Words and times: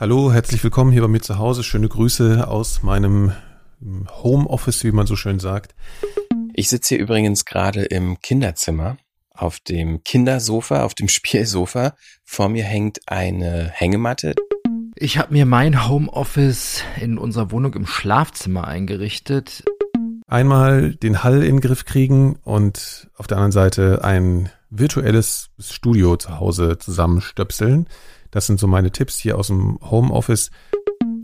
Hallo, 0.00 0.32
herzlich 0.32 0.64
willkommen 0.64 0.90
hier 0.90 1.02
bei 1.02 1.08
mir 1.08 1.20
zu 1.20 1.38
Hause. 1.38 1.62
Schöne 1.62 1.88
Grüße 1.88 2.48
aus 2.48 2.82
meinem 2.82 3.32
Homeoffice, 4.24 4.82
wie 4.82 4.90
man 4.90 5.06
so 5.06 5.14
schön 5.14 5.38
sagt. 5.38 5.76
Ich 6.52 6.68
sitze 6.68 6.96
hier 6.96 7.04
übrigens 7.04 7.44
gerade 7.44 7.84
im 7.84 8.18
Kinderzimmer 8.20 8.96
auf 9.30 9.60
dem 9.60 10.02
Kindersofa, 10.02 10.82
auf 10.82 10.94
dem 10.94 11.08
Spielsofa. 11.08 11.94
Vor 12.24 12.48
mir 12.48 12.64
hängt 12.64 13.00
eine 13.06 13.70
Hängematte. 13.72 14.34
Ich 14.96 15.16
habe 15.16 15.32
mir 15.32 15.46
mein 15.46 15.88
Homeoffice 15.88 16.82
in 17.00 17.16
unserer 17.16 17.52
Wohnung 17.52 17.74
im 17.74 17.86
Schlafzimmer 17.86 18.66
eingerichtet. 18.66 19.62
Einmal 20.26 20.96
den 20.96 21.22
Hall 21.22 21.44
in 21.44 21.56
den 21.56 21.60
Griff 21.60 21.84
kriegen 21.84 22.36
und 22.42 23.08
auf 23.16 23.28
der 23.28 23.36
anderen 23.36 23.52
Seite 23.52 24.02
ein 24.02 24.50
virtuelles 24.70 25.50
Studio 25.60 26.16
zu 26.16 26.40
Hause 26.40 26.78
zusammenstöpseln. 26.78 27.86
Das 28.34 28.46
sind 28.46 28.58
so 28.58 28.66
meine 28.66 28.90
Tipps 28.90 29.16
hier 29.16 29.38
aus 29.38 29.46
dem 29.46 29.78
Homeoffice. 29.80 30.50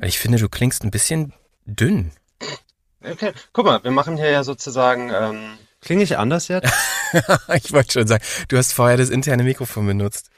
Ich 0.01 0.21
finde, 0.21 0.39
du 0.39 0.49
klingst 0.49 0.85
ein 0.85 0.93
bisschen 0.93 1.33
dünn. 1.67 2.13
Okay, 3.03 3.33
guck 3.53 3.67
mal, 3.67 3.83
wir 3.83 3.91
machen 3.91 4.17
hier 4.17 4.31
ja 4.31 4.45
sozusagen. 4.45 5.11
Ähm, 5.13 5.59
Klinge 5.81 6.05
ich 6.05 6.19
anders 6.19 6.47
jetzt? 6.47 6.73
ich 7.55 7.73
wollte 7.73 7.95
schon 7.95 8.07
sagen, 8.07 8.23
du 8.47 8.57
hast 8.57 8.73
vorher 8.73 8.97
das 8.97 9.11
interne 9.11 9.43
Mikrofon 9.43 9.89
benutzt. 9.89 10.31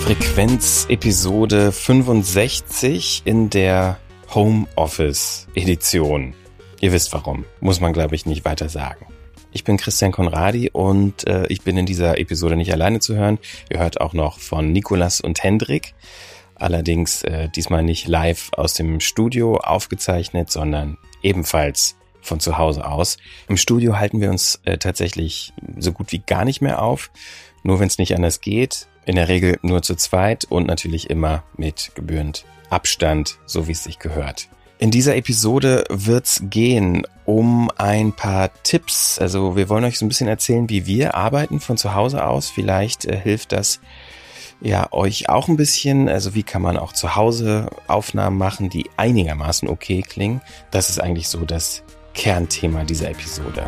Frequenz 0.00 0.86
Episode 0.88 1.70
65 1.70 3.22
in 3.26 3.48
der 3.48 3.96
Homeoffice 4.34 5.46
Edition. 5.54 6.34
Ihr 6.80 6.90
wisst 6.90 7.12
warum, 7.12 7.44
muss 7.60 7.78
man 7.78 7.92
glaube 7.92 8.16
ich 8.16 8.26
nicht 8.26 8.44
weiter 8.44 8.68
sagen. 8.68 9.06
Ich 9.52 9.64
bin 9.64 9.76
Christian 9.76 10.12
Konradi 10.12 10.70
und 10.70 11.26
äh, 11.26 11.46
ich 11.48 11.62
bin 11.62 11.76
in 11.76 11.86
dieser 11.86 12.18
Episode 12.18 12.56
nicht 12.56 12.72
alleine 12.72 13.00
zu 13.00 13.16
hören. 13.16 13.38
Ihr 13.68 13.80
hört 13.80 14.00
auch 14.00 14.12
noch 14.12 14.38
von 14.38 14.72
Nikolas 14.72 15.20
und 15.20 15.42
Hendrik. 15.42 15.94
Allerdings 16.54 17.22
äh, 17.24 17.48
diesmal 17.48 17.82
nicht 17.82 18.06
live 18.06 18.50
aus 18.52 18.74
dem 18.74 19.00
Studio 19.00 19.56
aufgezeichnet, 19.56 20.50
sondern 20.50 20.98
ebenfalls 21.22 21.96
von 22.20 22.38
zu 22.38 22.58
Hause 22.58 22.86
aus. 22.86 23.16
Im 23.48 23.56
Studio 23.56 23.98
halten 23.98 24.20
wir 24.20 24.30
uns 24.30 24.60
äh, 24.64 24.78
tatsächlich 24.78 25.52
so 25.78 25.92
gut 25.92 26.12
wie 26.12 26.18
gar 26.18 26.44
nicht 26.44 26.60
mehr 26.60 26.82
auf, 26.82 27.10
nur 27.62 27.80
wenn 27.80 27.88
es 27.88 27.98
nicht 27.98 28.14
anders 28.14 28.40
geht. 28.40 28.86
In 29.04 29.16
der 29.16 29.28
Regel 29.28 29.58
nur 29.62 29.82
zu 29.82 29.96
zweit 29.96 30.44
und 30.44 30.66
natürlich 30.66 31.10
immer 31.10 31.42
mit 31.56 31.92
gebührend 31.94 32.44
Abstand, 32.68 33.38
so 33.46 33.66
wie 33.66 33.72
es 33.72 33.82
sich 33.82 33.98
gehört. 33.98 34.48
In 34.80 34.90
dieser 34.90 35.14
Episode 35.14 35.84
wird's 35.90 36.40
gehen 36.44 37.06
um 37.26 37.70
ein 37.76 38.14
paar 38.14 38.50
Tipps. 38.62 39.18
Also 39.18 39.54
wir 39.54 39.68
wollen 39.68 39.84
euch 39.84 39.98
so 39.98 40.06
ein 40.06 40.08
bisschen 40.08 40.26
erzählen, 40.26 40.70
wie 40.70 40.86
wir 40.86 41.14
arbeiten 41.14 41.60
von 41.60 41.76
zu 41.76 41.94
Hause 41.94 42.24
aus. 42.24 42.48
Vielleicht 42.48 43.04
äh, 43.04 43.14
hilft 43.14 43.52
das 43.52 43.80
ja 44.62 44.90
euch 44.90 45.28
auch 45.28 45.48
ein 45.48 45.58
bisschen. 45.58 46.08
Also 46.08 46.34
wie 46.34 46.44
kann 46.44 46.62
man 46.62 46.78
auch 46.78 46.94
zu 46.94 47.14
Hause 47.14 47.68
Aufnahmen 47.88 48.38
machen, 48.38 48.70
die 48.70 48.88
einigermaßen 48.96 49.68
okay 49.68 50.00
klingen. 50.00 50.40
Das 50.70 50.88
ist 50.88 50.98
eigentlich 50.98 51.28
so 51.28 51.44
das 51.44 51.82
Kernthema 52.14 52.84
dieser 52.84 53.10
Episode. 53.10 53.66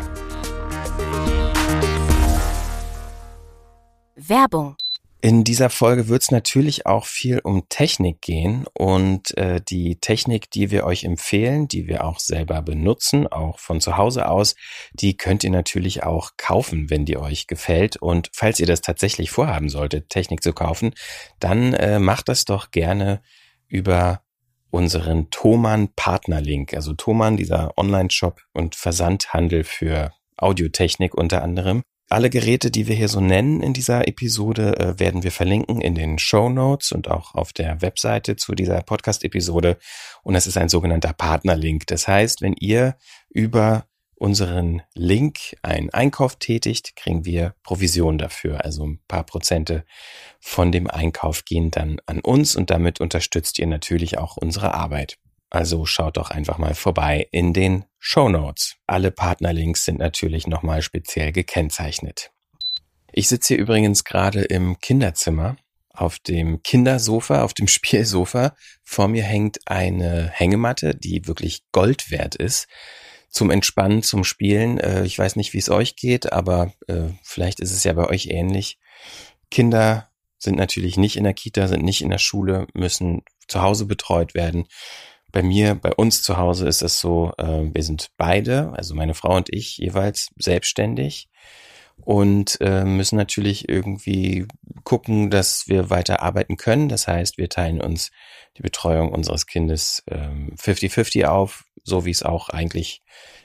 Werbung 4.15 4.77
in 5.23 5.45
dieser 5.45 5.69
Folge 5.69 6.09
wird 6.09 6.21
es 6.21 6.31
natürlich 6.31 6.85
auch 6.85 7.05
viel 7.05 7.39
um 7.39 7.69
Technik 7.69 8.21
gehen 8.21 8.65
und 8.73 9.37
äh, 9.37 9.61
die 9.61 9.95
Technik, 10.01 10.51
die 10.51 10.69
wir 10.69 10.83
euch 10.83 11.05
empfehlen, 11.05 11.69
die 11.69 11.87
wir 11.87 12.03
auch 12.03 12.19
selber 12.19 12.61
benutzen, 12.61 13.27
auch 13.27 13.57
von 13.57 13.79
zu 13.79 13.95
Hause 13.95 14.27
aus, 14.27 14.55
die 14.91 15.15
könnt 15.15 15.45
ihr 15.45 15.49
natürlich 15.49 16.03
auch 16.03 16.31
kaufen, 16.35 16.89
wenn 16.89 17.05
die 17.05 17.15
euch 17.15 17.47
gefällt. 17.47 17.95
Und 17.95 18.31
falls 18.33 18.59
ihr 18.59 18.65
das 18.65 18.81
tatsächlich 18.81 19.31
vorhaben 19.31 19.69
solltet, 19.69 20.09
Technik 20.09 20.43
zu 20.43 20.51
kaufen, 20.51 20.93
dann 21.39 21.73
äh, 21.73 21.99
macht 21.99 22.27
das 22.27 22.43
doch 22.43 22.71
gerne 22.71 23.21
über 23.69 24.23
unseren 24.71 25.29
Thomann 25.29 25.87
Partnerlink. 25.95 26.73
Also 26.73 26.91
Thomann, 26.91 27.37
dieser 27.37 27.77
Online-Shop 27.77 28.41
und 28.51 28.75
Versandhandel 28.75 29.63
für 29.63 30.11
Audiotechnik 30.35 31.15
unter 31.15 31.43
anderem. 31.43 31.81
Alle 32.13 32.29
Geräte, 32.29 32.69
die 32.69 32.87
wir 32.87 32.93
hier 32.93 33.07
so 33.07 33.21
nennen 33.21 33.63
in 33.63 33.73
dieser 33.73 34.07
Episode, 34.07 34.77
äh, 34.77 34.99
werden 34.99 35.23
wir 35.23 35.31
verlinken 35.31 35.81
in 35.81 35.95
den 35.95 36.19
Show 36.19 36.47
Notes 36.47 36.91
und 36.91 37.09
auch 37.09 37.33
auf 37.33 37.53
der 37.53 37.81
Webseite 37.81 38.35
zu 38.35 38.53
dieser 38.53 38.83
Podcast-Episode. 38.83 39.79
Und 40.21 40.35
es 40.35 40.45
ist 40.45 40.55
ein 40.55 40.69
sogenannter 40.69 41.13
Partnerlink. 41.13 41.87
Das 41.87 42.07
heißt, 42.07 42.43
wenn 42.43 42.53
ihr 42.53 42.97
über 43.31 43.87
unseren 44.13 44.83
Link 44.93 45.57
einen 45.63 45.89
Einkauf 45.89 46.35
tätigt, 46.35 46.95
kriegen 46.95 47.25
wir 47.25 47.55
Provision 47.63 48.19
dafür. 48.19 48.63
Also 48.63 48.85
ein 48.85 48.99
paar 49.07 49.23
Prozente 49.23 49.83
von 50.39 50.71
dem 50.71 50.87
Einkauf 50.87 51.45
gehen 51.45 51.71
dann 51.71 51.99
an 52.05 52.19
uns 52.19 52.55
und 52.55 52.69
damit 52.69 53.01
unterstützt 53.01 53.57
ihr 53.57 53.65
natürlich 53.65 54.19
auch 54.19 54.37
unsere 54.37 54.75
Arbeit. 54.75 55.17
Also 55.53 55.85
schaut 55.85 56.17
doch 56.17 56.31
einfach 56.31 56.57
mal 56.57 56.73
vorbei 56.73 57.27
in 57.31 57.53
den 57.53 57.85
Show 57.99 58.27
Notes. 58.27 58.75
Alle 58.87 59.11
Partnerlinks 59.11 59.85
sind 59.85 59.99
natürlich 59.99 60.47
nochmal 60.47 60.81
speziell 60.81 61.31
gekennzeichnet. 61.31 62.31
Ich 63.11 63.27
sitze 63.27 63.53
hier 63.53 63.61
übrigens 63.61 64.03
gerade 64.03 64.41
im 64.41 64.79
Kinderzimmer 64.79 65.55
auf 65.91 66.17
dem 66.17 66.63
Kindersofa, 66.63 67.43
auf 67.43 67.53
dem 67.53 67.67
Spielsofa. 67.69 68.55
Vor 68.83 69.07
mir 69.07 69.21
hängt 69.21 69.59
eine 69.67 70.27
Hängematte, 70.33 70.95
die 70.95 71.27
wirklich 71.27 71.61
Gold 71.71 72.09
wert 72.09 72.33
ist. 72.33 72.67
Zum 73.29 73.51
Entspannen, 73.51 74.01
zum 74.01 74.23
Spielen. 74.23 74.79
Äh, 74.79 75.05
ich 75.05 75.19
weiß 75.19 75.35
nicht, 75.35 75.53
wie 75.53 75.59
es 75.59 75.69
euch 75.69 75.95
geht, 75.95 76.33
aber 76.33 76.73
äh, 76.87 77.09
vielleicht 77.21 77.59
ist 77.59 77.71
es 77.71 77.83
ja 77.83 77.93
bei 77.93 78.09
euch 78.09 78.25
ähnlich. 78.25 78.79
Kinder 79.51 80.09
sind 80.39 80.57
natürlich 80.57 80.97
nicht 80.97 81.15
in 81.15 81.25
der 81.25 81.35
Kita, 81.35 81.67
sind 81.67 81.83
nicht 81.83 82.01
in 82.01 82.09
der 82.09 82.17
Schule, 82.17 82.65
müssen 82.73 83.21
zu 83.47 83.61
Hause 83.61 83.85
betreut 83.85 84.33
werden 84.33 84.65
bei 85.33 85.41
mir, 85.41 85.75
bei 85.75 85.91
uns 85.91 86.21
zu 86.21 86.37
Hause 86.37 86.67
ist 86.67 86.83
es 86.83 86.99
so, 86.99 87.33
äh, 87.37 87.63
wir 87.73 87.83
sind 87.83 88.11
beide, 88.17 88.71
also 88.73 88.95
meine 88.95 89.15
Frau 89.15 89.35
und 89.35 89.51
ich 89.51 89.77
jeweils 89.77 90.29
selbstständig 90.37 91.27
und 91.97 92.59
äh, 92.61 92.85
müssen 92.85 93.17
natürlich 93.17 93.67
irgendwie 93.67 94.47
gucken, 94.83 95.31
dass 95.31 95.67
wir 95.67 95.89
weiter 95.89 96.21
arbeiten 96.21 96.55
können. 96.55 96.87
Das 96.87 97.07
heißt, 97.07 97.37
wir 97.39 97.49
teilen 97.49 97.81
uns 97.81 98.11
die 98.57 98.61
Betreuung 98.61 99.11
unseres 99.11 99.47
Kindes 99.47 100.03
50-50 100.07 101.21
ähm, 101.21 101.25
auf, 101.25 101.65
so 101.83 102.05
wie 102.05 102.11
es 102.11 102.21
auch 102.21 102.49
eigentlich 102.49 103.01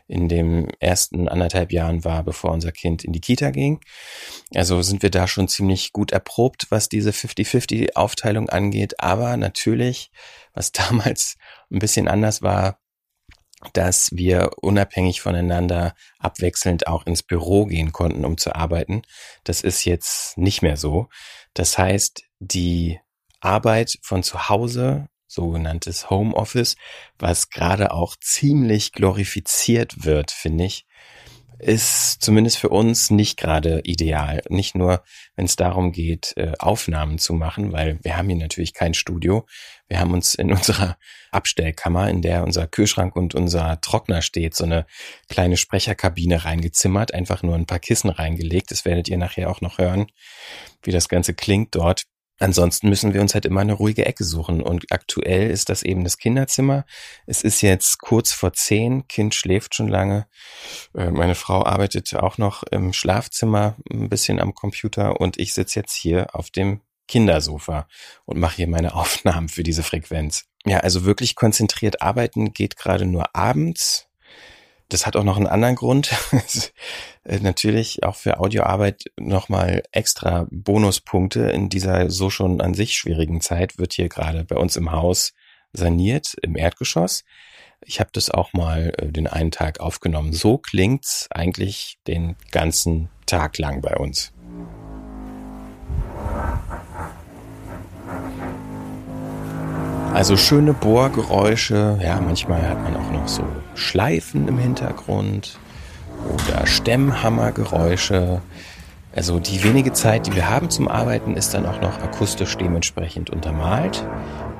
in 0.08 0.28
dem 0.28 0.68
ersten 0.80 1.28
anderthalb 1.28 1.70
Jahren 1.70 2.04
war, 2.04 2.24
bevor 2.24 2.50
unser 2.50 2.72
Kind 2.72 3.04
in 3.04 3.12
die 3.12 3.20
Kita 3.20 3.50
ging. 3.50 3.80
Also 4.54 4.80
sind 4.82 5.02
wir 5.02 5.10
da 5.10 5.28
schon 5.28 5.48
ziemlich 5.48 5.92
gut 5.92 6.12
erprobt, 6.12 6.66
was 6.70 6.88
diese 6.88 7.10
50-50 7.10 7.94
Aufteilung 7.94 8.48
angeht. 8.48 9.00
Aber 9.00 9.36
natürlich, 9.36 10.10
was 10.54 10.72
damals 10.72 11.36
ein 11.70 11.78
bisschen 11.78 12.08
anders 12.08 12.42
war, 12.42 12.80
dass 13.72 14.10
wir 14.12 14.50
unabhängig 14.62 15.20
voneinander 15.20 15.94
abwechselnd 16.18 16.86
auch 16.86 17.06
ins 17.06 17.22
Büro 17.22 17.66
gehen 17.66 17.92
konnten, 17.92 18.24
um 18.24 18.38
zu 18.38 18.54
arbeiten. 18.54 19.02
Das 19.44 19.62
ist 19.62 19.84
jetzt 19.84 20.38
nicht 20.38 20.62
mehr 20.62 20.76
so. 20.76 21.08
Das 21.54 21.76
heißt, 21.76 22.22
die 22.38 23.00
Arbeit 23.40 23.98
von 24.02 24.22
zu 24.22 24.48
Hause 24.48 25.08
sogenanntes 25.28 26.10
Homeoffice, 26.10 26.76
was 27.18 27.50
gerade 27.50 27.92
auch 27.92 28.16
ziemlich 28.16 28.92
glorifiziert 28.92 30.04
wird, 30.04 30.32
finde 30.32 30.64
ich, 30.64 30.86
ist 31.58 32.22
zumindest 32.22 32.58
für 32.58 32.68
uns 32.68 33.10
nicht 33.10 33.36
gerade 33.36 33.80
ideal. 33.82 34.42
Nicht 34.48 34.76
nur, 34.76 35.02
wenn 35.34 35.44
es 35.44 35.56
darum 35.56 35.90
geht, 35.90 36.34
äh, 36.36 36.52
Aufnahmen 36.58 37.18
zu 37.18 37.32
machen, 37.32 37.72
weil 37.72 37.98
wir 38.02 38.16
haben 38.16 38.28
hier 38.28 38.38
natürlich 38.38 38.74
kein 38.74 38.94
Studio. 38.94 39.44
Wir 39.88 39.98
haben 39.98 40.12
uns 40.12 40.34
in 40.34 40.52
unserer 40.52 40.96
Abstellkammer, 41.32 42.08
in 42.08 42.22
der 42.22 42.44
unser 42.44 42.68
Kühlschrank 42.68 43.16
und 43.16 43.34
unser 43.34 43.80
Trockner 43.80 44.22
steht, 44.22 44.54
so 44.54 44.64
eine 44.64 44.86
kleine 45.28 45.56
Sprecherkabine 45.56 46.44
reingezimmert, 46.44 47.12
einfach 47.12 47.42
nur 47.42 47.56
ein 47.56 47.66
paar 47.66 47.80
Kissen 47.80 48.10
reingelegt. 48.10 48.70
Das 48.70 48.84
werdet 48.84 49.08
ihr 49.08 49.18
nachher 49.18 49.50
auch 49.50 49.60
noch 49.60 49.78
hören, 49.78 50.06
wie 50.82 50.92
das 50.92 51.08
Ganze 51.08 51.34
klingt 51.34 51.74
dort. 51.74 52.04
Ansonsten 52.38 52.88
müssen 52.88 53.14
wir 53.14 53.20
uns 53.20 53.34
halt 53.34 53.44
immer 53.44 53.60
eine 53.60 53.72
ruhige 53.72 54.06
Ecke 54.06 54.24
suchen. 54.24 54.62
Und 54.62 54.86
aktuell 54.90 55.50
ist 55.50 55.68
das 55.68 55.82
eben 55.82 56.04
das 56.04 56.18
Kinderzimmer. 56.18 56.84
Es 57.26 57.42
ist 57.42 57.60
jetzt 57.62 57.98
kurz 57.98 58.32
vor 58.32 58.52
zehn. 58.52 59.08
Kind 59.08 59.34
schläft 59.34 59.74
schon 59.74 59.88
lange. 59.88 60.26
Äh, 60.94 61.10
meine 61.10 61.34
Frau 61.34 61.64
arbeitet 61.64 62.14
auch 62.14 62.38
noch 62.38 62.62
im 62.64 62.92
Schlafzimmer 62.92 63.76
ein 63.90 64.08
bisschen 64.08 64.40
am 64.40 64.54
Computer 64.54 65.20
und 65.20 65.38
ich 65.38 65.54
sitze 65.54 65.80
jetzt 65.80 65.94
hier 65.94 66.34
auf 66.34 66.50
dem 66.50 66.80
Kindersofa 67.08 67.88
und 68.24 68.38
mache 68.38 68.56
hier 68.56 68.68
meine 68.68 68.94
Aufnahmen 68.96 69.48
für 69.48 69.62
diese 69.62 69.82
Frequenz. 69.82 70.44
Ja, 70.64 70.78
also 70.78 71.04
wirklich 71.04 71.34
konzentriert 71.34 72.02
arbeiten 72.02 72.52
geht 72.52 72.76
gerade 72.76 73.06
nur 73.06 73.34
abends 73.34 74.08
das 74.88 75.06
hat 75.06 75.16
auch 75.16 75.24
noch 75.24 75.36
einen 75.36 75.46
anderen 75.46 75.74
Grund. 75.74 76.10
Äh, 77.28 77.40
natürlich 77.40 78.02
auch 78.04 78.16
für 78.16 78.40
Audioarbeit 78.40 79.04
nochmal 79.18 79.82
extra 79.92 80.46
Bonuspunkte 80.50 81.40
in 81.50 81.68
dieser 81.68 82.10
so 82.10 82.30
schon 82.30 82.60
an 82.60 82.74
sich 82.74 82.96
schwierigen 82.96 83.40
Zeit 83.40 83.78
wird 83.78 83.92
hier 83.92 84.08
gerade 84.08 84.44
bei 84.44 84.56
uns 84.56 84.76
im 84.76 84.92
Haus 84.92 85.34
saniert 85.72 86.34
im 86.42 86.56
Erdgeschoss. 86.56 87.24
Ich 87.84 88.00
habe 88.00 88.10
das 88.12 88.30
auch 88.30 88.54
mal 88.54 88.92
äh, 88.96 89.12
den 89.12 89.26
einen 89.26 89.50
Tag 89.50 89.80
aufgenommen. 89.80 90.32
So 90.32 90.56
klingt's 90.56 91.28
eigentlich 91.30 91.98
den 92.06 92.36
ganzen 92.50 93.10
Tag 93.26 93.58
lang 93.58 93.82
bei 93.82 93.94
uns. 93.96 94.32
Also 100.14 100.38
schöne 100.38 100.72
Bohrgeräusche, 100.72 102.00
ja, 102.02 102.18
manchmal 102.20 102.66
hat 102.66 102.82
man 102.82 102.96
auch 102.96 103.12
noch 103.12 103.28
so 103.28 103.44
Schleifen 103.74 104.48
im 104.48 104.58
Hintergrund 104.58 105.58
oder 106.24 106.66
Stemmhammergeräusche. 106.66 108.40
Also 109.14 109.40
die 109.40 109.64
wenige 109.64 109.92
Zeit, 109.92 110.26
die 110.26 110.34
wir 110.34 110.48
haben 110.48 110.70
zum 110.70 110.88
Arbeiten, 110.88 111.36
ist 111.36 111.54
dann 111.54 111.66
auch 111.66 111.80
noch 111.80 111.98
akustisch 111.98 112.56
dementsprechend 112.56 113.30
untermalt. 113.30 114.06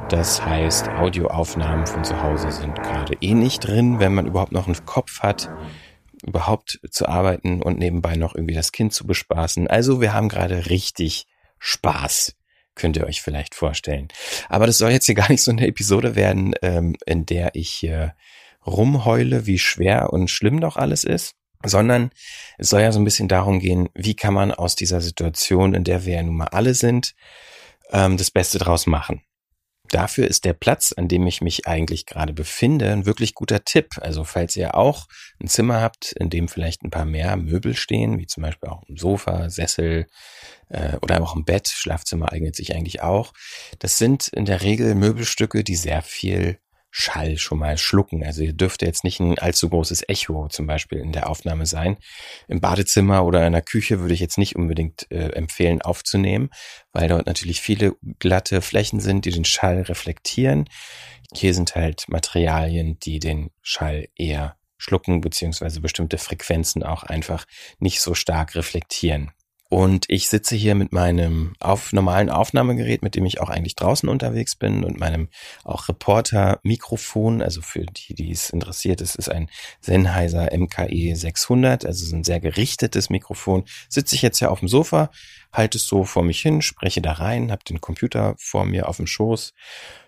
Das 0.09 0.45
heißt, 0.45 0.89
Audioaufnahmen 0.89 1.87
von 1.87 2.03
zu 2.03 2.23
Hause 2.23 2.51
sind 2.51 2.75
gerade 2.77 3.15
eh 3.21 3.35
nicht 3.35 3.61
drin, 3.61 4.01
wenn 4.01 4.15
man 4.15 4.27
überhaupt 4.27 4.53
noch 4.53 4.67
einen 4.67 4.87
Kopf 4.87 5.21
hat, 5.21 5.51
überhaupt 6.27 6.81
zu 6.91 7.07
arbeiten 7.07 7.63
und 7.63 7.79
nebenbei 7.79 8.17
noch 8.17 8.35
irgendwie 8.35 8.55
das 8.55 8.73
Kind 8.73 8.95
zu 8.95 9.07
bespaßen. 9.07 9.69
Also 9.69 10.01
wir 10.01 10.15
haben 10.15 10.31
gerade 10.31 10.71
richtig 10.71 11.27
Spaß, 11.59 12.35
könnt 12.75 12.97
ihr 12.97 13.07
euch 13.07 13.21
vielleicht 13.21 13.55
vorstellen. 13.55 14.09
Aber 14.49 14.67
das 14.67 14.79
soll 14.79 14.93
jetzt 14.93 15.07
hier 15.07 15.15
gar 15.15 15.29
nicht 15.29 15.43
so 15.43 15.51
eine 15.51 15.67
Episode 15.67 16.17
werden, 16.17 16.55
ähm, 16.63 16.97
in 17.05 17.27
der 17.27 17.51
ich 17.55 17.69
hier 17.69 18.15
rumheule, 18.67 19.47
wie 19.47 19.59
schwer 19.59 20.13
und 20.13 20.31
schlimm 20.31 20.61
doch 20.61 20.77
alles 20.77 21.05
ist, 21.05 21.35
sondern 21.65 22.11
es 22.59 22.71
soll 22.71 22.81
ja 22.81 22.93
so 22.93 23.01
ein 23.01 23.05
bisschen 23.05 23.29
darum 23.29 23.59
gehen, 23.59 23.89
wie 23.95 24.15
kann 24.15 24.35
man 24.35 24.53
aus 24.53 24.77
dieser 24.77 25.01
Situation, 25.01 25.75
in 25.75 25.85
der 25.85 26.05
wir 26.05 26.15
ja 26.15 26.23
nun 26.23 26.37
mal 26.37 26.49
alle 26.49 26.75
sind, 26.75 27.15
ähm, 27.91 28.17
das 28.17 28.31
Beste 28.31 28.59
draus 28.59 28.87
machen. 28.87 29.23
Dafür 29.91 30.29
ist 30.29 30.45
der 30.45 30.53
Platz, 30.53 30.93
an 30.93 31.09
dem 31.09 31.27
ich 31.27 31.41
mich 31.41 31.67
eigentlich 31.67 32.05
gerade 32.05 32.35
befinde, 32.35 32.93
ein 32.93 33.07
wirklich 33.07 33.35
guter 33.35 33.65
Tipp. 33.65 33.95
Also 34.01 34.23
falls 34.25 34.55
ihr 34.57 34.75
auch 34.75 35.07
ein 35.41 35.49
Zimmer 35.49 35.81
habt, 35.81 36.13
in 36.13 36.29
dem 36.29 36.49
vielleicht 36.49 36.83
ein 36.83 36.91
paar 36.91 37.07
mehr 37.07 37.37
Möbel 37.37 37.75
stehen, 37.75 38.19
wie 38.19 38.27
zum 38.27 38.43
Beispiel 38.43 38.69
auch 38.69 38.83
ein 38.89 38.97
Sofa, 38.97 39.49
Sessel 39.49 40.07
äh, 40.69 40.97
oder 41.01 41.23
auch 41.23 41.35
ein 41.35 41.45
Bett, 41.45 41.69
Schlafzimmer 41.69 42.33
eignet 42.33 42.55
sich 42.55 42.75
eigentlich 42.75 43.01
auch. 43.03 43.33
Das 43.79 43.97
sind 43.97 44.29
in 44.29 44.45
der 44.45 44.61
Regel 44.61 44.95
Möbelstücke, 44.95 45.65
die 45.65 45.77
sehr 45.77 46.03
viel 46.03 46.59
Schall 47.01 47.39
schon 47.39 47.61
mal 47.61 47.79
schlucken. 47.79 48.25
Also 48.25 48.43
ihr 48.43 48.53
dürft 48.53 48.83
jetzt 48.83 49.05
nicht 49.05 49.21
ein 49.21 49.39
allzu 49.39 49.69
großes 49.69 50.09
Echo 50.09 50.49
zum 50.49 50.67
Beispiel 50.67 50.99
in 50.99 51.13
der 51.13 51.31
Aufnahme 51.31 51.65
sein. 51.65 51.97
Im 52.49 52.61
Badezimmer 52.61 53.25
oder 53.25 53.47
in 53.47 53.53
der 53.53 53.63
Küche 53.63 54.01
würde 54.01 54.15
ich 54.15 54.21
jetzt 54.21 54.37
nicht 54.37 54.57
unbedingt 54.57 55.09
äh, 55.13 55.29
empfehlen 55.29 55.81
aufzunehmen, 55.81 56.51
weil 56.93 57.09
dort 57.09 57.27
natürlich 57.27 57.61
viele 57.61 57.95
glatte 58.19 58.63
Flächen 58.63 58.99
sind, 58.99 59.27
die 59.27 59.31
den 59.31 59.45
Schall 59.45 59.83
reflektieren. 59.83 60.69
Hier 61.33 61.55
sind 61.55 61.77
halt 61.77 62.09
Materialien, 62.09 62.99
die 62.99 63.21
den 63.21 63.51
Schall 63.63 64.09
eher 64.17 64.57
schlucken, 64.77 65.21
beziehungsweise 65.21 65.81
bestimmte 65.81 66.19
Frequenzen 66.19 66.83
auch 66.83 67.05
einfach 67.05 67.47
nicht 67.79 68.01
so 68.01 68.15
stark 68.15 68.57
reflektieren. 68.57 69.31
Und 69.71 70.07
ich 70.09 70.31
sitze 70.31 70.57
hier 70.57 70.75
mit 70.75 70.93
meinem 70.93 71.53
auf, 71.61 71.93
normalen 71.93 72.31
Aufnahmegerät, 72.31 73.03
mit 73.03 73.15
dem 73.15 73.27
ich 73.27 73.41
auch 73.41 73.51
eigentlich 73.51 73.77
draußen 73.77 74.09
unterwegs 74.09 74.57
bin 74.57 74.83
und 74.83 74.99
meinem 74.99 75.29
auch 75.63 75.89
Reporter-Mikrofon. 75.89 77.43
Also 77.43 77.61
für 77.61 77.85
die, 77.85 78.15
die 78.15 78.31
es 78.31 78.49
interessiert, 78.49 79.03
es 79.03 79.15
ist 79.15 79.29
ein 79.29 79.51
Sennheiser 79.83 80.49
MKE 80.57 81.15
600, 81.15 81.85
also 81.85 82.07
so 82.07 82.17
ein 82.17 82.25
sehr 82.25 82.41
gerichtetes 82.41 83.11
Mikrofon. 83.11 83.65
Sitze 83.91 84.15
ich 84.15 84.23
jetzt 84.23 84.39
hier 84.39 84.51
auf 84.51 84.61
dem 84.61 84.69
Sofa, 84.69 85.11
halte 85.53 85.77
es 85.77 85.87
so 85.87 86.05
vor 86.05 86.25
mich 86.25 86.41
hin, 86.41 86.63
spreche 86.63 87.03
da 87.03 87.13
rein, 87.13 87.53
habe 87.53 87.65
den 87.65 87.83
Computer 87.83 88.37
vor 88.39 88.65
mir 88.65 88.89
auf 88.89 88.97
dem 88.97 89.07
Schoß 89.07 89.53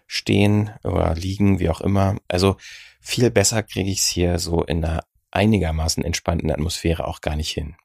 stehen 0.06 0.70
oder 0.84 1.14
liegen, 1.14 1.58
wie 1.58 1.68
auch 1.68 1.82
immer. 1.82 2.16
Also 2.28 2.56
viel 3.02 3.30
besser 3.30 3.62
kriege 3.62 3.90
ich 3.90 3.98
es 3.98 4.08
hier 4.08 4.38
so 4.38 4.64
in 4.64 4.82
einer 4.82 5.04
einigermaßen 5.32 6.02
entspannten 6.02 6.50
Atmosphäre 6.50 7.06
auch 7.06 7.20
gar 7.20 7.36
nicht 7.36 7.50
hin. 7.50 7.76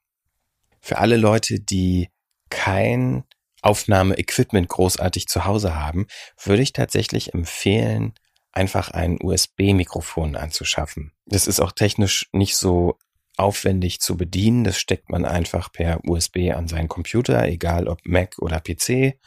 Für 0.85 0.99
alle 0.99 1.17
Leute, 1.17 1.59
die 1.59 2.09
kein 2.51 3.23
Aufnahmeequipment 3.63 4.69
großartig 4.69 5.25
zu 5.27 5.45
Hause 5.45 5.73
haben, 5.73 6.05
würde 6.43 6.61
ich 6.61 6.73
tatsächlich 6.73 7.33
empfehlen, 7.33 8.13
einfach 8.51 8.91
ein 8.91 9.17
USB-Mikrofon 9.19 10.35
anzuschaffen. 10.35 11.11
Das 11.25 11.47
ist 11.47 11.59
auch 11.59 11.71
technisch 11.71 12.29
nicht 12.33 12.55
so 12.55 12.99
aufwendig 13.35 13.99
zu 13.99 14.15
bedienen. 14.15 14.63
Das 14.63 14.77
steckt 14.77 15.09
man 15.09 15.25
einfach 15.25 15.71
per 15.71 16.07
USB 16.07 16.51
an 16.53 16.67
seinen 16.67 16.87
Computer, 16.87 17.47
egal 17.47 17.87
ob 17.87 18.01
Mac 18.03 18.37
oder 18.37 18.61
PC. 18.61 19.17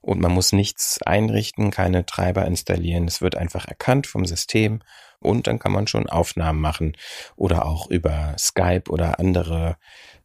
Und 0.00 0.22
man 0.22 0.32
muss 0.32 0.52
nichts 0.52 1.02
einrichten, 1.02 1.70
keine 1.70 2.06
Treiber 2.06 2.46
installieren. 2.46 3.06
Es 3.06 3.20
wird 3.20 3.36
einfach 3.36 3.66
erkannt 3.66 4.06
vom 4.06 4.24
System 4.24 4.80
und 5.24 5.46
dann 5.46 5.58
kann 5.58 5.72
man 5.72 5.86
schon 5.86 6.06
Aufnahmen 6.08 6.60
machen 6.60 6.96
oder 7.36 7.64
auch 7.66 7.90
über 7.90 8.34
Skype 8.38 8.90
oder 8.90 9.18
andere 9.18 9.76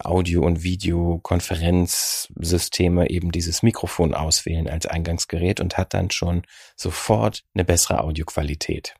Audio- 0.03 0.45
und 0.45 0.63
Videokonferenzsysteme 0.63 3.09
eben 3.09 3.31
dieses 3.31 3.63
Mikrofon 3.63 4.13
auswählen 4.13 4.69
als 4.69 4.85
Eingangsgerät 4.85 5.59
und 5.59 5.77
hat 5.77 5.93
dann 5.93 6.11
schon 6.11 6.43
sofort 6.75 7.43
eine 7.53 7.65
bessere 7.65 8.01
Audioqualität. 8.01 8.95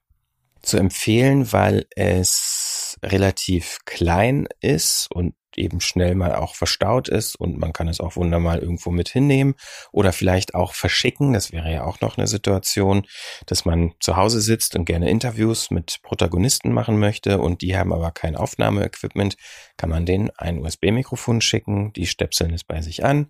Zu 0.62 0.78
empfehlen, 0.78 1.54
weil 1.54 1.86
es 1.96 3.00
relativ 3.02 3.80
klein 3.86 4.50
ist 4.60 5.07
und 5.10 5.36
eben 5.57 5.81
schnell 5.81 6.16
mal 6.16 6.36
auch 6.36 6.56
verstaut 6.56 7.10
ist 7.10 7.36
und 7.36 7.57
man 7.57 7.74
kann 7.74 7.88
es 7.88 8.00
auch 8.00 8.16
wunderbar 8.16 8.62
irgendwo 8.62 8.92
mit 8.92 9.10
hinnehmen 9.10 9.56
oder 9.92 10.13
vielleicht 10.13 10.56
auch 10.56 10.74
verschicken. 10.74 11.34
Das 11.34 11.51
wäre 11.51 11.72
ja 11.72 11.84
auch 11.84 12.01
noch 12.01 12.18
eine 12.18 12.28
Situation, 12.28 13.06
dass 13.46 13.66
man 13.66 13.94
zu 14.00 14.16
Hause 14.16 14.42
sitzt 14.42 14.75
und 14.75 14.86
gerne 14.86 15.10
Interviews 15.10 15.72
mit 15.72 16.00
Protagonisten 16.04 16.72
machen 16.72 17.00
möchte 17.00 17.40
und 17.40 17.62
die 17.62 17.78
haben 17.78 17.94
aber 17.94 18.12
kein 18.12 18.36
Aufnahmeequipment, 18.36 19.36
kann 19.78 19.90
man 19.90 20.06
denen 20.06 20.30
ein 20.38 20.60
USB-Mikrofon 20.60 21.42
schicken, 21.42 21.94
die 21.94 22.07
stöpseln 22.07 22.54
es 22.54 22.63
bei 22.63 22.81
sich 22.81 23.04
an. 23.04 23.28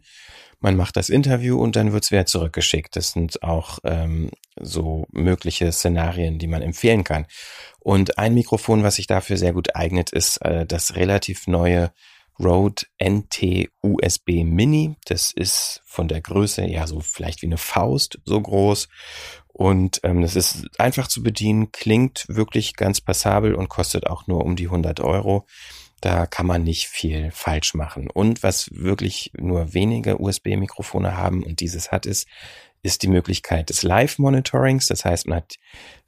Man 0.61 0.75
macht 0.75 0.97
das 0.97 1.09
Interview 1.09 1.61
und 1.61 1.77
dann 1.77 1.93
wird 1.93 2.03
es 2.03 2.11
wieder 2.11 2.25
zurückgeschickt. 2.25 2.95
Das 2.97 3.13
sind 3.13 3.43
auch 3.43 3.79
ähm, 3.85 4.29
so 4.59 5.05
mögliche 5.11 5.71
Szenarien, 5.71 6.37
die 6.37 6.47
man 6.47 6.61
empfehlen 6.61 7.05
kann. 7.05 7.27
Und 7.79 8.17
ein 8.17 8.33
Mikrofon, 8.33 8.83
was 8.83 8.95
sich 8.95 9.07
dafür 9.07 9.37
sehr 9.37 9.53
gut 9.53 9.75
eignet, 9.75 10.11
ist 10.11 10.37
äh, 10.37 10.65
das 10.65 10.95
relativ 10.95 11.47
neue 11.47 11.91
Rode 12.39 12.83
NT 13.01 13.69
USB 13.81 14.43
Mini. 14.43 14.95
Das 15.05 15.31
ist 15.31 15.81
von 15.85 16.07
der 16.07 16.21
Größe 16.21 16.65
ja 16.65 16.87
so 16.87 17.01
vielleicht 17.01 17.41
wie 17.41 17.47
eine 17.47 17.57
Faust 17.57 18.19
so 18.25 18.39
groß. 18.39 18.87
Und 19.47 19.99
ähm, 20.03 20.21
das 20.21 20.37
ist 20.37 20.67
einfach 20.79 21.07
zu 21.07 21.21
bedienen, 21.21 21.71
klingt 21.73 22.25
wirklich 22.29 22.75
ganz 22.75 23.01
passabel 23.01 23.55
und 23.55 23.67
kostet 23.67 24.07
auch 24.07 24.25
nur 24.25 24.45
um 24.45 24.55
die 24.55 24.67
100 24.67 25.01
Euro. 25.01 25.45
Da 25.99 26.27
kann 26.27 26.45
man 26.45 26.63
nicht 26.63 26.87
viel 26.87 27.29
falsch 27.31 27.73
machen. 27.73 28.09
Und 28.09 28.41
was 28.41 28.69
wirklich 28.71 29.31
nur 29.37 29.73
wenige 29.73 30.21
USB-Mikrofone 30.21 31.17
haben 31.17 31.43
und 31.43 31.59
dieses 31.59 31.91
hat, 31.91 32.05
ist, 32.05 32.25
ist 32.81 33.03
die 33.03 33.07
Möglichkeit 33.07 33.69
des 33.69 33.83
Live-Monitorings. 33.83 34.87
Das 34.87 35.03
heißt, 35.05 35.27
man 35.27 35.37
hat 35.37 35.55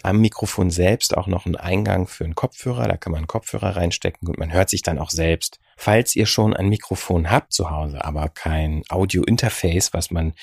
am 0.04 0.20
Mikrofon 0.20 0.72
selbst 0.72 1.16
auch 1.18 1.28
noch 1.28 1.46
einen 1.46 1.58
Eingang 1.58 2.08
für 2.08 2.24
einen 2.24 2.36
Kopfhörer. 2.36 2.88
Da 2.88 2.98
kann 2.98 3.12
man 3.12 3.20
einen 3.20 3.28
Kopfhörer 3.28 3.76
reinstecken 3.76 4.28
und 4.28 4.38
man 4.38 4.54
hört 4.54 4.70
sich 4.70 4.82
dann 4.82 5.00
auch 5.00 5.10
selbst. 5.10 5.60
Falls 5.78 6.16
ihr 6.16 6.26
schon 6.26 6.56
ein 6.56 6.70
Mikrofon 6.70 7.30
habt 7.30 7.54
zu 7.54 7.70
Hause, 7.70 8.04
aber 8.06 8.30
kein 8.30 8.84
Audio-Interface, 8.90 9.94
was 9.94 10.12
man 10.12 10.34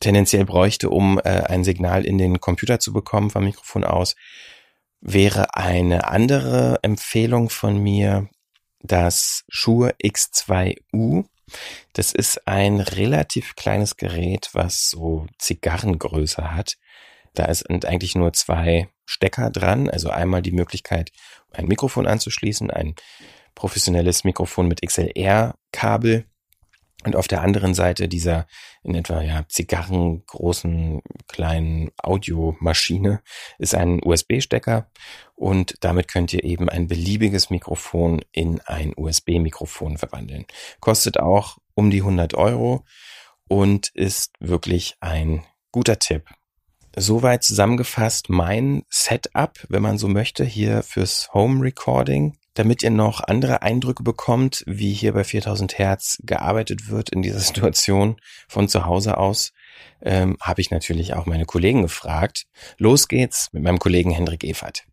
tendenziell 0.00 0.44
bräuchte, 0.44 0.90
um 0.90 1.18
äh, 1.18 1.44
ein 1.44 1.64
Signal 1.64 2.04
in 2.04 2.18
den 2.18 2.40
Computer 2.40 2.78
zu 2.78 2.92
bekommen 2.92 3.30
vom 3.30 3.44
Mikrofon 3.44 3.84
aus, 3.84 4.14
wäre 5.00 5.56
eine 5.56 6.08
andere 6.08 6.78
Empfehlung 6.82 7.48
von 7.50 7.78
mir 7.78 8.28
das 8.80 9.44
Shure 9.48 9.94
X2U. 10.02 11.24
Das 11.92 12.12
ist 12.12 12.46
ein 12.46 12.80
relativ 12.80 13.54
kleines 13.56 13.96
Gerät, 13.96 14.50
was 14.52 14.90
so 14.90 15.26
Zigarrengröße 15.38 16.54
hat. 16.54 16.76
Da 17.34 17.52
sind 17.54 17.86
eigentlich 17.86 18.14
nur 18.14 18.32
zwei 18.32 18.88
Stecker 19.06 19.50
dran, 19.50 19.88
also 19.88 20.10
einmal 20.10 20.42
die 20.42 20.52
Möglichkeit, 20.52 21.10
ein 21.52 21.66
Mikrofon 21.66 22.06
anzuschließen, 22.06 22.70
ein 22.70 22.94
professionelles 23.54 24.24
Mikrofon 24.24 24.68
mit 24.68 24.82
XLR-Kabel 24.82 26.26
und 27.04 27.16
auf 27.16 27.28
der 27.28 27.42
anderen 27.42 27.74
Seite 27.74 28.08
dieser 28.08 28.46
in 28.82 28.94
etwa 28.94 29.22
ja 29.22 29.44
Zigarren 29.48 30.24
großen 30.26 31.02
kleinen 31.28 31.90
Audiomaschine 31.96 33.22
ist 33.58 33.74
ein 33.74 34.00
USB-Stecker 34.02 34.90
und 35.34 35.74
damit 35.80 36.08
könnt 36.08 36.32
ihr 36.32 36.44
eben 36.44 36.68
ein 36.68 36.86
beliebiges 36.86 37.50
Mikrofon 37.50 38.22
in 38.32 38.60
ein 38.60 38.92
USB-Mikrofon 38.96 39.98
verwandeln. 39.98 40.46
Kostet 40.80 41.18
auch 41.18 41.58
um 41.74 41.90
die 41.90 42.00
100 42.00 42.34
Euro 42.34 42.84
und 43.48 43.88
ist 43.94 44.32
wirklich 44.40 44.96
ein 45.00 45.44
guter 45.72 45.98
Tipp. 45.98 46.28
Soweit 46.94 47.42
zusammengefasst 47.42 48.28
mein 48.28 48.82
Setup, 48.90 49.58
wenn 49.68 49.82
man 49.82 49.96
so 49.96 50.08
möchte, 50.08 50.44
hier 50.44 50.82
fürs 50.82 51.32
Home 51.32 51.62
Recording 51.62 52.36
damit 52.54 52.82
ihr 52.82 52.90
noch 52.90 53.20
andere 53.20 53.62
Eindrücke 53.62 54.02
bekommt, 54.02 54.64
wie 54.66 54.92
hier 54.92 55.12
bei 55.12 55.24
4000 55.24 55.78
Hertz 55.78 56.18
gearbeitet 56.22 56.88
wird 56.88 57.10
in 57.10 57.22
dieser 57.22 57.40
Situation 57.40 58.16
von 58.48 58.68
zu 58.68 58.86
Hause 58.86 59.18
aus, 59.18 59.52
ähm, 60.02 60.36
habe 60.40 60.60
ich 60.60 60.70
natürlich 60.70 61.14
auch 61.14 61.26
meine 61.26 61.46
Kollegen 61.46 61.82
gefragt. 61.82 62.44
Los 62.78 63.08
geht's 63.08 63.48
mit 63.52 63.62
meinem 63.62 63.78
Kollegen 63.78 64.10
Hendrik 64.10 64.44
Evert. 64.44 64.84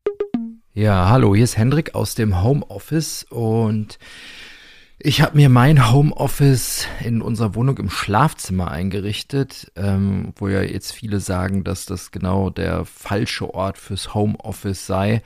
Ja, 0.73 1.09
hallo, 1.09 1.35
hier 1.35 1.43
ist 1.43 1.57
Hendrik 1.57 1.95
aus 1.95 2.15
dem 2.15 2.43
Homeoffice 2.43 3.25
und 3.29 3.99
Ich 5.01 5.21
habe 5.21 5.37
mir 5.37 5.47
mein 5.47 5.93
Homeoffice 5.93 6.85
in 7.05 7.21
unserer 7.21 7.55
Wohnung 7.55 7.77
im 7.77 7.89
Schlafzimmer 7.89 8.69
eingerichtet, 8.69 9.71
ähm, 9.77 10.33
wo 10.35 10.49
ja 10.49 10.61
jetzt 10.61 10.91
viele 10.91 11.21
sagen, 11.21 11.63
dass 11.63 11.85
das 11.85 12.11
genau 12.11 12.49
der 12.49 12.83
falsche 12.83 13.53
Ort 13.53 13.77
fürs 13.77 14.13
Homeoffice 14.13 14.85
sei, 14.85 15.21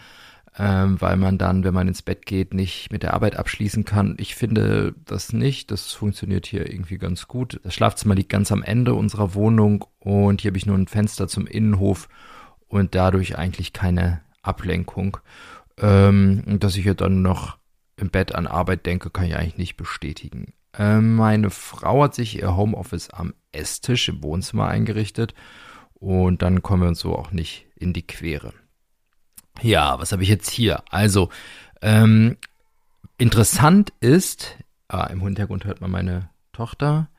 ähm, 0.58 1.02
weil 1.02 1.18
man 1.18 1.38
dann, 1.38 1.64
wenn 1.64 1.74
man 1.74 1.88
ins 1.88 2.02
Bett 2.02 2.26
geht, 2.26 2.54
nicht 2.54 2.92
mit 2.92 3.04
der 3.04 3.14
Arbeit 3.14 3.36
abschließen 3.36 3.86
kann. 3.86 4.16
Ich 4.20 4.36
finde 4.36 4.94
das 5.06 5.34
nicht. 5.34 5.72
Das 5.72 5.94
funktioniert 5.94 6.46
hier 6.46 6.70
irgendwie 6.70 6.98
ganz 6.98 7.28
gut. 7.28 7.60
Das 7.64 7.74
Schlafzimmer 7.74 8.16
liegt 8.16 8.30
ganz 8.30 8.52
am 8.52 8.64
Ende 8.64 8.94
unserer 8.94 9.34
Wohnung 9.34 9.86
und 10.00 10.42
hier 10.42 10.50
habe 10.50 10.58
ich 10.58 10.66
nur 10.66 10.78
ein 10.78 10.88
Fenster 10.88 11.28
zum 11.28 11.48
Innenhof 11.48 12.08
und 12.68 12.94
dadurch 12.96 13.38
eigentlich 13.38 13.74
keine 13.74 14.22
Ablenkung. 14.42 15.18
Ähm, 15.78 16.60
dass 16.60 16.76
ich 16.76 16.84
hier 16.84 16.94
dann 16.94 17.24
noch 17.24 17.58
im 17.96 18.12
Bett 18.12 18.36
an 18.36 18.46
Arbeit 18.46 18.86
denke, 18.86 19.10
kann 19.10 19.26
ich 19.26 19.36
eigentlich 19.36 19.58
nicht 19.58 19.78
bestätigen. 19.78 20.54
Ähm, 20.78 21.16
meine 21.16 21.50
Frau 21.50 22.04
hat 22.04 22.14
sich 22.14 22.38
ihr 22.38 22.56
Homeoffice 22.56 23.10
am 23.10 23.34
Esstisch 23.52 24.10
im 24.10 24.22
Wohnzimmer 24.22 24.68
eingerichtet 24.68 25.34
und 25.96 26.42
dann 26.42 26.62
kommen 26.62 26.84
wir 26.84 26.90
uns 26.90 27.00
so 27.00 27.16
auch 27.16 27.32
nicht 27.32 27.66
in 27.76 27.94
die 27.94 28.06
Quere. 28.06 28.54
Ja, 29.62 30.00
was 30.00 30.12
habe 30.12 30.24
ich 30.24 30.30
jetzt 30.30 30.50
hier? 30.50 30.84
Also, 30.90 31.30
ähm, 31.82 32.38
interessant 33.18 33.94
ist, 34.00 34.58
ah, 34.88 35.06
im 35.06 35.22
Hintergrund 35.22 35.66
hört 35.66 35.82
man 35.82 35.92
meine 35.92 36.30
Tochter 36.52 37.10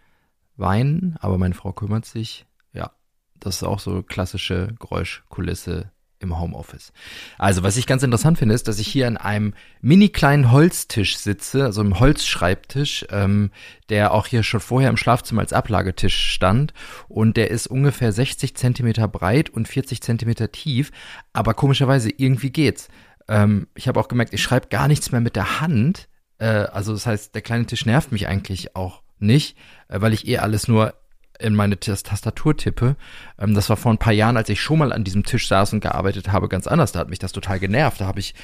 weinen, 0.56 1.16
aber 1.20 1.38
meine 1.38 1.54
Frau 1.54 1.72
kümmert 1.72 2.04
sich. 2.04 2.46
Ja, 2.72 2.92
das 3.40 3.56
ist 3.56 3.62
auch 3.64 3.80
so 3.80 4.02
klassische 4.02 4.74
Geräuschkulisse 4.78 5.90
im 6.24 6.40
Homeoffice. 6.40 6.92
Also, 7.38 7.62
was 7.62 7.76
ich 7.76 7.86
ganz 7.86 8.02
interessant 8.02 8.38
finde, 8.38 8.54
ist, 8.54 8.66
dass 8.66 8.80
ich 8.80 8.88
hier 8.88 9.06
an 9.06 9.16
einem 9.16 9.54
mini 9.80 10.08
kleinen 10.08 10.50
Holztisch 10.50 11.16
sitze, 11.18 11.64
also 11.64 11.80
einem 11.80 12.00
Holzschreibtisch, 12.00 13.06
ähm, 13.10 13.50
der 13.88 14.12
auch 14.12 14.26
hier 14.26 14.42
schon 14.42 14.60
vorher 14.60 14.90
im 14.90 14.96
Schlafzimmer 14.96 15.42
als 15.42 15.52
Ablagetisch 15.52 16.32
stand. 16.32 16.74
Und 17.08 17.36
der 17.36 17.50
ist 17.50 17.68
ungefähr 17.68 18.12
60 18.12 18.56
Zentimeter 18.56 19.06
breit 19.06 19.50
und 19.50 19.68
40 19.68 20.00
Zentimeter 20.00 20.50
tief. 20.50 20.90
Aber 21.32 21.54
komischerweise, 21.54 22.10
irgendwie 22.10 22.50
geht's. 22.50 22.88
Ähm, 23.28 23.68
ich 23.74 23.86
habe 23.86 24.00
auch 24.00 24.08
gemerkt, 24.08 24.34
ich 24.34 24.42
schreibe 24.42 24.68
gar 24.68 24.88
nichts 24.88 25.12
mehr 25.12 25.20
mit 25.20 25.36
der 25.36 25.60
Hand. 25.60 26.08
Äh, 26.38 26.46
also, 26.46 26.92
das 26.92 27.06
heißt, 27.06 27.34
der 27.34 27.42
kleine 27.42 27.66
Tisch 27.66 27.86
nervt 27.86 28.10
mich 28.10 28.26
eigentlich 28.26 28.74
auch 28.74 29.02
nicht, 29.18 29.56
äh, 29.88 30.00
weil 30.00 30.12
ich 30.12 30.26
eh 30.26 30.38
alles 30.38 30.68
nur 30.68 30.94
in 31.38 31.54
meine 31.54 31.78
Tastatur 31.78 32.56
tippe. 32.56 32.96
Ähm, 33.38 33.54
das 33.54 33.68
war 33.68 33.76
vor 33.76 33.92
ein 33.92 33.98
paar 33.98 34.12
Jahren, 34.12 34.36
als 34.36 34.48
ich 34.48 34.60
schon 34.60 34.78
mal 34.78 34.92
an 34.92 35.04
diesem 35.04 35.24
Tisch 35.24 35.48
saß 35.48 35.72
und 35.72 35.80
gearbeitet 35.80 36.32
habe, 36.32 36.48
ganz 36.48 36.66
anders. 36.66 36.92
Da 36.92 37.00
hat 37.00 37.10
mich 37.10 37.18
das 37.18 37.32
total 37.32 37.58
genervt. 37.58 38.00
Da 38.00 38.06
habe 38.06 38.20
ich 38.20 38.34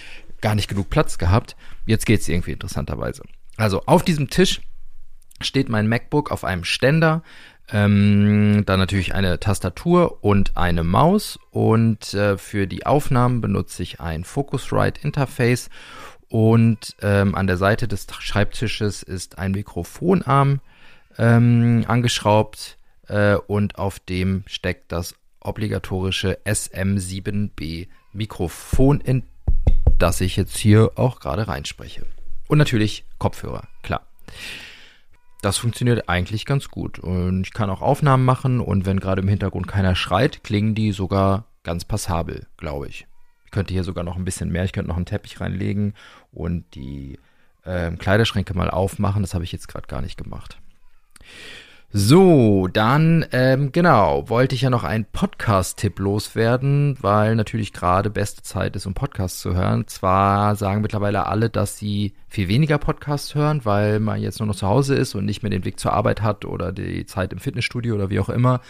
gar 0.40 0.54
nicht 0.54 0.68
genug 0.68 0.90
Platz 0.90 1.18
gehabt. 1.18 1.56
Jetzt 1.86 2.06
geht's 2.06 2.28
irgendwie 2.28 2.52
interessanterweise. 2.52 3.22
Also 3.56 3.82
auf 3.86 4.02
diesem 4.02 4.30
Tisch 4.30 4.60
steht 5.40 5.68
mein 5.68 5.88
MacBook 5.88 6.30
auf 6.30 6.44
einem 6.44 6.64
Ständer. 6.64 7.22
Ähm, 7.72 8.64
dann 8.66 8.80
natürlich 8.80 9.14
eine 9.14 9.38
Tastatur 9.38 10.24
und 10.24 10.56
eine 10.56 10.82
Maus. 10.82 11.38
Und 11.50 12.14
äh, 12.14 12.36
für 12.38 12.66
die 12.66 12.86
Aufnahmen 12.86 13.40
benutze 13.40 13.82
ich 13.82 14.00
ein 14.00 14.24
Focusrite 14.24 15.00
Interface. 15.02 15.70
Und 16.28 16.96
ähm, 17.02 17.34
an 17.34 17.46
der 17.46 17.56
Seite 17.56 17.88
des 17.88 18.06
Schreibtisches 18.18 19.02
ist 19.02 19.38
ein 19.38 19.52
Mikrofonarm 19.52 20.60
ähm, 21.18 21.84
angeschraubt 21.86 22.78
äh, 23.10 23.34
und 23.34 23.76
auf 23.78 23.98
dem 23.98 24.44
steckt 24.46 24.92
das 24.92 25.14
obligatorische 25.40 26.38
SM7B 26.44 27.88
Mikrofon, 28.12 29.00
in 29.00 29.24
das 29.98 30.20
ich 30.20 30.36
jetzt 30.36 30.56
hier 30.56 30.92
auch 30.94 31.20
gerade 31.20 31.48
reinspreche. 31.48 32.06
Und 32.48 32.58
natürlich 32.58 33.04
Kopfhörer, 33.18 33.68
klar. 33.82 34.06
Das 35.42 35.58
funktioniert 35.58 36.08
eigentlich 36.08 36.44
ganz 36.44 36.68
gut 36.68 36.98
und 36.98 37.46
ich 37.46 37.52
kann 37.52 37.70
auch 37.70 37.80
Aufnahmen 37.80 38.24
machen 38.24 38.60
und 38.60 38.84
wenn 38.84 39.00
gerade 39.00 39.22
im 39.22 39.28
Hintergrund 39.28 39.66
keiner 39.66 39.94
schreit, 39.94 40.44
klingen 40.44 40.74
die 40.74 40.92
sogar 40.92 41.46
ganz 41.62 41.84
passabel, 41.84 42.46
glaube 42.58 42.88
ich. 42.88 43.06
Ich 43.46 43.50
könnte 43.50 43.72
hier 43.72 43.84
sogar 43.84 44.04
noch 44.04 44.16
ein 44.16 44.24
bisschen 44.24 44.50
mehr, 44.50 44.64
ich 44.64 44.72
könnte 44.72 44.88
noch 44.88 44.96
einen 44.96 45.06
Teppich 45.06 45.40
reinlegen 45.40 45.94
und 46.30 46.74
die 46.74 47.18
äh, 47.64 47.90
Kleiderschränke 47.92 48.54
mal 48.54 48.70
aufmachen, 48.70 49.22
das 49.22 49.32
habe 49.32 49.44
ich 49.44 49.52
jetzt 49.52 49.68
gerade 49.68 49.86
gar 49.86 50.02
nicht 50.02 50.18
gemacht. 50.18 50.58
So, 51.92 52.68
dann, 52.68 53.26
ähm, 53.32 53.72
genau, 53.72 54.28
wollte 54.28 54.54
ich 54.54 54.60
ja 54.60 54.70
noch 54.70 54.84
einen 54.84 55.06
Podcast-Tipp 55.06 55.98
loswerden, 55.98 56.96
weil 57.00 57.34
natürlich 57.34 57.72
gerade 57.72 58.10
beste 58.10 58.42
Zeit 58.42 58.76
ist, 58.76 58.86
um 58.86 58.94
Podcasts 58.94 59.40
zu 59.40 59.56
hören. 59.56 59.88
Zwar 59.88 60.54
sagen 60.54 60.82
mittlerweile 60.82 61.26
alle, 61.26 61.50
dass 61.50 61.78
sie 61.78 62.14
viel 62.28 62.46
weniger 62.46 62.78
Podcasts 62.78 63.34
hören, 63.34 63.64
weil 63.64 63.98
man 63.98 64.22
jetzt 64.22 64.38
nur 64.38 64.46
noch 64.46 64.54
zu 64.54 64.68
Hause 64.68 64.94
ist 64.94 65.16
und 65.16 65.24
nicht 65.24 65.42
mehr 65.42 65.50
den 65.50 65.64
Weg 65.64 65.80
zur 65.80 65.92
Arbeit 65.92 66.22
hat 66.22 66.44
oder 66.44 66.70
die 66.70 67.06
Zeit 67.06 67.32
im 67.32 67.40
Fitnessstudio 67.40 67.96
oder 67.96 68.08
wie 68.08 68.20
auch 68.20 68.28
immer. 68.28 68.60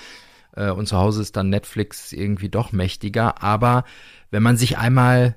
Äh, 0.57 0.71
und 0.71 0.87
zu 0.87 0.97
Hause 0.97 1.21
ist 1.21 1.37
dann 1.37 1.51
Netflix 1.51 2.13
irgendwie 2.15 2.49
doch 2.49 2.73
mächtiger. 2.73 3.43
Aber 3.43 3.85
wenn 4.31 4.43
man 4.43 4.57
sich 4.57 4.79
einmal 4.79 5.37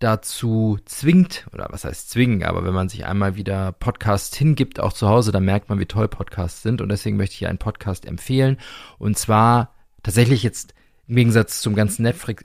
dazu 0.00 0.78
zwingt, 0.86 1.46
oder 1.52 1.68
was 1.70 1.84
heißt 1.84 2.10
zwingen, 2.10 2.42
aber 2.42 2.64
wenn 2.64 2.74
man 2.74 2.88
sich 2.88 3.06
einmal 3.06 3.36
wieder 3.36 3.72
Podcasts 3.72 4.36
hingibt, 4.36 4.80
auch 4.80 4.92
zu 4.92 5.08
Hause, 5.08 5.30
dann 5.30 5.44
merkt 5.44 5.68
man, 5.68 5.78
wie 5.78 5.86
toll 5.86 6.08
Podcasts 6.08 6.62
sind. 6.62 6.80
Und 6.80 6.88
deswegen 6.88 7.16
möchte 7.16 7.34
ich 7.34 7.38
hier 7.38 7.50
einen 7.50 7.58
Podcast 7.58 8.06
empfehlen. 8.06 8.58
Und 8.98 9.18
zwar 9.18 9.74
tatsächlich 10.02 10.42
jetzt 10.42 10.74
im 11.06 11.16
Gegensatz 11.16 11.60
zum 11.60 11.74
ganzen 11.74 12.02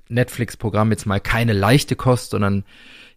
Netflix-Programm 0.10 0.92
jetzt 0.92 1.06
mal 1.06 1.20
keine 1.20 1.54
leichte 1.54 1.96
Kost, 1.96 2.32
sondern 2.32 2.66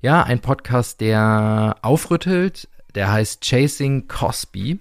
ja, 0.00 0.22
ein 0.22 0.40
Podcast, 0.40 1.00
der 1.00 1.76
aufrüttelt. 1.82 2.68
Der 2.94 3.10
heißt 3.10 3.42
Chasing 3.42 4.08
Cosby. 4.08 4.78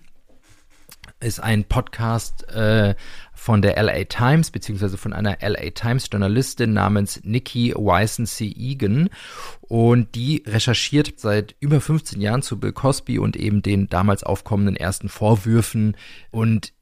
Ist 1.19 1.39
ein 1.39 1.63
Podcast 1.63 2.47
äh, 2.51 2.95
von 3.37 3.61
der 3.61 3.81
LA 3.81 4.05
Times, 4.05 4.49
beziehungsweise 4.49 4.97
von 4.97 5.13
einer 5.13 5.37
LA 5.41 5.69
Times 5.69 6.09
Journalistin 6.11 6.73
namens 6.73 7.21
Nikki 7.23 7.73
Wyson-C. 7.73 8.45
Egan. 8.57 9.09
Und 9.61 10.15
die 10.15 10.43
recherchiert 10.47 11.19
seit 11.19 11.55
über 11.59 11.79
15 11.79 12.19
Jahren 12.19 12.41
zu 12.41 12.59
Bill 12.59 12.73
Cosby 12.73 13.19
und 13.19 13.37
eben 13.37 13.61
den 13.61 13.87
damals 13.89 14.23
aufkommenden 14.23 14.75
ersten 14.75 15.07
Vorwürfen. 15.07 15.95
Und 16.31 16.73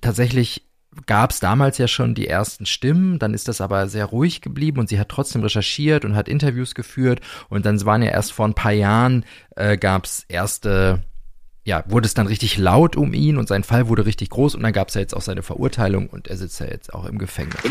tatsächlich 0.00 0.70
gab 1.06 1.30
es 1.30 1.40
damals 1.40 1.76
ja 1.78 1.88
schon 1.88 2.14
die 2.14 2.28
ersten 2.28 2.66
Stimmen, 2.66 3.18
dann 3.18 3.34
ist 3.34 3.48
das 3.48 3.60
aber 3.60 3.88
sehr 3.88 4.06
ruhig 4.06 4.40
geblieben 4.40 4.78
und 4.78 4.88
sie 4.88 4.98
hat 4.98 5.08
trotzdem 5.08 5.42
recherchiert 5.42 6.04
und 6.04 6.16
hat 6.16 6.28
Interviews 6.28 6.74
geführt 6.74 7.20
und 7.48 7.64
dann 7.64 7.84
waren 7.84 8.02
ja 8.02 8.10
erst 8.10 8.32
vor 8.32 8.46
ein 8.46 8.54
paar 8.54 8.72
Jahren 8.72 9.24
äh, 9.56 9.76
gab 9.76 10.04
es 10.04 10.24
erste 10.28 11.02
ja, 11.64 11.84
wurde 11.86 12.06
es 12.06 12.14
dann 12.14 12.26
richtig 12.26 12.56
laut 12.56 12.96
um 12.96 13.12
ihn 13.12 13.36
und 13.36 13.46
sein 13.48 13.64
Fall 13.64 13.88
wurde 13.88 14.06
richtig 14.06 14.30
groß 14.30 14.54
und 14.54 14.62
dann 14.62 14.72
gab 14.72 14.88
es 14.88 14.94
ja 14.94 15.02
jetzt 15.02 15.14
auch 15.14 15.20
seine 15.20 15.42
Verurteilung 15.42 16.08
und 16.08 16.28
er 16.28 16.36
sitzt 16.36 16.58
ja 16.60 16.66
jetzt 16.66 16.94
auch 16.94 17.04
im 17.04 17.18
Gefängnis. 17.18 17.62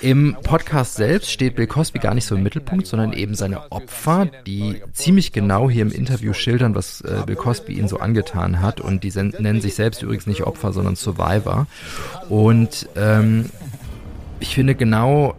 Im 0.00 0.36
Podcast 0.42 0.96
selbst 0.96 1.30
steht 1.30 1.54
Bill 1.54 1.68
Cosby 1.68 2.00
gar 2.00 2.14
nicht 2.14 2.26
so 2.26 2.34
im 2.34 2.42
Mittelpunkt, 2.42 2.86
sondern 2.86 3.12
eben 3.12 3.34
seine 3.34 3.70
Opfer, 3.70 4.26
die 4.46 4.82
ziemlich 4.92 5.32
genau 5.32 5.70
hier 5.70 5.82
im 5.82 5.92
Interview 5.92 6.32
schildern, 6.32 6.74
was 6.74 7.00
äh, 7.00 7.22
Bill 7.24 7.36
Cosby 7.36 7.74
ihnen 7.74 7.88
so 7.88 8.00
angetan 8.00 8.60
hat 8.60 8.80
und 8.80 9.04
die 9.04 9.12
nennen 9.14 9.60
sich 9.60 9.74
selbst 9.74 10.02
übrigens 10.02 10.26
nicht 10.26 10.42
Opfer, 10.42 10.72
sondern 10.72 10.96
Survivor. 10.96 11.66
Und 12.28 12.88
ähm, 12.96 13.46
ich 14.40 14.54
finde 14.54 14.74
genau 14.74 15.36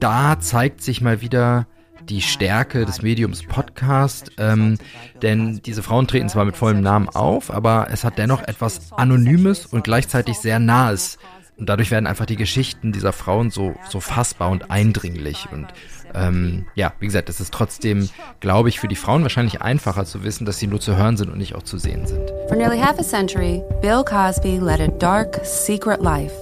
da 0.00 0.38
zeigt 0.38 0.82
sich 0.82 1.00
mal 1.00 1.20
wieder, 1.20 1.66
die 2.08 2.22
Stärke 2.22 2.86
des 2.86 3.02
Mediums 3.02 3.42
Podcast, 3.42 4.30
ähm, 4.38 4.78
denn 5.22 5.60
diese 5.62 5.82
Frauen 5.82 6.06
treten 6.06 6.28
zwar 6.28 6.44
mit 6.44 6.56
vollem 6.56 6.80
Namen 6.80 7.08
auf, 7.08 7.50
aber 7.50 7.88
es 7.90 8.04
hat 8.04 8.18
dennoch 8.18 8.42
etwas 8.42 8.92
Anonymes 8.92 9.66
und 9.66 9.84
gleichzeitig 9.84 10.38
sehr 10.38 10.58
Nahes. 10.58 11.18
Und 11.58 11.70
dadurch 11.70 11.90
werden 11.90 12.06
einfach 12.06 12.26
die 12.26 12.36
Geschichten 12.36 12.92
dieser 12.92 13.14
Frauen 13.14 13.50
so, 13.50 13.74
so 13.88 14.00
fassbar 14.00 14.50
und 14.50 14.70
eindringlich. 14.70 15.48
Und 15.50 15.68
ähm, 16.14 16.66
ja, 16.74 16.92
wie 17.00 17.06
gesagt, 17.06 17.30
es 17.30 17.40
ist 17.40 17.52
trotzdem, 17.52 18.10
glaube 18.40 18.68
ich, 18.68 18.78
für 18.78 18.88
die 18.88 18.96
Frauen 18.96 19.22
wahrscheinlich 19.22 19.62
einfacher 19.62 20.04
zu 20.04 20.22
wissen, 20.22 20.44
dass 20.44 20.58
sie 20.58 20.66
nur 20.66 20.80
zu 20.80 20.96
hören 20.96 21.16
sind 21.16 21.30
und 21.30 21.38
nicht 21.38 21.54
auch 21.54 21.62
zu 21.62 21.78
sehen 21.78 22.06
sind. 22.06 22.30
For 22.48 22.56
nearly 22.56 22.78
half 22.78 22.98
a 22.98 23.02
century, 23.02 23.62
Bill 23.80 24.04
Cosby 24.04 24.58
led 24.58 24.80
a 24.80 24.88
dark, 24.98 25.40
secret 25.44 26.02
life, 26.02 26.34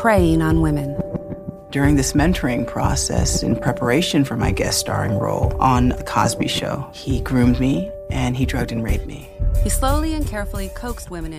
preying 0.00 0.40
on 0.40 0.60
women. 0.60 0.94
During 1.70 1.96
this 1.96 2.14
mentoring 2.14 2.66
process 2.66 3.42
in 3.42 3.56
preparation 3.56 4.24
for 4.24 4.36
my 4.36 4.50
guest 4.50 4.80
starring 4.80 5.18
role 5.18 5.52
on 5.60 5.90
The 5.90 6.04
Cosby 6.04 6.48
Show. 6.48 6.86
He 6.92 7.20
groomed 7.20 7.60
me 7.60 7.90
and 8.10 8.36
he 8.36 8.44
drugged 8.44 8.72
and 8.72 8.82
raped 8.82 9.06
me. 9.06 9.28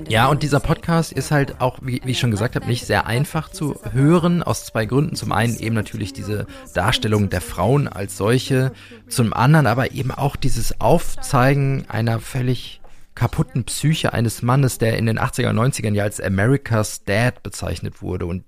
Ja, 0.09 0.27
und 0.27 0.43
dieser 0.43 0.59
Podcast 0.59 1.11
ist 1.11 1.31
halt 1.31 1.59
auch, 1.59 1.79
wie, 1.81 2.01
wie 2.03 2.11
ich 2.11 2.19
schon 2.19 2.29
gesagt 2.29 2.55
habe, 2.55 2.67
nicht 2.67 2.85
sehr 2.85 3.07
einfach 3.07 3.49
zu 3.49 3.79
hören, 3.91 4.43
aus 4.43 4.65
zwei 4.65 4.85
Gründen. 4.85 5.15
Zum 5.15 5.31
einen 5.31 5.57
eben 5.57 5.73
natürlich 5.73 6.13
diese 6.13 6.45
Darstellung 6.73 7.29
der 7.29 7.41
Frauen 7.41 7.87
als 7.87 8.17
solche, 8.17 8.73
zum 9.07 9.33
anderen 9.33 9.65
aber 9.65 9.91
eben 9.91 10.11
auch 10.11 10.35
dieses 10.35 10.79
Aufzeigen 10.79 11.85
einer 11.87 12.19
völlig 12.19 12.81
kaputten 13.15 13.63
Psyche 13.65 14.13
eines 14.13 14.41
Mannes, 14.41 14.77
der 14.77 14.97
in 14.97 15.05
den 15.05 15.19
80er 15.19 15.49
und 15.49 15.59
90ern 15.59 15.93
ja 15.93 16.03
als 16.03 16.21
America's 16.21 17.03
Dad 17.03 17.43
bezeichnet 17.43 18.01
wurde 18.01 18.25
und 18.25 18.43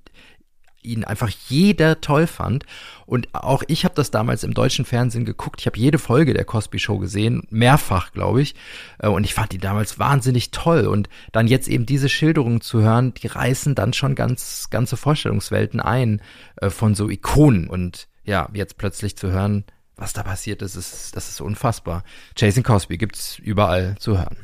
ihn 0.84 1.04
einfach 1.04 1.30
jeder 1.48 2.02
toll 2.02 2.28
fand. 2.28 2.66
Und 3.06 3.34
auch 3.34 3.63
ich 3.68 3.86
habe 3.86 3.96
das 3.96 4.12
damals 4.12 4.44
im 4.44 4.54
deutschen 4.54 4.86
Fernsehen 4.86 5.25
geguckt. 5.25 5.62
Ich 5.62 5.68
habe 5.68 5.78
jede 5.78 6.00
Folge 6.00 6.34
der 6.34 6.46
Cosby 6.46 6.80
Show 6.80 6.98
gesehen, 7.00 7.48
mehrfach, 7.50 8.12
glaube 8.12 8.42
ich. 8.42 8.56
Äh, 9.00 9.08
und 9.08 9.24
ich 9.24 9.34
fand 9.34 9.52
die 9.52 9.58
damals 9.58 10.00
wahnsinnig 10.00 10.52
toll. 10.52 10.88
Und 10.88 11.10
dann 11.32 11.48
jetzt 11.48 11.68
eben 11.68 11.86
diese 11.86 12.10
Schilderungen 12.10 12.62
zu 12.62 12.82
hören, 12.82 13.13
die 13.13 13.28
reißen 13.28 13.75
dann 13.75 13.94
schon 13.94 14.16
ganz 14.16 14.70
ganze 14.70 14.98
Vorstellungswelten 14.98 15.80
ein 15.80 16.22
äh, 16.58 16.70
von 16.70 16.96
so 16.96 17.10
Ikonen. 17.10 17.68
Und 17.68 18.08
ja, 18.24 18.50
jetzt 18.54 18.78
plötzlich 18.78 19.18
zu 19.18 19.32
hören, 19.32 19.66
was 19.96 20.13
da 20.13 20.24
passiert 20.24 20.62
ist, 20.62 20.75
ist 20.75 21.16
das 21.16 21.30
ist 21.30 21.42
unfassbar. 21.42 22.04
Jason 22.36 22.63
Cosby 22.63 22.98
gibt's 22.98 23.38
überall 23.40 23.96
zu 24.00 24.18
hören. 24.18 24.38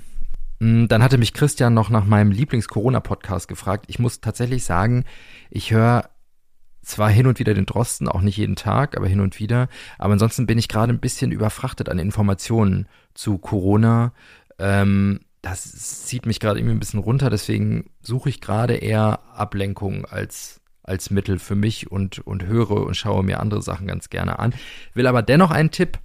Mm, 0.59 0.87
dann 0.87 1.01
hatte 1.01 1.17
mich 1.17 1.33
Christian 1.33 1.73
noch 1.73 1.89
nach 1.89 2.05
meinem 2.05 2.31
Lieblings-Corona-Podcast 2.31 3.47
gefragt. 3.47 3.85
Ich 3.87 3.99
muss 3.99 4.21
tatsächlich 4.21 4.63
sagen, 4.63 5.05
ich 5.49 5.71
höre 5.71 6.09
zwar 6.81 7.09
hin 7.09 7.27
und 7.27 7.39
wieder 7.39 7.53
den 7.53 7.65
Drosten, 7.65 8.07
auch 8.07 8.21
nicht 8.21 8.37
jeden 8.37 8.55
Tag, 8.55 8.97
aber 8.97 9.07
hin 9.07 9.19
und 9.19 9.39
wieder. 9.39 9.67
Aber 9.97 10.13
ansonsten 10.13 10.47
bin 10.47 10.57
ich 10.57 10.67
gerade 10.67 10.93
ein 10.93 10.99
bisschen 10.99 11.31
überfrachtet 11.31 11.89
an 11.89 11.99
Informationen 11.99 12.87
zu 13.13 13.37
Corona. 13.37 14.13
Ähm, 14.57 15.19
das 15.41 16.05
zieht 16.05 16.25
mich 16.25 16.39
gerade 16.39 16.59
irgendwie 16.59 16.75
ein 16.75 16.79
bisschen 16.79 16.99
runter, 16.99 17.29
deswegen 17.29 17.89
suche 18.01 18.29
ich 18.29 18.41
gerade 18.41 18.75
eher 18.75 19.19
Ablenkung 19.33 20.05
als, 20.05 20.59
als 20.83 21.11
Mittel 21.11 21.39
für 21.39 21.55
mich 21.55 21.89
und, 21.91 22.19
und 22.19 22.45
höre 22.45 22.71
und 22.71 22.95
schaue 22.95 23.23
mir 23.23 23.39
andere 23.39 23.61
Sachen 23.61 23.87
ganz 23.87 24.09
gerne 24.09 24.39
an. 24.39 24.53
Will 24.93 25.07
aber 25.07 25.21
dennoch 25.21 25.51
einen 25.51 25.71
Tipp 25.71 25.99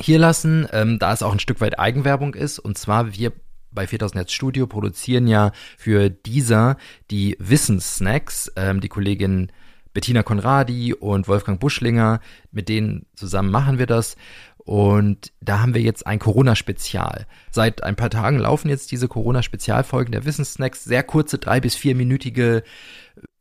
hier 0.00 0.18
lassen, 0.18 0.66
ähm, 0.72 0.98
da 0.98 1.12
es 1.12 1.22
auch 1.22 1.32
ein 1.32 1.40
Stück 1.40 1.60
weit 1.60 1.78
Eigenwerbung 1.78 2.34
ist. 2.34 2.58
Und 2.58 2.78
zwar, 2.78 3.14
wir 3.14 3.32
bei 3.70 3.86
4000 3.86 4.18
Hertz 4.18 4.32
Studio 4.32 4.66
produzieren 4.66 5.26
ja 5.26 5.52
für 5.76 6.08
dieser 6.08 6.76
die 7.10 7.36
Wissenssnacks. 7.38 8.50
Ähm, 8.56 8.80
die 8.80 8.88
Kollegin 8.88 9.52
Bettina 9.98 10.22
Konradi 10.22 10.94
und 10.94 11.26
Wolfgang 11.26 11.58
Buschlinger, 11.58 12.20
mit 12.52 12.68
denen 12.68 13.06
zusammen 13.16 13.50
machen 13.50 13.80
wir 13.80 13.86
das. 13.86 14.14
Und 14.58 15.32
da 15.40 15.58
haben 15.58 15.74
wir 15.74 15.80
jetzt 15.80 16.06
ein 16.06 16.20
Corona-Spezial. 16.20 17.26
Seit 17.50 17.82
ein 17.82 17.96
paar 17.96 18.08
Tagen 18.08 18.38
laufen 18.38 18.68
jetzt 18.68 18.92
diese 18.92 19.08
Corona-Spezialfolgen 19.08 20.12
der 20.12 20.24
Wissenssnacks, 20.24 20.84
sehr 20.84 21.02
kurze, 21.02 21.38
drei 21.38 21.58
bis 21.58 21.74
vierminütige 21.74 22.62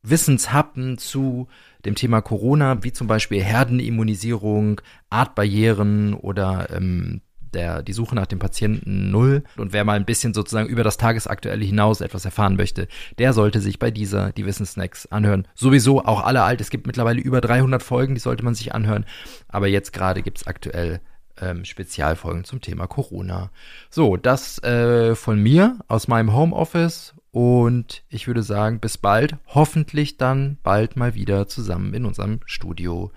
Wissenshappen 0.01 0.97
zu 0.97 1.47
dem 1.85 1.93
Thema 1.93 2.21
Corona, 2.21 2.83
wie 2.83 2.91
zum 2.91 3.05
Beispiel 3.05 3.43
Herdenimmunisierung, 3.43 4.81
Artbarrieren 5.11 6.15
oder 6.15 6.69
ähm, 6.75 7.21
der, 7.57 7.81
die 7.81 7.93
Suche 7.93 8.15
nach 8.15 8.27
dem 8.27 8.39
Patienten 8.39 9.11
null. 9.11 9.43
Und 9.57 9.73
wer 9.73 9.83
mal 9.83 9.97
ein 9.97 10.05
bisschen 10.05 10.33
sozusagen 10.33 10.69
über 10.69 10.83
das 10.83 10.97
Tagesaktuelle 10.97 11.65
hinaus 11.65 12.01
etwas 12.01 12.23
erfahren 12.23 12.55
möchte, 12.55 12.87
der 13.17 13.33
sollte 13.33 13.59
sich 13.59 13.79
bei 13.79 13.91
dieser 13.91 14.31
die 14.31 14.45
Wissensnacks 14.45 15.07
anhören. 15.07 15.47
Sowieso 15.55 16.05
auch 16.05 16.23
alle 16.23 16.43
alt. 16.43 16.61
Es 16.61 16.69
gibt 16.69 16.87
mittlerweile 16.87 17.19
über 17.19 17.41
300 17.41 17.83
Folgen, 17.83 18.13
die 18.13 18.21
sollte 18.21 18.45
man 18.45 18.55
sich 18.55 18.73
anhören. 18.73 19.05
Aber 19.47 19.67
jetzt 19.67 19.91
gerade 19.91 20.21
gibt 20.21 20.37
es 20.37 20.47
aktuell 20.47 21.01
ähm, 21.41 21.65
Spezialfolgen 21.65 22.43
zum 22.43 22.61
Thema 22.61 22.87
Corona. 22.87 23.49
So, 23.89 24.17
das 24.17 24.61
äh, 24.63 25.15
von 25.15 25.41
mir 25.41 25.79
aus 25.87 26.07
meinem 26.07 26.33
Homeoffice. 26.33 27.13
Und 27.31 28.03
ich 28.09 28.27
würde 28.27 28.41
sagen, 28.41 28.79
bis 28.79 28.97
bald. 28.97 29.35
Hoffentlich 29.47 30.17
dann 30.17 30.57
bald 30.63 30.95
mal 30.95 31.13
wieder 31.13 31.47
zusammen 31.47 31.93
in 31.93 32.05
unserem 32.05 32.39
Studio. 32.45 33.11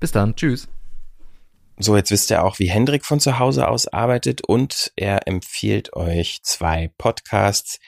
Bis 0.00 0.12
dann. 0.12 0.36
Tschüss. 0.36 0.68
So, 1.78 1.94
jetzt 1.94 2.10
wisst 2.10 2.30
ihr 2.30 2.42
auch, 2.42 2.58
wie 2.58 2.70
Hendrik 2.70 3.04
von 3.04 3.20
zu 3.20 3.38
Hause 3.38 3.68
aus 3.68 3.86
arbeitet 3.86 4.40
und 4.46 4.92
er 4.96 5.28
empfiehlt 5.28 5.94
euch 5.94 6.40
zwei 6.42 6.90
Podcasts, 6.96 7.80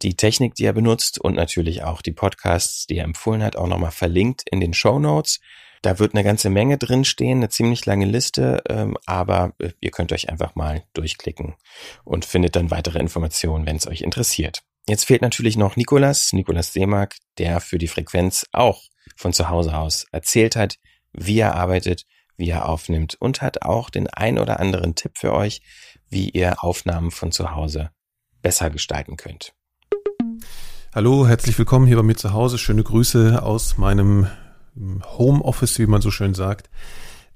die 0.00 0.16
Technik, 0.16 0.54
die 0.54 0.64
er 0.64 0.72
benutzt 0.72 1.20
und 1.20 1.34
natürlich 1.34 1.82
auch 1.82 2.00
die 2.00 2.12
Podcasts, 2.12 2.86
die 2.86 2.96
er 2.96 3.04
empfohlen 3.04 3.42
hat, 3.42 3.56
auch 3.56 3.66
nochmal 3.66 3.90
verlinkt 3.90 4.42
in 4.50 4.60
den 4.60 4.72
Show 4.72 4.98
Notes. 4.98 5.40
Da 5.82 5.98
wird 5.98 6.14
eine 6.14 6.24
ganze 6.24 6.48
Menge 6.48 6.78
drinstehen, 6.78 7.38
eine 7.38 7.50
ziemlich 7.50 7.84
lange 7.84 8.06
Liste, 8.06 8.62
ähm, 8.70 8.96
aber 9.04 9.52
äh, 9.58 9.72
ihr 9.80 9.90
könnt 9.90 10.12
euch 10.12 10.30
einfach 10.30 10.54
mal 10.54 10.84
durchklicken 10.94 11.56
und 12.04 12.24
findet 12.24 12.56
dann 12.56 12.70
weitere 12.70 12.98
Informationen, 12.98 13.66
wenn 13.66 13.76
es 13.76 13.86
euch 13.86 14.00
interessiert. 14.00 14.62
Jetzt 14.88 15.04
fehlt 15.04 15.20
natürlich 15.20 15.58
noch 15.58 15.76
Nikolas, 15.76 16.32
Nikolas 16.32 16.72
Seemark, 16.72 17.16
der 17.36 17.60
für 17.60 17.76
die 17.76 17.88
Frequenz 17.88 18.46
auch 18.52 18.82
von 19.14 19.34
zu 19.34 19.50
Hause 19.50 19.76
aus 19.76 20.06
erzählt 20.10 20.56
hat, 20.56 20.76
wie 21.12 21.38
er 21.38 21.54
arbeitet 21.54 22.04
wie 22.36 22.50
er 22.50 22.68
aufnimmt 22.68 23.16
und 23.18 23.42
hat 23.42 23.62
auch 23.62 23.90
den 23.90 24.08
ein 24.08 24.38
oder 24.38 24.60
anderen 24.60 24.94
Tipp 24.94 25.12
für 25.14 25.32
euch, 25.32 25.62
wie 26.08 26.30
ihr 26.30 26.62
Aufnahmen 26.62 27.10
von 27.10 27.32
zu 27.32 27.52
Hause 27.54 27.90
besser 28.42 28.70
gestalten 28.70 29.16
könnt. 29.16 29.54
Hallo, 30.94 31.26
herzlich 31.26 31.58
willkommen 31.58 31.86
hier 31.86 31.96
bei 31.96 32.02
mir 32.02 32.16
zu 32.16 32.32
Hause. 32.32 32.58
Schöne 32.58 32.82
Grüße 32.82 33.42
aus 33.42 33.76
meinem 33.76 34.28
Homeoffice, 35.18 35.78
wie 35.78 35.86
man 35.86 36.00
so 36.00 36.10
schön 36.10 36.34
sagt. 36.34 36.70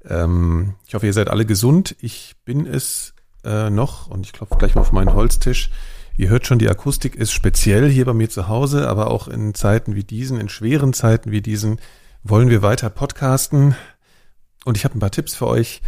Ähm, 0.05 0.77
ich 0.87 0.95
hoffe, 0.95 1.07
ihr 1.07 1.13
seid 1.13 1.29
alle 1.29 1.47
gesund. 1.47 1.97
Ich 2.01 2.37
bin 2.45 2.67
es 2.67 3.15
äh, 3.45 3.71
noch 3.71 4.07
und 4.07 4.27
ich 4.27 4.33
klopfe 4.33 4.57
gleich 4.57 4.75
mal 4.75 4.83
auf 4.83 4.93
meinen 4.93 5.15
Holztisch. 5.15 5.71
Ihr 6.17 6.29
hört 6.29 6.47
schon, 6.47 6.59
die 6.59 6.69
Akustik 6.69 7.15
ist 7.15 7.33
speziell 7.33 7.89
hier 7.91 8.05
bei 8.05 8.13
mir 8.13 8.29
zu 8.29 8.49
Hause, 8.49 8.89
aber 8.89 9.11
auch 9.11 9.29
in 9.29 9.55
Zeiten 9.55 9.95
wie 9.95 10.05
diesen, 10.05 10.39
in 10.39 10.49
schweren 10.49 10.93
Zeiten 10.93 11.31
wie 11.31 11.41
diesen, 11.41 11.81
wollen 12.23 12.51
wir 12.51 12.63
weiter 12.63 12.91
podcasten. 12.91 13.75
Und 14.65 14.77
ich 14.77 14.85
habe 14.85 14.97
ein 14.97 15.01
paar 15.01 15.11
Tipps 15.11 15.35
für 15.35 15.47
euch, 15.47 15.83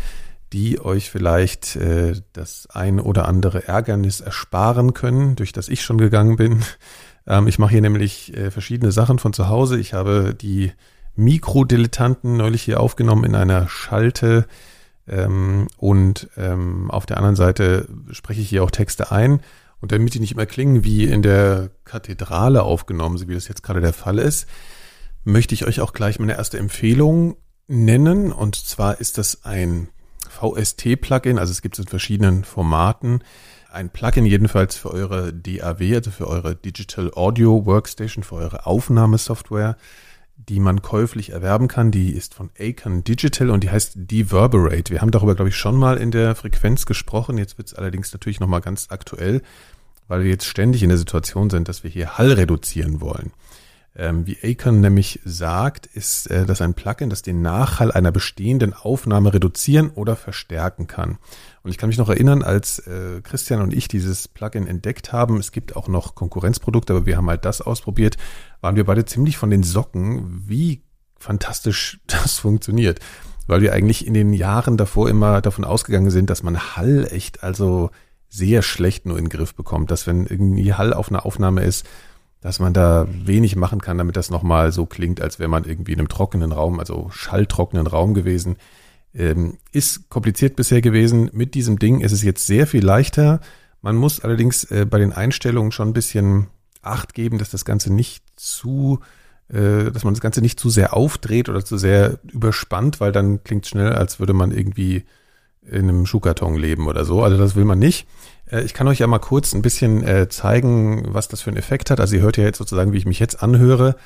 die 0.53 0.81
euch 0.81 1.11
vielleicht 1.11 1.77
äh, 1.77 2.21
das 2.33 2.69
ein 2.71 3.01
oder 3.01 3.27
andere 3.27 3.67
Ärgernis 3.67 4.21
ersparen 4.21 4.95
können, 4.95 5.37
durch 5.37 5.53
das 5.53 5.69
ich 5.69 5.83
schon 5.83 5.99
gegangen 5.99 6.37
bin. 6.37 6.65
Ähm, 7.25 7.47
ich 7.47 7.61
mache 7.61 7.71
hier 7.71 7.81
nämlich 7.83 8.37
äh, 8.37 8.51
verschiedene 8.51 8.91
Sachen 8.91 9.21
von 9.21 9.33
zu 9.33 9.49
Hause. 9.49 9.79
Ich 9.79 9.95
habe 9.95 10.35
die 10.35 10.73
Mikrodilettanten 11.15 12.37
neulich 12.37 12.63
hier 12.63 12.81
aufgenommen 12.81 13.23
in 13.23 13.37
einer 13.37 13.69
Schalte. 13.69 14.49
Ähm, 15.07 15.69
und 15.77 16.29
ähm, 16.37 16.91
auf 16.91 17.07
der 17.07 17.19
anderen 17.19 17.37
Seite 17.37 17.87
spreche 18.11 18.41
ich 18.41 18.49
hier 18.49 18.65
auch 18.65 18.73
Texte 18.73 19.13
ein. 19.13 19.41
Und 19.81 19.93
damit 19.93 20.15
die 20.15 20.19
nicht 20.19 20.33
immer 20.33 20.47
klingen 20.47 20.83
wie 20.83 21.05
in 21.05 21.23
der 21.23 21.71
Kathedrale 21.85 22.65
aufgenommen, 22.65 23.19
so 23.19 23.29
wie 23.29 23.35
das 23.35 23.47
jetzt 23.47 23.63
gerade 23.63 23.81
der 23.81 23.93
Fall 23.93 24.19
ist, 24.19 24.49
möchte 25.23 25.55
ich 25.55 25.65
euch 25.65 25.81
auch 25.81 25.93
gleich 25.93 26.19
meine 26.19 26.37
erste 26.37 26.59
Empfehlung 26.59 27.37
nennen. 27.69 28.33
Und 28.33 28.57
zwar 28.57 29.01
ist 29.01 29.19
das 29.19 29.45
ein 29.45 29.89
VST-Plugin, 30.29 31.39
also 31.39 31.51
es 31.51 31.63
gibt 31.63 31.79
es 31.79 31.85
in 31.85 31.89
verschiedenen 31.89 32.45
Formaten. 32.45 33.23
Ein 33.71 33.91
Plugin 33.91 34.27
jedenfalls 34.27 34.77
für 34.77 34.91
eure 34.91 35.33
DAW, 35.33 35.95
also 35.95 36.11
für 36.11 36.29
eure 36.29 36.55
Digital 36.55 37.11
Audio 37.15 37.65
Workstation, 37.65 38.25
für 38.25 38.37
eure 38.37 38.67
Aufnahmesoftware, 38.67 39.77
die 40.37 40.61
man 40.61 40.83
käuflich 40.83 41.31
erwerben 41.31 41.69
kann. 41.69 41.91
Die 41.91 42.11
ist 42.11 42.35
von 42.35 42.51
Acon 42.59 43.05
Digital 43.05 43.51
und 43.51 43.65
die 43.65 43.71
heißt 43.71 43.93
Deverberate. 43.95 44.91
Wir 44.91 45.01
haben 45.01 45.11
darüber, 45.11 45.35
glaube 45.35 45.49
ich, 45.51 45.57
schon 45.57 45.77
mal 45.77 45.97
in 45.97 46.11
der 46.11 46.35
Frequenz 46.35 46.85
gesprochen. 46.85 47.39
Jetzt 47.39 47.59
wird 47.59 47.69
es 47.69 47.75
allerdings 47.75 48.13
natürlich 48.13 48.41
nochmal 48.41 48.61
ganz 48.61 48.89
aktuell, 48.91 49.43
weil 50.09 50.25
wir 50.25 50.31
jetzt 50.31 50.47
ständig 50.47 50.83
in 50.83 50.89
der 50.89 50.99
Situation 50.99 51.49
sind, 51.49 51.69
dass 51.69 51.85
wir 51.85 51.91
hier 51.91 52.19
Hall 52.19 52.33
reduzieren 52.33 53.01
wollen. 53.01 53.33
Ähm, 53.95 54.27
wie 54.27 54.39
Acon 54.43 54.81
nämlich 54.81 55.21
sagt, 55.25 55.85
ist 55.87 56.31
äh, 56.31 56.47
das 56.47 56.63
ein 56.63 56.73
Plugin, 56.73 57.11
das 57.11 57.21
den 57.21 57.43
Nachhall 57.43 57.93
einer 57.93 58.11
bestehenden 58.11 58.73
Aufnahme 58.73 59.35
reduzieren 59.35 59.91
oder 59.91 60.17
verstärken 60.17 60.87
kann. 60.87 61.19
Und 61.63 61.71
ich 61.71 61.79
kann 61.79 61.89
mich 61.89 61.99
noch 61.99 62.09
erinnern, 62.09 62.43
als 62.43 62.79
äh, 62.81 63.21
Christian 63.23 63.61
und 63.61 63.75
ich 63.75 63.89
dieses 63.89 64.29
Plugin 64.29 64.67
entdeckt 64.67 65.13
haben, 65.13 65.37
es 65.37 65.53
gibt 65.53 65.77
auch 65.77 65.89
noch 65.89 66.15
Konkurrenzprodukte, 66.15 66.95
aber 66.95 67.07
wir 67.07 67.19
haben 67.19 67.29
halt 67.29 67.45
das 67.45 67.61
ausprobiert, 67.61 68.17
waren 68.63 68.77
wir 68.77 68.85
beide 68.85 69.05
ziemlich 69.05 69.37
von 69.37 69.51
den 69.51 69.63
Socken, 69.63 70.43
wie 70.47 70.83
fantastisch 71.19 72.01
das 72.07 72.39
funktioniert. 72.39 72.99
Weil 73.47 73.61
wir 73.61 73.75
eigentlich 73.75 74.07
in 74.07 74.15
den 74.15 74.33
Jahren 74.33 74.79
davor 74.79 75.11
immer 75.11 75.43
davon 75.43 75.65
ausgegangen 75.65 76.11
sind, 76.11 76.31
dass 76.31 76.43
man 76.43 76.77
Hall 76.77 77.09
echt 77.11 77.43
also 77.43 77.91
sehr 78.29 78.63
schlecht 78.63 79.05
nur 79.05 79.19
in 79.19 79.27
den 79.27 79.31
Griff 79.31 79.55
bekommt, 79.55 79.91
dass 79.91 80.07
wenn 80.07 80.25
irgendwie 80.25 80.73
Hall 80.73 80.95
auf 80.95 81.11
einer 81.11 81.27
Aufnahme 81.27 81.63
ist, 81.63 81.87
dass 82.43 82.59
man 82.59 82.75
da 82.75 83.07
wenig 83.09 83.57
machen 83.57 83.81
kann, 83.81 83.99
damit 83.99 84.17
das 84.17 84.29
nochmal 84.29 84.73
so 84.73 84.85
klingt, 84.85 85.21
als 85.23 85.39
wäre 85.39 85.49
man 85.49 85.65
irgendwie 85.65 85.93
in 85.93 86.01
einem 86.01 86.09
trockenen 86.09 86.53
Raum, 86.53 86.81
also 86.81 87.09
schalltrockenen 87.11 87.87
Raum 87.87 88.15
gewesen. 88.15 88.57
Ähm, 89.15 89.59
ist 89.71 90.11
kompliziert 90.11 90.57
bisher 90.57 90.81
gewesen. 90.81 91.31
Mit 91.33 91.55
diesem 91.55 91.79
Ding 91.79 92.01
ist 92.01 92.13
es 92.13 92.23
jetzt 92.23 92.47
sehr 92.47 92.67
viel 92.67 92.85
leichter. 92.85 93.41
Man 93.81 93.97
muss 93.97 94.21
allerdings 94.21 94.65
äh, 94.65 94.87
bei 94.89 94.99
den 94.99 95.13
Einstellungen 95.13 95.73
schon 95.73 95.89
ein 95.91 95.95
bisschen 95.95 96.49
Acht 96.83 97.15
geben, 97.15 97.39
dass 97.39 97.51
das 97.51 97.65
Ganze 97.65 97.93
nicht 97.93 98.25
zu, 98.35 98.99
äh, 99.49 99.93
dass 99.93 100.03
man 100.03 100.15
das 100.15 100.21
Ganze 100.21 100.41
nicht 100.41 100.59
zu 100.59 100.69
sehr 100.69 100.97
aufdreht 100.97 101.49
oder 101.49 101.65
zu 101.65 101.79
sehr 101.79 102.19
überspannt, 102.33 102.99
weil 102.99 103.13
dann 103.13 103.45
klingt 103.45 103.69
schnell, 103.69 103.93
als 103.93 104.19
würde 104.19 104.33
man 104.33 104.51
irgendwie 104.51 105.05
in 105.65 105.89
einem 105.89 106.07
Schuhkarton 106.07 106.57
leben 106.57 106.89
oder 106.89 107.05
so. 107.05 107.23
Also 107.23 107.39
das 107.39 107.55
will 107.55 107.65
man 107.65 107.79
nicht. 107.79 108.09
Äh, 108.53 108.63
ich 108.63 108.75
kann 108.75 108.87
euch 108.87 109.01
ja 109.01 109.07
mal 109.07 109.19
kurz 109.19 109.55
ein 109.55 109.63
bisschen 109.63 110.07
äh, 110.07 110.29
zeigen, 110.29 111.15
was 111.15 111.29
das 111.29 111.43
für 111.43 111.51
einen 111.51 111.57
Effekt 111.57 111.91
hat. 111.91 111.99
Also 111.99 112.17
ihr 112.17 112.23
hört 112.23 112.37
ja 112.37 112.45
jetzt 112.45 112.59
sozusagen, 112.59 112.93
wie 112.93 112.99
ich 112.99 113.07
mich 113.07 113.19
jetzt 113.19 113.43
anhöre. 113.43 113.97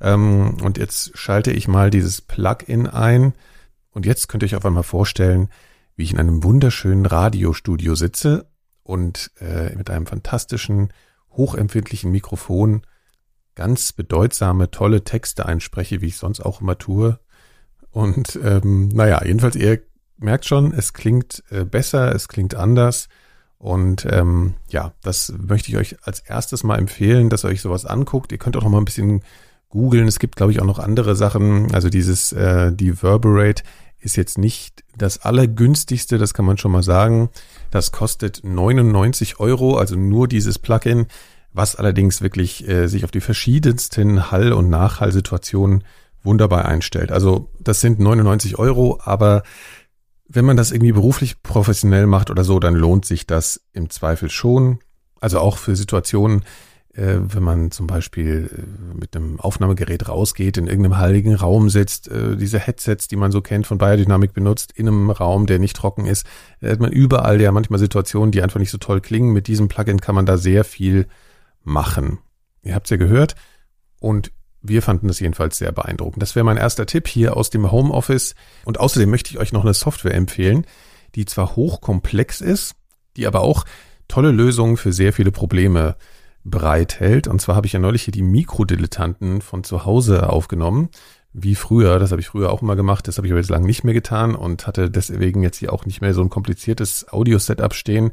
Ähm, 0.00 0.56
und 0.62 0.78
jetzt 0.78 1.18
schalte 1.18 1.50
ich 1.50 1.68
mal 1.68 1.90
dieses 1.90 2.20
Plugin 2.20 2.86
ein. 2.86 3.34
Und 3.90 4.06
jetzt 4.06 4.28
könnt 4.28 4.42
ihr 4.42 4.46
euch 4.46 4.56
auf 4.56 4.66
einmal 4.66 4.82
vorstellen, 4.82 5.48
wie 5.96 6.04
ich 6.04 6.12
in 6.12 6.20
einem 6.20 6.42
wunderschönen 6.42 7.06
Radiostudio 7.06 7.94
sitze 7.94 8.46
und 8.82 9.30
äh, 9.40 9.74
mit 9.74 9.90
einem 9.90 10.06
fantastischen, 10.06 10.92
hochempfindlichen 11.32 12.10
Mikrofon 12.10 12.82
ganz 13.54 13.92
bedeutsame, 13.92 14.70
tolle 14.70 15.02
Texte 15.02 15.46
einspreche, 15.46 16.02
wie 16.02 16.08
ich 16.08 16.18
sonst 16.18 16.40
auch 16.40 16.60
immer 16.60 16.76
tue. 16.76 17.18
Und 17.90 18.38
ähm, 18.44 18.88
naja, 18.88 19.24
jedenfalls, 19.24 19.56
ihr 19.56 19.80
merkt 20.18 20.44
schon, 20.44 20.74
es 20.74 20.92
klingt 20.92 21.42
besser, 21.70 22.14
es 22.14 22.28
klingt 22.28 22.54
anders. 22.54 23.08
Und 23.58 24.06
ähm, 24.10 24.54
ja, 24.68 24.92
das 25.02 25.32
möchte 25.38 25.70
ich 25.70 25.76
euch 25.76 25.96
als 26.02 26.20
erstes 26.20 26.62
mal 26.62 26.78
empfehlen, 26.78 27.30
dass 27.30 27.44
ihr 27.44 27.48
euch 27.48 27.62
sowas 27.62 27.86
anguckt. 27.86 28.32
Ihr 28.32 28.38
könnt 28.38 28.56
auch 28.56 28.62
noch 28.62 28.70
mal 28.70 28.78
ein 28.78 28.84
bisschen 28.84 29.22
googeln. 29.68 30.06
Es 30.06 30.18
gibt, 30.18 30.36
glaube 30.36 30.52
ich, 30.52 30.60
auch 30.60 30.66
noch 30.66 30.78
andere 30.78 31.16
Sachen. 31.16 31.74
Also 31.74 31.88
dieses 31.88 32.32
äh, 32.32 32.72
Diverberate 32.72 33.62
ist 33.98 34.16
jetzt 34.16 34.38
nicht 34.38 34.84
das 34.96 35.22
allergünstigste, 35.22 36.18
das 36.18 36.34
kann 36.34 36.44
man 36.44 36.58
schon 36.58 36.70
mal 36.70 36.82
sagen. 36.82 37.30
Das 37.70 37.92
kostet 37.92 38.42
99 38.44 39.40
Euro, 39.40 39.78
also 39.78 39.96
nur 39.96 40.28
dieses 40.28 40.58
Plugin, 40.58 41.06
was 41.52 41.76
allerdings 41.76 42.20
wirklich 42.20 42.68
äh, 42.68 42.86
sich 42.86 43.04
auf 43.04 43.10
die 43.10 43.20
verschiedensten 43.20 44.30
Hall- 44.30 44.52
und 44.52 44.68
Nachhallsituationen 44.68 45.84
wunderbar 46.22 46.66
einstellt. 46.66 47.10
Also 47.10 47.50
das 47.58 47.80
sind 47.80 47.98
99 47.98 48.58
Euro, 48.58 49.00
aber 49.02 49.42
wenn 50.28 50.44
man 50.44 50.56
das 50.56 50.72
irgendwie 50.72 50.92
beruflich 50.92 51.42
professionell 51.42 52.06
macht 52.06 52.30
oder 52.30 52.44
so, 52.44 52.58
dann 52.58 52.74
lohnt 52.74 53.04
sich 53.04 53.26
das 53.26 53.60
im 53.72 53.90
Zweifel 53.90 54.30
schon. 54.30 54.80
Also 55.20 55.38
auch 55.38 55.56
für 55.58 55.76
Situationen, 55.76 56.42
äh, 56.94 57.18
wenn 57.20 57.42
man 57.42 57.70
zum 57.70 57.86
Beispiel 57.86 58.50
äh, 58.52 58.98
mit 58.98 59.16
einem 59.16 59.38
Aufnahmegerät 59.38 60.08
rausgeht, 60.08 60.56
in 60.56 60.66
irgendeinem 60.66 60.98
heiligen 60.98 61.34
Raum 61.34 61.70
sitzt, 61.70 62.08
äh, 62.08 62.36
diese 62.36 62.58
Headsets, 62.58 63.08
die 63.08 63.16
man 63.16 63.32
so 63.32 63.40
kennt 63.40 63.66
von 63.66 63.78
Biodynamic 63.78 64.32
benutzt, 64.32 64.72
in 64.72 64.88
einem 64.88 65.10
Raum, 65.10 65.46
der 65.46 65.58
nicht 65.58 65.76
trocken 65.76 66.06
ist, 66.06 66.26
da 66.60 66.70
hat 66.70 66.80
man 66.80 66.92
überall 66.92 67.40
ja 67.40 67.52
manchmal 67.52 67.78
Situationen, 67.78 68.32
die 68.32 68.42
einfach 68.42 68.60
nicht 68.60 68.70
so 68.70 68.78
toll 68.78 69.00
klingen. 69.00 69.32
Mit 69.32 69.46
diesem 69.46 69.68
Plugin 69.68 70.00
kann 70.00 70.14
man 70.14 70.26
da 70.26 70.36
sehr 70.36 70.64
viel 70.64 71.06
machen. 71.62 72.18
Ihr 72.62 72.74
habt 72.74 72.86
es 72.86 72.90
ja 72.90 72.96
gehört. 72.96 73.36
Und 74.00 74.32
wir 74.68 74.82
fanden 74.82 75.08
das 75.08 75.20
jedenfalls 75.20 75.58
sehr 75.58 75.72
beeindruckend. 75.72 76.22
Das 76.22 76.34
wäre 76.34 76.44
mein 76.44 76.56
erster 76.56 76.86
Tipp 76.86 77.08
hier 77.08 77.36
aus 77.36 77.50
dem 77.50 77.70
Homeoffice. 77.70 78.34
Und 78.64 78.80
außerdem 78.80 79.10
möchte 79.10 79.30
ich 79.30 79.38
euch 79.38 79.52
noch 79.52 79.64
eine 79.64 79.74
Software 79.74 80.14
empfehlen, 80.14 80.66
die 81.14 81.24
zwar 81.24 81.56
hochkomplex 81.56 82.40
ist, 82.40 82.74
die 83.16 83.26
aber 83.26 83.40
auch 83.40 83.64
tolle 84.08 84.30
Lösungen 84.30 84.76
für 84.76 84.92
sehr 84.92 85.12
viele 85.12 85.32
Probleme 85.32 85.96
bereithält. 86.44 87.26
Und 87.26 87.40
zwar 87.40 87.56
habe 87.56 87.66
ich 87.66 87.72
ja 87.72 87.80
neulich 87.80 88.02
hier 88.02 88.12
die 88.12 88.22
Mikrodilettanten 88.22 89.40
von 89.40 89.64
zu 89.64 89.84
Hause 89.84 90.30
aufgenommen. 90.30 90.90
Wie 91.32 91.54
früher, 91.54 91.98
das 91.98 92.12
habe 92.12 92.20
ich 92.20 92.28
früher 92.28 92.50
auch 92.50 92.62
immer 92.62 92.76
gemacht, 92.76 93.08
das 93.08 93.18
habe 93.18 93.26
ich 93.26 93.32
aber 93.32 93.40
jetzt 93.40 93.50
lange 93.50 93.66
nicht 93.66 93.84
mehr 93.84 93.92
getan 93.92 94.34
und 94.34 94.66
hatte 94.66 94.90
deswegen 94.90 95.42
jetzt 95.42 95.58
hier 95.58 95.72
auch 95.72 95.84
nicht 95.84 96.00
mehr 96.00 96.14
so 96.14 96.22
ein 96.22 96.30
kompliziertes 96.30 97.12
Audio-Setup 97.12 97.74
stehen, 97.74 98.12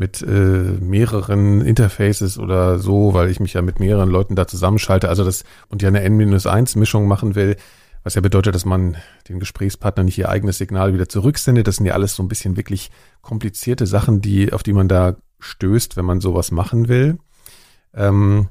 mit 0.00 0.22
äh, 0.22 0.78
mehreren 0.80 1.60
Interfaces 1.60 2.38
oder 2.38 2.78
so, 2.78 3.12
weil 3.12 3.28
ich 3.30 3.38
mich 3.38 3.52
ja 3.52 3.60
mit 3.60 3.80
mehreren 3.80 4.08
Leuten 4.08 4.34
da 4.34 4.48
zusammenschalte, 4.48 5.10
also 5.10 5.24
das 5.24 5.44
und 5.68 5.82
ja 5.82 5.88
eine 5.88 6.00
N-1-Mischung 6.00 7.06
machen 7.06 7.34
will, 7.34 7.56
was 8.02 8.14
ja 8.14 8.22
bedeutet, 8.22 8.54
dass 8.54 8.64
man 8.64 8.96
den 9.28 9.38
Gesprächspartner 9.40 10.02
nicht 10.02 10.16
ihr 10.16 10.30
eigenes 10.30 10.56
Signal 10.56 10.94
wieder 10.94 11.10
zurücksendet. 11.10 11.66
Das 11.66 11.76
sind 11.76 11.84
ja 11.84 11.92
alles 11.92 12.14
so 12.14 12.22
ein 12.22 12.28
bisschen 12.28 12.56
wirklich 12.56 12.90
komplizierte 13.20 13.86
Sachen, 13.86 14.22
die, 14.22 14.54
auf 14.54 14.62
die 14.62 14.72
man 14.72 14.88
da 14.88 15.16
stößt, 15.38 15.98
wenn 15.98 16.06
man 16.06 16.22
sowas 16.22 16.50
machen 16.50 16.88
will. 16.88 17.18
Ähm, 17.92 18.48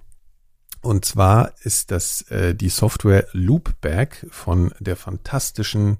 und 0.82 1.04
zwar 1.04 1.54
ist 1.64 1.90
das 1.90 2.22
äh, 2.30 2.54
die 2.54 2.70
Software 2.70 3.26
Loopback 3.32 4.28
von 4.30 4.72
der 4.80 4.96
fantastischen 4.96 5.98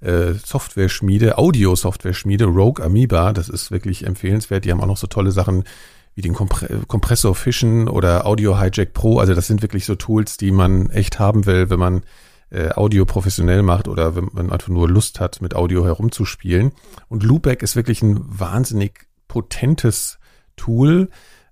äh, 0.00 0.34
Software-Schmiede, 0.34 1.38
Audio-Software-Schmiede, 1.38 2.46
Rogue 2.46 2.84
Amoeba. 2.84 3.32
Das 3.32 3.48
ist 3.48 3.70
wirklich 3.70 4.06
empfehlenswert. 4.06 4.64
Die 4.64 4.70
haben 4.70 4.80
auch 4.80 4.86
noch 4.86 4.96
so 4.96 5.06
tolle 5.06 5.32
Sachen 5.32 5.64
wie 6.14 6.22
den 6.22 6.34
Kompre 6.34 6.80
Kompressor 6.88 7.34
Fission 7.34 7.88
oder 7.88 8.26
Audio 8.26 8.60
Hijack 8.60 8.92
Pro. 8.92 9.18
Also 9.18 9.34
das 9.34 9.46
sind 9.46 9.62
wirklich 9.62 9.84
so 9.84 9.94
Tools, 9.94 10.36
die 10.36 10.50
man 10.50 10.90
echt 10.90 11.18
haben 11.18 11.46
will, 11.46 11.70
wenn 11.70 11.78
man 11.78 12.02
äh, 12.50 12.70
Audio 12.70 13.04
professionell 13.04 13.62
macht 13.62 13.88
oder 13.88 14.16
wenn 14.16 14.28
man 14.32 14.50
einfach 14.50 14.68
nur 14.68 14.88
Lust 14.88 15.20
hat, 15.20 15.40
mit 15.40 15.54
Audio 15.54 15.84
herumzuspielen. 15.84 16.72
Und 17.08 17.22
Loopback 17.22 17.62
ist 17.62 17.76
wirklich 17.76 18.02
ein 18.02 18.20
wahnsinnig 18.26 19.06
potentes 19.28 20.18
Tool, 20.56 21.08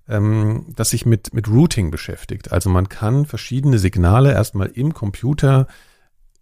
ähm, 0.09 0.65
das 0.75 0.89
sich 0.89 1.05
mit, 1.05 1.33
mit 1.33 1.47
Routing 1.47 1.91
beschäftigt. 1.91 2.51
Also 2.51 2.69
man 2.69 2.89
kann 2.89 3.25
verschiedene 3.25 3.77
Signale 3.77 4.33
erstmal 4.33 4.67
im 4.67 4.93
Computer 4.93 5.67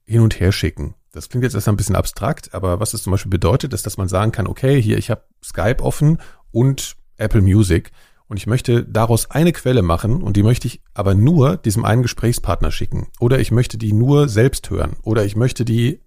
hin 0.06 0.22
und 0.22 0.40
her 0.40 0.52
schicken. 0.52 0.96
Das 1.16 1.30
klingt 1.30 1.46
jetzt 1.46 1.56
erst 1.56 1.70
ein 1.70 1.78
bisschen 1.78 1.96
abstrakt, 1.96 2.54
aber 2.54 2.82
was 2.82 2.94
es 2.94 3.04
zum 3.04 3.12
Beispiel 3.12 3.30
bedeutet, 3.30 3.72
ist, 3.74 3.86
dass 3.86 3.96
man 3.96 4.10
sagen 4.10 4.34
kann, 4.34 4.48
okay, 4.48 4.82
hier, 4.82 4.98
ich 4.98 5.10
habe 5.10 5.24
Skype 5.42 5.82
offen 5.82 6.20
und 6.52 6.98
Apple 7.16 7.42
Music 7.42 7.92
und 8.28 8.36
ich 8.36 8.48
möchte 8.48 8.84
daraus 8.84 9.32
eine 9.32 9.54
Quelle 9.54 9.82
machen 9.82 10.22
und 10.22 10.36
die 10.36 10.44
möchte 10.44 10.68
ich 10.68 10.82
aber 10.94 11.16
nur 11.16 11.56
diesem 11.56 11.86
einen 11.86 12.02
Gesprächspartner 12.02 12.70
schicken. 12.70 13.08
Oder 13.22 13.40
ich 13.40 13.52
möchte 13.52 13.78
die 13.78 13.94
nur 13.94 14.28
selbst 14.28 14.70
hören. 14.70 14.98
Oder 15.04 15.24
ich 15.24 15.38
möchte 15.38 15.64
die 15.64 16.02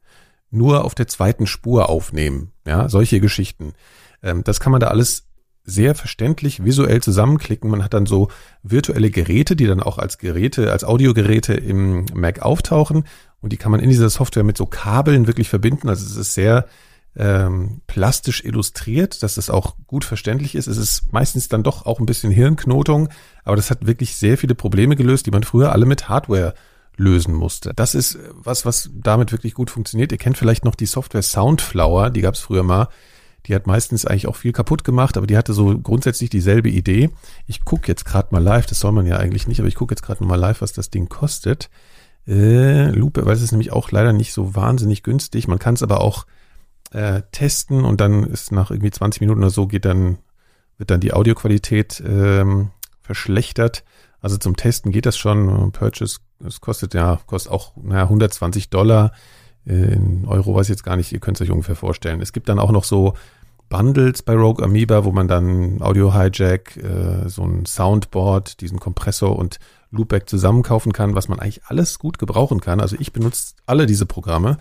nur 0.51 0.85
auf 0.85 0.95
der 0.95 1.09
zweiten 1.09 1.47
Spur 1.47 1.89
aufnehmen. 1.89 2.53
Ja, 2.67 2.91
solche 2.91 3.19
Geschichten. 3.19 3.73
Ähm, 4.23 4.45
das 4.45 4.61
kann 4.61 4.73
man 4.73 4.81
da 4.81 4.89
alles 4.89 5.25
sehr 5.65 5.95
verständlich 5.95 6.65
visuell 6.65 7.03
zusammenklicken. 7.03 7.71
Man 7.71 7.83
hat 7.83 7.95
dann 7.95 8.07
so 8.07 8.29
virtuelle 8.63 9.11
Geräte, 9.11 9.57
die 9.57 9.67
dann 9.67 9.83
auch 9.83 9.97
als 9.97 10.19
Geräte, 10.19 10.73
als 10.73 10.85
Audiogeräte 10.85 11.55
im 11.55 12.07
Mac 12.15 12.41
auftauchen 12.41 13.05
und 13.41 13.53
die 13.53 13.57
kann 13.57 13.71
man 13.71 13.81
in 13.81 13.89
dieser 13.89 14.11
Software 14.11 14.45
mit 14.45 14.57
so 14.57 14.67
Kabeln 14.67 15.27
wirklich 15.27 15.49
verbinden. 15.49 15.89
Also 15.89 16.05
es 16.05 16.17
ist 16.17 16.35
sehr 16.35 16.67
ähm, 17.17 17.81
plastisch 17.87 18.45
illustriert, 18.45 19.23
dass 19.23 19.37
es 19.37 19.51
auch 19.51 19.77
gut 19.87 20.05
verständlich 20.05 20.55
ist. 20.55 20.67
Es 20.67 20.77
ist 20.77 21.13
meistens 21.13 21.49
dann 21.49 21.63
doch 21.63 21.87
auch 21.87 22.01
ein 22.01 22.07
bisschen 22.07 22.31
Hirnknotung, 22.31 23.09
aber 23.45 23.57
das 23.57 23.71
hat 23.71 23.87
wirklich 23.87 24.17
sehr 24.17 24.39
viele 24.39 24.55
Probleme 24.55 24.97
gelöst, 24.97 25.27
die 25.27 25.31
man 25.31 25.43
früher 25.43 25.73
alle 25.73 25.87
mit 25.87 26.09
Hardware 26.09 26.55
lösen 26.97 27.35
musste. 27.35 27.73
Das 27.75 27.95
ist 27.95 28.19
was, 28.33 28.67
was 28.67 28.91
damit 28.93 29.33
wirklich 29.33 29.55
gut 29.55 29.71
funktioniert. 29.71 30.13
Ihr 30.13 30.19
kennt 30.19 30.37
vielleicht 30.37 30.65
noch 30.65 30.75
die 30.75 30.87
Software 30.87 31.23
Soundflower, 31.23 32.11
die 32.11 32.21
gab 32.21 32.35
es 32.35 32.41
früher 32.41 32.65
mal. 32.65 32.89
Die 33.47 33.55
hat 33.55 33.67
meistens 33.67 34.05
eigentlich 34.05 34.27
auch 34.27 34.37
viel 34.37 34.53
kaputt 34.53 34.85
gemacht, 34.85 35.17
aber 35.17 35.27
die 35.27 35.37
hatte 35.37 35.55
so 35.55 35.79
grundsätzlich 35.79 36.29
dieselbe 36.29 36.69
Idee. 36.69 37.11
Ich 37.47 37.65
gucke 37.65 37.89
jetzt 37.89 38.05
gerade 38.05 38.29
mal 38.33 38.43
live, 38.43 38.67
das 38.67 38.81
soll 38.81 38.93
man 38.93 39.07
ja 39.07 39.17
eigentlich 39.17 39.47
nicht, 39.47 39.61
aber 39.61 39.69
ich 39.69 39.77
gucke 39.77 39.93
jetzt 39.93 40.03
gerade 40.03 40.23
mal 40.25 40.35
live, 40.37 40.61
was 40.61 40.73
das 40.73 40.91
Ding 40.91 41.09
kostet. 41.09 41.71
Äh, 42.27 42.91
Lupe, 42.91 43.25
weil 43.25 43.35
es 43.35 43.43
ist 43.43 43.53
nämlich 43.53 43.73
auch 43.73 43.91
leider 43.91 44.13
nicht 44.13 44.33
so 44.33 44.55
wahnsinnig 44.55 45.03
günstig. 45.03 45.49
Man 45.49 45.59
kann 45.59 45.75
es 45.75 45.83
aber 45.83 46.01
auch 46.01 46.27
äh, 46.93 47.23
testen 47.33 47.85
und 47.85 48.01
dann 48.01 48.25
ist 48.25 48.53
nach 48.53 48.71
irgendwie 48.71 48.91
20 48.91 49.21
Minuten 49.21 49.41
oder 49.41 49.51
so 49.51 49.67
geht 49.67 49.85
dann, 49.85 50.19
wird 50.77 50.91
dann 50.91 51.01
die 51.01 51.13
Audioqualität 51.13 52.03
ähm, 52.07 52.71
verschlechtert. 53.01 53.85
Also 54.21 54.37
zum 54.37 54.57
Testen 54.57 54.93
geht 54.93 55.07
das 55.07 55.17
schon. 55.17 55.73
Purchase, 55.73 56.19
es 56.45 56.61
kostet 56.61 56.95
ja, 56.95 57.21
kostet 57.27 57.53
auch 57.53 57.77
naja, 57.77 58.05
120 58.05 58.71
Dollar. 58.71 59.13
Äh, 59.67 59.95
in 59.95 60.27
Euro 60.27 60.55
weiß 60.55 60.67
ich 60.67 60.71
jetzt 60.71 60.85
gar 60.85 60.97
nicht, 60.97 61.13
ihr 61.13 61.21
könnt 61.21 61.39
es 61.39 61.43
euch 61.43 61.51
ungefähr 61.51 61.77
vorstellen. 61.77 62.21
Es 62.21 62.33
gibt 62.33 62.49
dann 62.49 62.59
auch 62.59 62.73
noch 62.73 62.85
so 62.85 63.15
Bundles 63.69 64.23
bei 64.23 64.35
Rogue 64.35 64.65
Amoeba, 64.65 65.05
wo 65.05 65.13
man 65.13 65.29
dann 65.29 65.83
Audio 65.83 66.15
Hijack, 66.15 66.77
äh, 66.77 67.29
so 67.29 67.45
ein 67.45 67.67
Soundboard, 67.67 68.61
diesen 68.61 68.81
Kompressor 68.81 69.37
und 69.37 69.59
Loopback 69.91 70.29
zusammenkaufen 70.29 70.93
kann, 70.93 71.15
was 71.15 71.29
man 71.29 71.39
eigentlich 71.39 71.65
alles 71.67 71.99
gut 71.99 72.19
gebrauchen 72.19 72.61
kann. 72.61 72.81
Also 72.81 72.97
ich 72.99 73.13
benutze 73.13 73.55
alle 73.67 73.87
diese 73.87 74.07
Programme. 74.07 74.59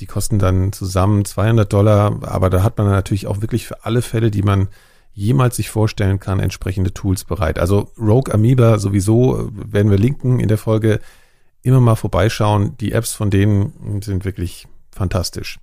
Die 0.00 0.06
kosten 0.06 0.38
dann 0.38 0.72
zusammen 0.72 1.24
200 1.24 1.72
Dollar, 1.72 2.20
aber 2.22 2.50
da 2.50 2.62
hat 2.62 2.78
man 2.78 2.88
natürlich 2.88 3.26
auch 3.26 3.40
wirklich 3.40 3.66
für 3.66 3.84
alle 3.84 4.02
Fälle, 4.02 4.30
die 4.30 4.42
man 4.42 4.68
jemals 5.12 5.56
sich 5.56 5.70
vorstellen 5.70 6.18
kann, 6.18 6.40
entsprechende 6.40 6.92
Tools 6.92 7.24
bereit. 7.24 7.58
Also 7.58 7.92
Rogue 7.98 8.34
Amoeba 8.34 8.78
sowieso 8.78 9.38
äh, 9.38 9.72
werden 9.72 9.90
wir 9.90 9.98
linken 9.98 10.40
in 10.40 10.48
der 10.48 10.58
Folge. 10.58 11.00
Immer 11.62 11.80
mal 11.80 11.94
vorbeischauen. 11.94 12.76
Die 12.78 12.92
Apps 12.92 13.12
von 13.12 13.30
denen 13.30 14.02
sind 14.02 14.24
wirklich 14.24 14.66
fantastisch. 14.90 15.60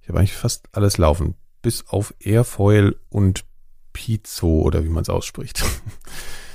Ich 0.00 0.08
habe 0.08 0.18
eigentlich 0.18 0.34
fast 0.34 0.68
alles 0.72 0.96
laufen, 0.96 1.34
bis 1.60 1.86
auf 1.86 2.14
Airfoil 2.18 2.96
und 3.10 3.44
Pizzo 3.92 4.62
oder 4.62 4.84
wie 4.84 4.88
man 4.88 5.02
es 5.02 5.10
ausspricht. 5.10 5.62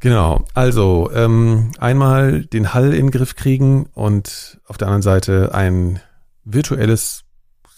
Genau, 0.00 0.44
also 0.54 1.10
ähm, 1.12 1.72
einmal 1.78 2.46
den 2.46 2.72
Hall 2.72 2.94
in 2.94 3.06
den 3.06 3.10
Griff 3.10 3.36
kriegen 3.36 3.86
und 3.92 4.58
auf 4.66 4.78
der 4.78 4.88
anderen 4.88 5.02
Seite 5.02 5.54
ein 5.54 6.00
virtuelles 6.44 7.24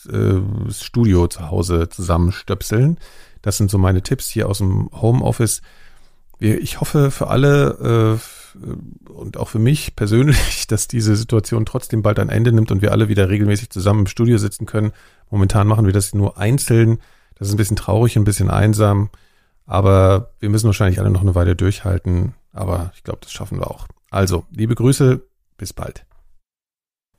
äh, 0.08 0.40
Studio 0.70 1.26
zu 1.26 1.50
Hause 1.50 1.88
zusammenstöpseln. 1.88 2.98
Das 3.42 3.56
sind 3.56 3.72
so 3.72 3.78
meine 3.78 4.02
Tipps 4.02 4.28
hier 4.28 4.48
aus 4.48 4.58
dem 4.58 4.88
Homeoffice. 4.92 5.62
Ich 6.38 6.80
hoffe 6.80 7.10
für 7.10 7.26
alle 7.26 8.20
äh, 8.20 9.10
und 9.10 9.36
auch 9.36 9.48
für 9.48 9.58
mich 9.58 9.96
persönlich, 9.96 10.66
dass 10.68 10.86
diese 10.86 11.16
Situation 11.16 11.66
trotzdem 11.66 12.02
bald 12.02 12.20
ein 12.20 12.28
Ende 12.28 12.52
nimmt 12.52 12.70
und 12.70 12.82
wir 12.82 12.92
alle 12.92 13.08
wieder 13.08 13.28
regelmäßig 13.30 13.70
zusammen 13.70 14.00
im 14.00 14.06
Studio 14.06 14.38
sitzen 14.38 14.66
können. 14.66 14.92
Momentan 15.28 15.66
machen 15.66 15.86
wir 15.86 15.92
das 15.92 16.14
nur 16.14 16.38
einzeln. 16.38 16.98
Das 17.34 17.48
ist 17.48 17.54
ein 17.54 17.58
bisschen 17.58 17.76
traurig, 17.76 18.14
ein 18.16 18.24
bisschen 18.24 18.48
einsam. 18.48 19.10
Aber 19.72 20.34
wir 20.38 20.50
müssen 20.50 20.66
wahrscheinlich 20.66 21.00
alle 21.00 21.08
noch 21.08 21.22
eine 21.22 21.34
Weile 21.34 21.56
durchhalten. 21.56 22.34
Aber 22.52 22.92
ich 22.94 23.04
glaube, 23.04 23.20
das 23.22 23.32
schaffen 23.32 23.58
wir 23.58 23.70
auch. 23.70 23.86
Also, 24.10 24.44
liebe 24.50 24.74
Grüße, 24.74 25.26
bis 25.56 25.72
bald. 25.72 26.04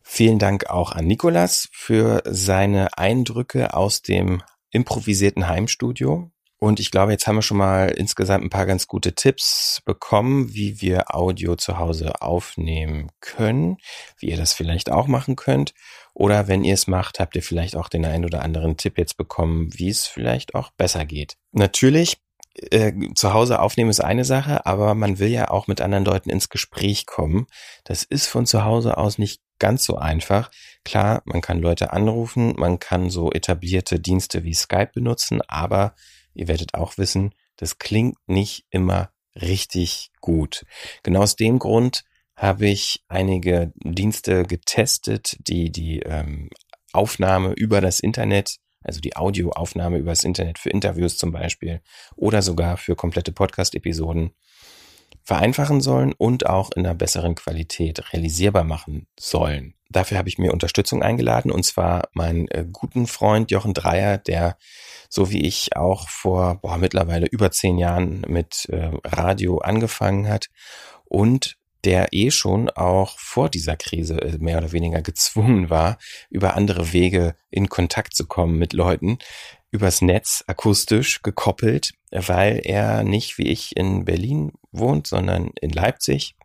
Vielen 0.04 0.38
Dank 0.38 0.70
auch 0.70 0.92
an 0.92 1.08
Nikolas 1.08 1.68
für 1.72 2.22
seine 2.28 2.96
Eindrücke 2.96 3.74
aus 3.74 4.04
dem 4.04 4.44
improvisierten 4.70 5.48
Heimstudio. 5.48 6.30
Und 6.60 6.80
ich 6.80 6.92
glaube, 6.92 7.12
jetzt 7.12 7.26
haben 7.26 7.38
wir 7.38 7.42
schon 7.42 7.58
mal 7.58 7.90
insgesamt 7.90 8.44
ein 8.46 8.52
paar 8.52 8.68
ganz 8.68 8.88
gute 8.88 9.16
Tipps 9.16 9.82
bekommen, 9.84 10.54
wie 10.54 10.80
wir 10.80 11.14
Audio 11.14 11.56
zu 11.56 11.80
Hause 11.80 12.22
aufnehmen 12.22 13.10
können, 13.20 13.78
wie 14.20 14.30
ihr 14.30 14.38
das 14.38 14.54
vielleicht 14.54 14.92
auch 14.92 15.08
machen 15.08 15.36
könnt. 15.36 15.74
Oder 16.14 16.48
wenn 16.48 16.64
ihr 16.64 16.76
es 16.76 16.86
macht, 16.86 17.20
habt 17.20 17.36
ihr 17.36 17.42
vielleicht 17.42 17.76
auch 17.76 17.90
den 17.90 18.06
einen 18.06 18.26
oder 18.26 18.44
anderen 18.44 18.78
Tipp 18.78 19.00
jetzt 19.00 19.18
bekommen, 19.18 19.72
wie 19.74 19.90
es 19.90 20.06
vielleicht 20.06 20.54
auch 20.54 20.70
besser 20.78 21.04
geht. 21.04 21.38
Natürlich, 21.52 22.23
äh, 22.56 22.94
zu 23.16 23.34
Hause 23.34 23.60
aufnehmen 23.60 23.90
ist 23.90 24.00
eine 24.00 24.26
Sache, 24.26 24.66
aber 24.66 24.94
man 24.96 25.20
will 25.20 25.30
ja 25.30 25.50
auch 25.50 25.68
mit 25.68 25.82
anderen 25.82 26.06
Leuten 26.06 26.30
ins 26.30 26.50
Gespräch 26.50 27.06
kommen. 27.06 27.48
Das 27.84 28.04
ist 28.04 28.28
von 28.28 28.46
zu 28.46 28.64
Hause 28.64 28.98
aus 28.98 29.18
nicht 29.18 29.42
ganz 29.60 29.86
so 29.86 29.98
einfach. 29.98 30.52
Klar, 30.84 31.22
man 31.26 31.42
kann 31.42 31.62
Leute 31.62 31.94
anrufen, 31.94 32.54
man 32.58 32.80
kann 32.80 33.10
so 33.10 33.32
etablierte 33.32 34.00
Dienste 34.00 34.44
wie 34.44 34.54
Skype 34.54 34.92
benutzen, 34.94 35.42
aber 35.48 35.96
ihr 36.34 36.48
werdet 36.48 36.74
auch 36.74 36.98
wissen, 36.98 37.34
das 37.58 37.78
klingt 37.78 38.18
nicht 38.28 38.66
immer 38.70 39.12
richtig 39.36 40.12
gut. 40.22 40.66
Genau 41.04 41.22
aus 41.22 41.36
dem 41.36 41.60
Grund 41.60 42.04
habe 42.36 42.68
ich 42.68 43.04
einige 43.08 43.72
Dienste 43.84 44.44
getestet, 44.44 45.38
die 45.48 45.72
die 45.72 46.00
ähm, 46.00 46.50
Aufnahme 46.92 47.54
über 47.54 47.82
das 47.82 48.00
Internet, 48.00 48.58
also 48.84 49.00
die 49.00 49.16
Audioaufnahme 49.16 49.98
über 49.98 50.12
das 50.12 50.24
Internet 50.24 50.60
für 50.60 50.70
Interviews 50.70 51.18
zum 51.18 51.32
Beispiel 51.32 51.82
oder 52.16 52.42
sogar 52.42 52.78
für 52.78 52.96
komplette 52.96 53.32
Podcast-Episoden 53.32 54.32
vereinfachen 55.24 55.82
sollen 55.82 56.14
und 56.14 56.48
auch 56.48 56.72
in 56.76 56.86
einer 56.86 56.96
besseren 56.96 57.36
Qualität 57.36 58.12
realisierbar 58.12 58.64
machen 58.64 59.08
sollen. 59.18 59.74
Dafür 59.90 60.18
habe 60.18 60.28
ich 60.28 60.38
mir 60.38 60.52
Unterstützung 60.52 61.04
eingeladen 61.04 61.52
und 61.52 61.64
zwar 61.64 62.10
meinen 62.14 62.48
äh, 62.50 62.66
guten 62.70 63.08
Freund 63.08 63.52
Jochen 63.52 63.74
Dreier, 63.74 64.18
der 64.18 64.58
so 65.10 65.32
wie 65.32 65.46
ich 65.46 65.76
auch 65.76 66.10
vor 66.10 66.56
boah, 66.56 66.78
mittlerweile 66.78 67.28
über 67.28 67.52
zehn 67.52 67.78
Jahren 67.78 68.26
mit 68.28 68.66
äh, 68.70 68.92
Radio 69.06 69.60
angefangen 69.60 70.28
hat 70.28 70.48
und 71.06 71.58
der 71.86 72.08
eh 72.12 72.32
schon 72.32 72.70
auch 72.70 73.20
vor 73.20 73.50
dieser 73.50 73.76
Krise 73.76 74.22
äh, 74.22 74.38
mehr 74.38 74.58
oder 74.58 74.72
weniger 74.72 75.02
gezwungen 75.02 75.70
war, 75.70 75.98
über 76.30 76.56
andere 76.56 76.94
Wege 76.94 77.36
in 77.50 77.70
Kontakt 77.70 78.16
zu 78.16 78.26
kommen 78.26 78.58
mit 78.58 78.74
Leuten, 78.74 79.18
übers 79.72 80.02
Netz 80.02 80.44
akustisch 80.48 81.22
gekoppelt, 81.22 81.94
weil 82.12 82.62
er 82.64 83.04
nicht 83.04 83.38
wie 83.38 83.48
ich 83.48 83.76
in 83.76 84.06
Berlin 84.06 84.54
wohnt, 84.72 85.08
sondern 85.08 85.52
in 85.60 85.72
Leipzig, 85.72 86.36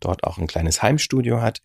dort 0.00 0.24
auch 0.24 0.38
ein 0.38 0.46
kleines 0.46 0.82
Heimstudio 0.82 1.40
hat 1.40 1.62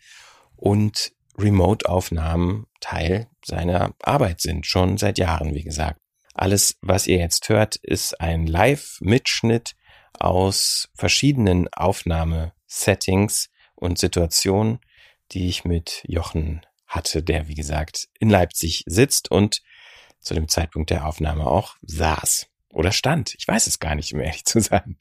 und 0.55 1.11
Remote-Aufnahmen 1.37 2.65
Teil 2.79 3.27
seiner 3.45 3.93
Arbeit 4.01 4.41
sind, 4.41 4.65
schon 4.65 4.97
seit 4.97 5.17
Jahren, 5.17 5.53
wie 5.53 5.63
gesagt. 5.63 5.99
Alles, 6.33 6.77
was 6.81 7.07
ihr 7.07 7.17
jetzt 7.17 7.49
hört, 7.49 7.75
ist 7.77 8.21
ein 8.21 8.45
Live-Mitschnitt 8.45 9.75
aus 10.19 10.89
verschiedenen 10.93 11.67
Aufnahmesettings 12.67 13.49
und 13.75 13.97
Situationen, 13.97 14.79
die 15.31 15.47
ich 15.47 15.65
mit 15.65 16.03
Jochen 16.07 16.61
hatte, 16.85 17.23
der, 17.23 17.47
wie 17.47 17.55
gesagt, 17.55 18.07
in 18.19 18.29
Leipzig 18.29 18.83
sitzt 18.85 19.29
und 19.29 19.61
zu 20.19 20.33
dem 20.33 20.47
Zeitpunkt 20.47 20.89
der 20.89 21.05
Aufnahme 21.05 21.45
auch 21.45 21.75
saß 21.81 22.47
oder 22.71 22.91
stand. 22.91 23.35
Ich 23.35 23.47
weiß 23.47 23.67
es 23.67 23.79
gar 23.79 23.95
nicht, 23.95 24.13
um 24.13 24.19
ehrlich 24.19 24.45
zu 24.45 24.61
sein. 24.61 24.97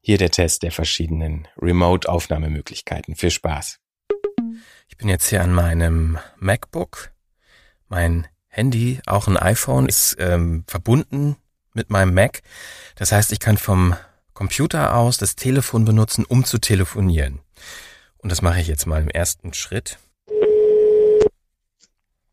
Hier 0.00 0.18
der 0.18 0.30
Test 0.30 0.62
der 0.62 0.72
verschiedenen 0.72 1.48
Remote-Aufnahmemöglichkeiten. 1.56 3.16
Viel 3.16 3.30
Spaß. 3.30 3.78
Ich 4.88 4.96
bin 4.96 5.08
jetzt 5.08 5.28
hier 5.28 5.42
an 5.42 5.52
meinem 5.52 6.18
MacBook. 6.38 7.12
Mein 7.88 8.28
Handy, 8.48 9.00
auch 9.06 9.28
ein 9.28 9.36
iPhone, 9.36 9.86
ist 9.86 10.16
ähm, 10.18 10.64
verbunden 10.66 11.36
mit 11.72 11.90
meinem 11.90 12.14
Mac. 12.14 12.42
Das 12.96 13.12
heißt, 13.12 13.32
ich 13.32 13.40
kann 13.40 13.56
vom 13.56 13.96
Computer 14.40 14.96
aus 14.96 15.18
das 15.18 15.36
Telefon 15.36 15.84
benutzen, 15.84 16.24
um 16.24 16.46
zu 16.46 16.56
telefonieren. 16.56 17.40
Und 18.16 18.32
das 18.32 18.40
mache 18.40 18.58
ich 18.58 18.68
jetzt 18.68 18.86
mal 18.86 19.02
im 19.02 19.10
ersten 19.10 19.52
Schritt. 19.52 19.98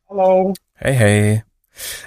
Hallo. 0.08 0.54
Hey, 0.76 0.96
hey. 0.96 1.44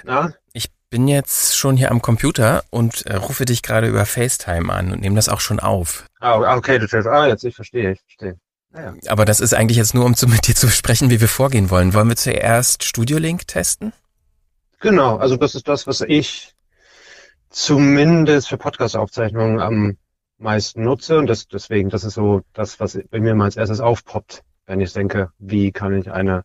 Na? 0.03 0.33
Ich 0.53 0.71
bin 0.89 1.07
jetzt 1.07 1.55
schon 1.55 1.77
hier 1.77 1.91
am 1.91 2.01
Computer 2.01 2.63
und 2.71 3.05
äh, 3.05 3.15
rufe 3.15 3.45
dich 3.45 3.61
gerade 3.61 3.87
über 3.87 4.07
FaceTime 4.07 4.73
an 4.73 4.91
und 4.91 5.01
nehme 5.01 5.17
das 5.17 5.29
auch 5.29 5.39
schon 5.39 5.59
auf. 5.59 6.07
Ah, 6.19 6.57
okay, 6.57 6.79
du 6.79 6.87
stellst, 6.87 7.07
ah, 7.07 7.27
jetzt, 7.27 7.43
ich 7.43 7.53
verstehe, 7.53 7.91
ich 7.91 8.01
verstehe. 8.01 8.39
Ja. 8.73 8.95
Aber 9.07 9.25
das 9.25 9.39
ist 9.39 9.53
eigentlich 9.53 9.77
jetzt 9.77 9.93
nur, 9.93 10.05
um 10.05 10.15
zu, 10.15 10.25
mit 10.25 10.47
dir 10.47 10.55
zu 10.55 10.65
besprechen, 10.65 11.11
wie 11.11 11.21
wir 11.21 11.27
vorgehen 11.27 11.69
wollen. 11.69 11.93
Wollen 11.93 12.09
wir 12.09 12.15
zuerst 12.15 12.83
Studio 12.85 13.19
Link 13.19 13.47
testen? 13.47 13.93
Genau, 14.79 15.17
also 15.17 15.37
das 15.37 15.53
ist 15.53 15.67
das, 15.67 15.85
was 15.85 16.01
ich 16.01 16.50
zumindest 17.51 18.47
für 18.47 18.57
Podcast-Aufzeichnungen 18.57 19.59
am 19.59 19.97
meisten 20.37 20.83
nutze 20.83 21.19
und 21.19 21.27
das, 21.27 21.47
deswegen, 21.47 21.89
das 21.89 22.03
ist 22.03 22.15
so 22.15 22.41
das, 22.53 22.79
was 22.79 22.97
bei 23.11 23.19
mir 23.19 23.35
mal 23.35 23.45
als 23.45 23.57
erstes 23.57 23.79
aufpoppt, 23.79 24.43
wenn 24.65 24.81
ich 24.81 24.93
denke, 24.93 25.29
wie 25.37 25.71
kann 25.71 25.95
ich 25.95 26.11
eine 26.11 26.43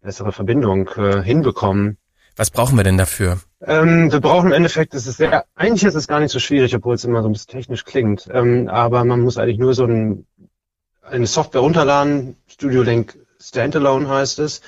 bessere 0.00 0.32
Verbindung 0.32 0.88
äh, 0.96 1.22
hinbekommen. 1.22 1.98
Was 2.36 2.50
brauchen 2.50 2.76
wir 2.76 2.84
denn 2.84 2.96
dafür? 2.96 3.40
Ähm, 3.60 4.10
wir 4.10 4.20
brauchen 4.20 4.46
im 4.46 4.52
Endeffekt, 4.54 4.94
das 4.94 5.06
ist 5.06 5.18
sehr, 5.18 5.44
eigentlich 5.54 5.84
ist 5.84 5.94
es 5.94 6.08
gar 6.08 6.20
nicht 6.20 6.32
so 6.32 6.38
schwierig, 6.38 6.74
obwohl 6.74 6.94
es 6.94 7.04
immer 7.04 7.22
so 7.22 7.28
ein 7.28 7.32
bisschen 7.32 7.52
technisch 7.52 7.84
klingt, 7.84 8.28
ähm, 8.32 8.68
aber 8.68 9.04
man 9.04 9.20
muss 9.20 9.36
eigentlich 9.36 9.58
nur 9.58 9.74
so 9.74 9.84
ein, 9.84 10.26
eine 11.02 11.26
Software 11.26 11.60
runterladen, 11.60 12.36
Studio 12.46 12.82
Link 12.82 13.18
Standalone 13.40 14.08
heißt 14.08 14.38
es, 14.38 14.60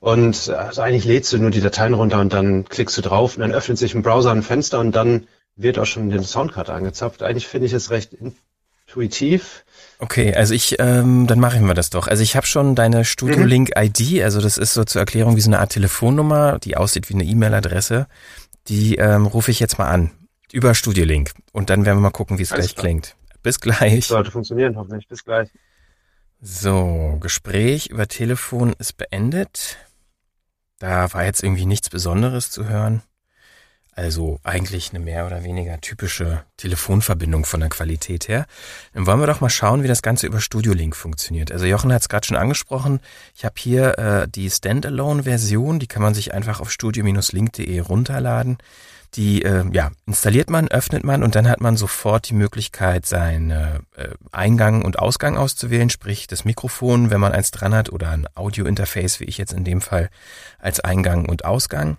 und 0.00 0.48
also 0.48 0.80
eigentlich 0.80 1.04
lädst 1.04 1.32
du 1.32 1.38
nur 1.38 1.50
die 1.50 1.60
Dateien 1.60 1.94
runter 1.94 2.20
und 2.20 2.32
dann 2.32 2.64
klickst 2.64 2.96
du 2.96 3.02
drauf 3.02 3.36
und 3.36 3.42
dann 3.42 3.52
öffnet 3.52 3.78
sich 3.78 3.94
im 3.94 4.02
Browser 4.02 4.32
ein 4.32 4.42
Fenster 4.42 4.80
und 4.80 4.92
dann 4.96 5.26
wird 5.56 5.78
auch 5.78 5.84
schon 5.84 6.08
die 6.08 6.18
Soundkarte 6.24 6.72
angezapft. 6.72 7.22
Eigentlich 7.22 7.46
finde 7.46 7.66
ich 7.66 7.74
es 7.74 7.90
recht 7.90 8.14
intuitiv. 8.14 9.64
Okay, 9.98 10.34
also 10.34 10.54
ich, 10.54 10.76
ähm, 10.78 11.26
dann 11.26 11.38
machen 11.38 11.66
wir 11.66 11.74
das 11.74 11.90
doch. 11.90 12.08
Also 12.08 12.22
ich 12.22 12.34
habe 12.34 12.46
schon 12.46 12.74
deine 12.74 13.04
Studio 13.04 13.44
Link 13.44 13.72
ID, 13.76 14.22
also 14.22 14.40
das 14.40 14.56
ist 14.56 14.72
so 14.72 14.84
zur 14.84 15.00
Erklärung 15.00 15.36
wie 15.36 15.42
so 15.42 15.50
eine 15.50 15.58
Art 15.58 15.72
Telefonnummer, 15.72 16.58
die 16.58 16.78
aussieht 16.78 17.10
wie 17.10 17.14
eine 17.14 17.24
E-Mail-Adresse. 17.24 18.06
Die 18.68 18.96
ähm, 18.96 19.26
rufe 19.26 19.50
ich 19.50 19.60
jetzt 19.60 19.78
mal 19.78 19.90
an 19.90 20.12
über 20.50 20.74
Studio 20.74 21.04
Link 21.04 21.32
und 21.52 21.68
dann 21.68 21.84
werden 21.84 21.98
wir 21.98 22.02
mal 22.02 22.10
gucken, 22.10 22.38
wie 22.38 22.42
es 22.42 22.50
gleich 22.50 22.74
klar. 22.74 22.86
klingt. 22.86 23.16
Bis 23.42 23.60
gleich. 23.60 24.06
Sollte 24.06 24.30
funktionieren, 24.30 24.76
hoffentlich. 24.76 25.06
Bis 25.08 25.24
gleich. 25.24 25.50
So, 26.40 27.18
Gespräch 27.20 27.88
über 27.88 28.08
Telefon 28.08 28.74
ist 28.78 28.96
beendet. 28.96 29.76
Da 30.80 31.12
war 31.12 31.24
jetzt 31.24 31.44
irgendwie 31.44 31.66
nichts 31.66 31.90
Besonderes 31.90 32.50
zu 32.50 32.68
hören. 32.68 33.02
Also 33.92 34.40
eigentlich 34.44 34.90
eine 34.90 34.98
mehr 34.98 35.26
oder 35.26 35.44
weniger 35.44 35.78
typische 35.78 36.42
Telefonverbindung 36.56 37.44
von 37.44 37.60
der 37.60 37.68
Qualität 37.68 38.28
her. 38.28 38.46
Dann 38.94 39.04
wollen 39.04 39.20
wir 39.20 39.26
doch 39.26 39.42
mal 39.42 39.50
schauen, 39.50 39.82
wie 39.82 39.88
das 39.88 40.00
Ganze 40.00 40.26
über 40.26 40.40
Studio 40.40 40.72
Link 40.72 40.96
funktioniert. 40.96 41.52
Also 41.52 41.66
Jochen 41.66 41.92
hat 41.92 42.00
es 42.00 42.08
gerade 42.08 42.26
schon 42.26 42.38
angesprochen. 42.38 43.00
Ich 43.36 43.44
habe 43.44 43.56
hier 43.58 43.98
äh, 43.98 44.28
die 44.28 44.48
Standalone-Version, 44.48 45.80
die 45.80 45.86
kann 45.86 46.02
man 46.02 46.14
sich 46.14 46.32
einfach 46.32 46.60
auf 46.60 46.70
studio-link.de 46.72 47.80
runterladen. 47.80 48.56
Die 49.14 49.42
äh, 49.42 49.64
ja, 49.72 49.90
installiert 50.06 50.50
man, 50.50 50.68
öffnet 50.68 51.02
man 51.02 51.24
und 51.24 51.34
dann 51.34 51.48
hat 51.48 51.60
man 51.60 51.76
sofort 51.76 52.28
die 52.28 52.34
Möglichkeit, 52.34 53.06
seinen 53.06 53.50
äh, 53.50 53.80
Eingang 54.30 54.84
und 54.84 55.00
Ausgang 55.00 55.36
auszuwählen, 55.36 55.90
sprich 55.90 56.28
das 56.28 56.44
Mikrofon, 56.44 57.10
wenn 57.10 57.20
man 57.20 57.32
eins 57.32 57.50
dran 57.50 57.74
hat, 57.74 57.90
oder 57.90 58.10
ein 58.10 58.28
Audio-Interface, 58.34 59.18
wie 59.18 59.24
ich 59.24 59.36
jetzt 59.36 59.52
in 59.52 59.64
dem 59.64 59.80
Fall, 59.80 60.10
als 60.60 60.78
Eingang 60.78 61.28
und 61.28 61.44
Ausgang. 61.44 61.98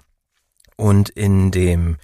Und 0.77 1.09
in 1.09 1.51
dem 1.51 1.97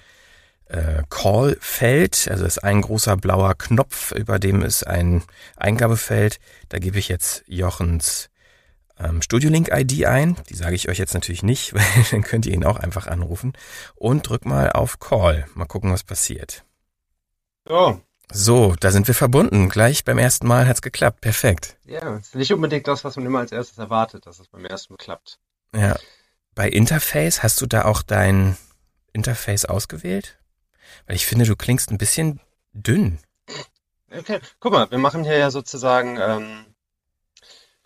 äh, 0.66 1.02
Call-Feld, 1.08 2.28
also 2.30 2.44
ist 2.44 2.62
ein 2.62 2.82
großer 2.82 3.16
blauer 3.16 3.54
Knopf, 3.56 4.12
über 4.12 4.38
dem 4.38 4.62
ist 4.62 4.86
ein 4.86 5.22
Eingabefeld, 5.56 6.38
da 6.68 6.78
gebe 6.78 6.98
ich 6.98 7.08
jetzt 7.08 7.44
Jochens 7.46 8.28
ähm, 8.98 9.22
Studio-Link-ID 9.22 10.06
ein. 10.06 10.36
Die 10.48 10.54
sage 10.54 10.74
ich 10.74 10.88
euch 10.88 10.98
jetzt 10.98 11.14
natürlich 11.14 11.42
nicht, 11.42 11.74
weil 11.74 11.82
dann 12.10 12.22
könnt 12.22 12.46
ihr 12.46 12.54
ihn 12.54 12.64
auch 12.64 12.76
einfach 12.76 13.06
anrufen. 13.06 13.52
Und 13.94 14.28
drück 14.28 14.44
mal 14.44 14.70
auf 14.72 14.98
Call. 14.98 15.46
Mal 15.54 15.66
gucken, 15.66 15.92
was 15.92 16.04
passiert. 16.04 16.64
So. 17.66 18.00
So, 18.30 18.74
da 18.78 18.90
sind 18.90 19.06
wir 19.06 19.14
verbunden. 19.14 19.70
Gleich 19.70 20.04
beim 20.04 20.18
ersten 20.18 20.46
Mal 20.46 20.68
hat's 20.68 20.82
geklappt. 20.82 21.22
Perfekt. 21.22 21.76
Ja, 21.86 22.16
ist 22.16 22.34
nicht 22.34 22.52
unbedingt 22.52 22.86
das, 22.86 23.02
was 23.02 23.16
man 23.16 23.24
immer 23.24 23.38
als 23.38 23.52
erstes 23.52 23.78
erwartet, 23.78 24.26
dass 24.26 24.38
es 24.38 24.48
beim 24.48 24.66
ersten 24.66 24.92
Mal 24.92 24.98
klappt. 24.98 25.38
Ja. 25.74 25.96
Bei 26.54 26.68
Interface 26.68 27.42
hast 27.42 27.60
du 27.60 27.66
da 27.66 27.84
auch 27.84 28.02
dein 28.02 28.58
Interface 29.12 29.64
ausgewählt? 29.64 30.38
Weil 31.06 31.16
ich 31.16 31.26
finde, 31.26 31.46
du 31.46 31.56
klingst 31.56 31.90
ein 31.90 31.98
bisschen 31.98 32.40
dünn. 32.72 33.18
Okay, 34.10 34.40
guck 34.60 34.72
mal, 34.72 34.90
wir 34.90 34.98
machen 34.98 35.24
hier 35.24 35.36
ja 35.36 35.50
sozusagen 35.50 36.18
ähm, 36.20 36.64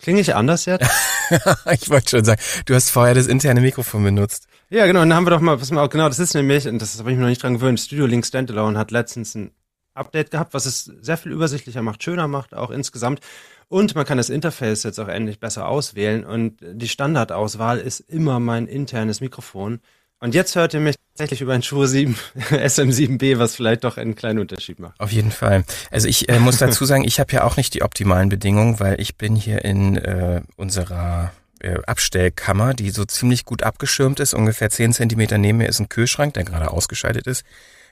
Klinge 0.02 0.20
ich 0.20 0.34
anders 0.34 0.66
jetzt? 0.66 0.90
ich 1.80 1.88
wollte 1.88 2.10
schon 2.10 2.24
sagen, 2.24 2.40
du 2.66 2.74
hast 2.74 2.90
vorher 2.90 3.14
das 3.14 3.28
interne 3.28 3.60
Mikrofon 3.60 4.02
benutzt. 4.02 4.48
Ja, 4.68 4.86
genau, 4.86 5.02
und 5.02 5.10
dann 5.10 5.16
haben 5.16 5.26
wir 5.26 5.30
doch 5.30 5.40
mal, 5.40 5.60
was 5.60 5.70
auch, 5.72 5.88
genau, 5.88 6.08
das 6.08 6.18
ist 6.18 6.34
nämlich, 6.34 6.66
und 6.66 6.82
das 6.82 6.98
habe 6.98 7.10
ich 7.10 7.16
mir 7.16 7.22
noch 7.22 7.28
nicht 7.28 7.42
dran 7.42 7.54
gewöhnt, 7.54 7.78
Studio 7.78 8.06
Link 8.06 8.26
Standalone 8.26 8.76
hat 8.78 8.90
letztens 8.90 9.34
ein 9.36 9.52
Update 9.94 10.30
gehabt, 10.30 10.54
was 10.54 10.66
es 10.66 10.84
sehr 10.84 11.16
viel 11.16 11.32
übersichtlicher 11.32 11.82
macht, 11.82 12.02
schöner 12.02 12.26
macht, 12.26 12.52
auch 12.54 12.70
insgesamt. 12.70 13.20
Und 13.68 13.94
man 13.94 14.04
kann 14.04 14.18
das 14.18 14.28
Interface 14.28 14.82
jetzt 14.82 14.98
auch 14.98 15.08
endlich 15.08 15.38
besser 15.38 15.68
auswählen. 15.68 16.24
Und 16.24 16.58
die 16.60 16.88
Standardauswahl 16.88 17.78
ist 17.78 18.00
immer 18.00 18.40
mein 18.40 18.66
internes 18.66 19.20
Mikrofon. 19.20 19.80
Und 20.22 20.37
jetzt 20.37 20.54
hört 20.54 20.72
ihr 20.72 20.78
mich 20.78 20.94
tatsächlich 21.11 21.40
über 21.40 21.52
ein 21.52 21.64
Schuhe 21.64 21.88
7, 21.88 22.16
SM7B, 22.52 23.40
was 23.40 23.56
vielleicht 23.56 23.82
doch 23.82 23.96
einen 23.96 24.14
kleinen 24.14 24.38
Unterschied 24.38 24.78
macht. 24.78 25.00
Auf 25.00 25.11
jeden 25.11 25.32
Fall. 25.32 25.64
Also 25.90 26.06
ich 26.06 26.28
äh, 26.28 26.38
muss 26.38 26.58
dazu 26.58 26.85
sagen, 26.85 27.02
ich 27.02 27.18
habe 27.18 27.32
ja 27.32 27.42
auch 27.42 27.56
nicht 27.56 27.74
die 27.74 27.82
optimalen 27.82 28.28
Bedingungen, 28.28 28.78
weil 28.78 29.00
ich 29.00 29.16
bin 29.16 29.35
hier 29.35 29.64
in 29.64 29.96
äh, 29.96 30.42
unserer 30.54 31.32
äh, 31.58 31.74
Abstellkammer, 31.87 32.72
die 32.72 32.90
so 32.90 33.04
ziemlich 33.04 33.44
gut 33.44 33.64
abgeschirmt 33.64 34.20
ist. 34.20 34.32
Ungefähr 34.32 34.70
zehn 34.70 34.92
Zentimeter 34.92 35.38
neben 35.38 35.58
mir 35.58 35.68
ist 35.68 35.80
ein 35.80 35.88
Kühlschrank, 35.88 36.35
der 36.35 36.44
gerade 36.44 36.70
ausgeschaltet 36.70 37.26
ist. 37.26 37.42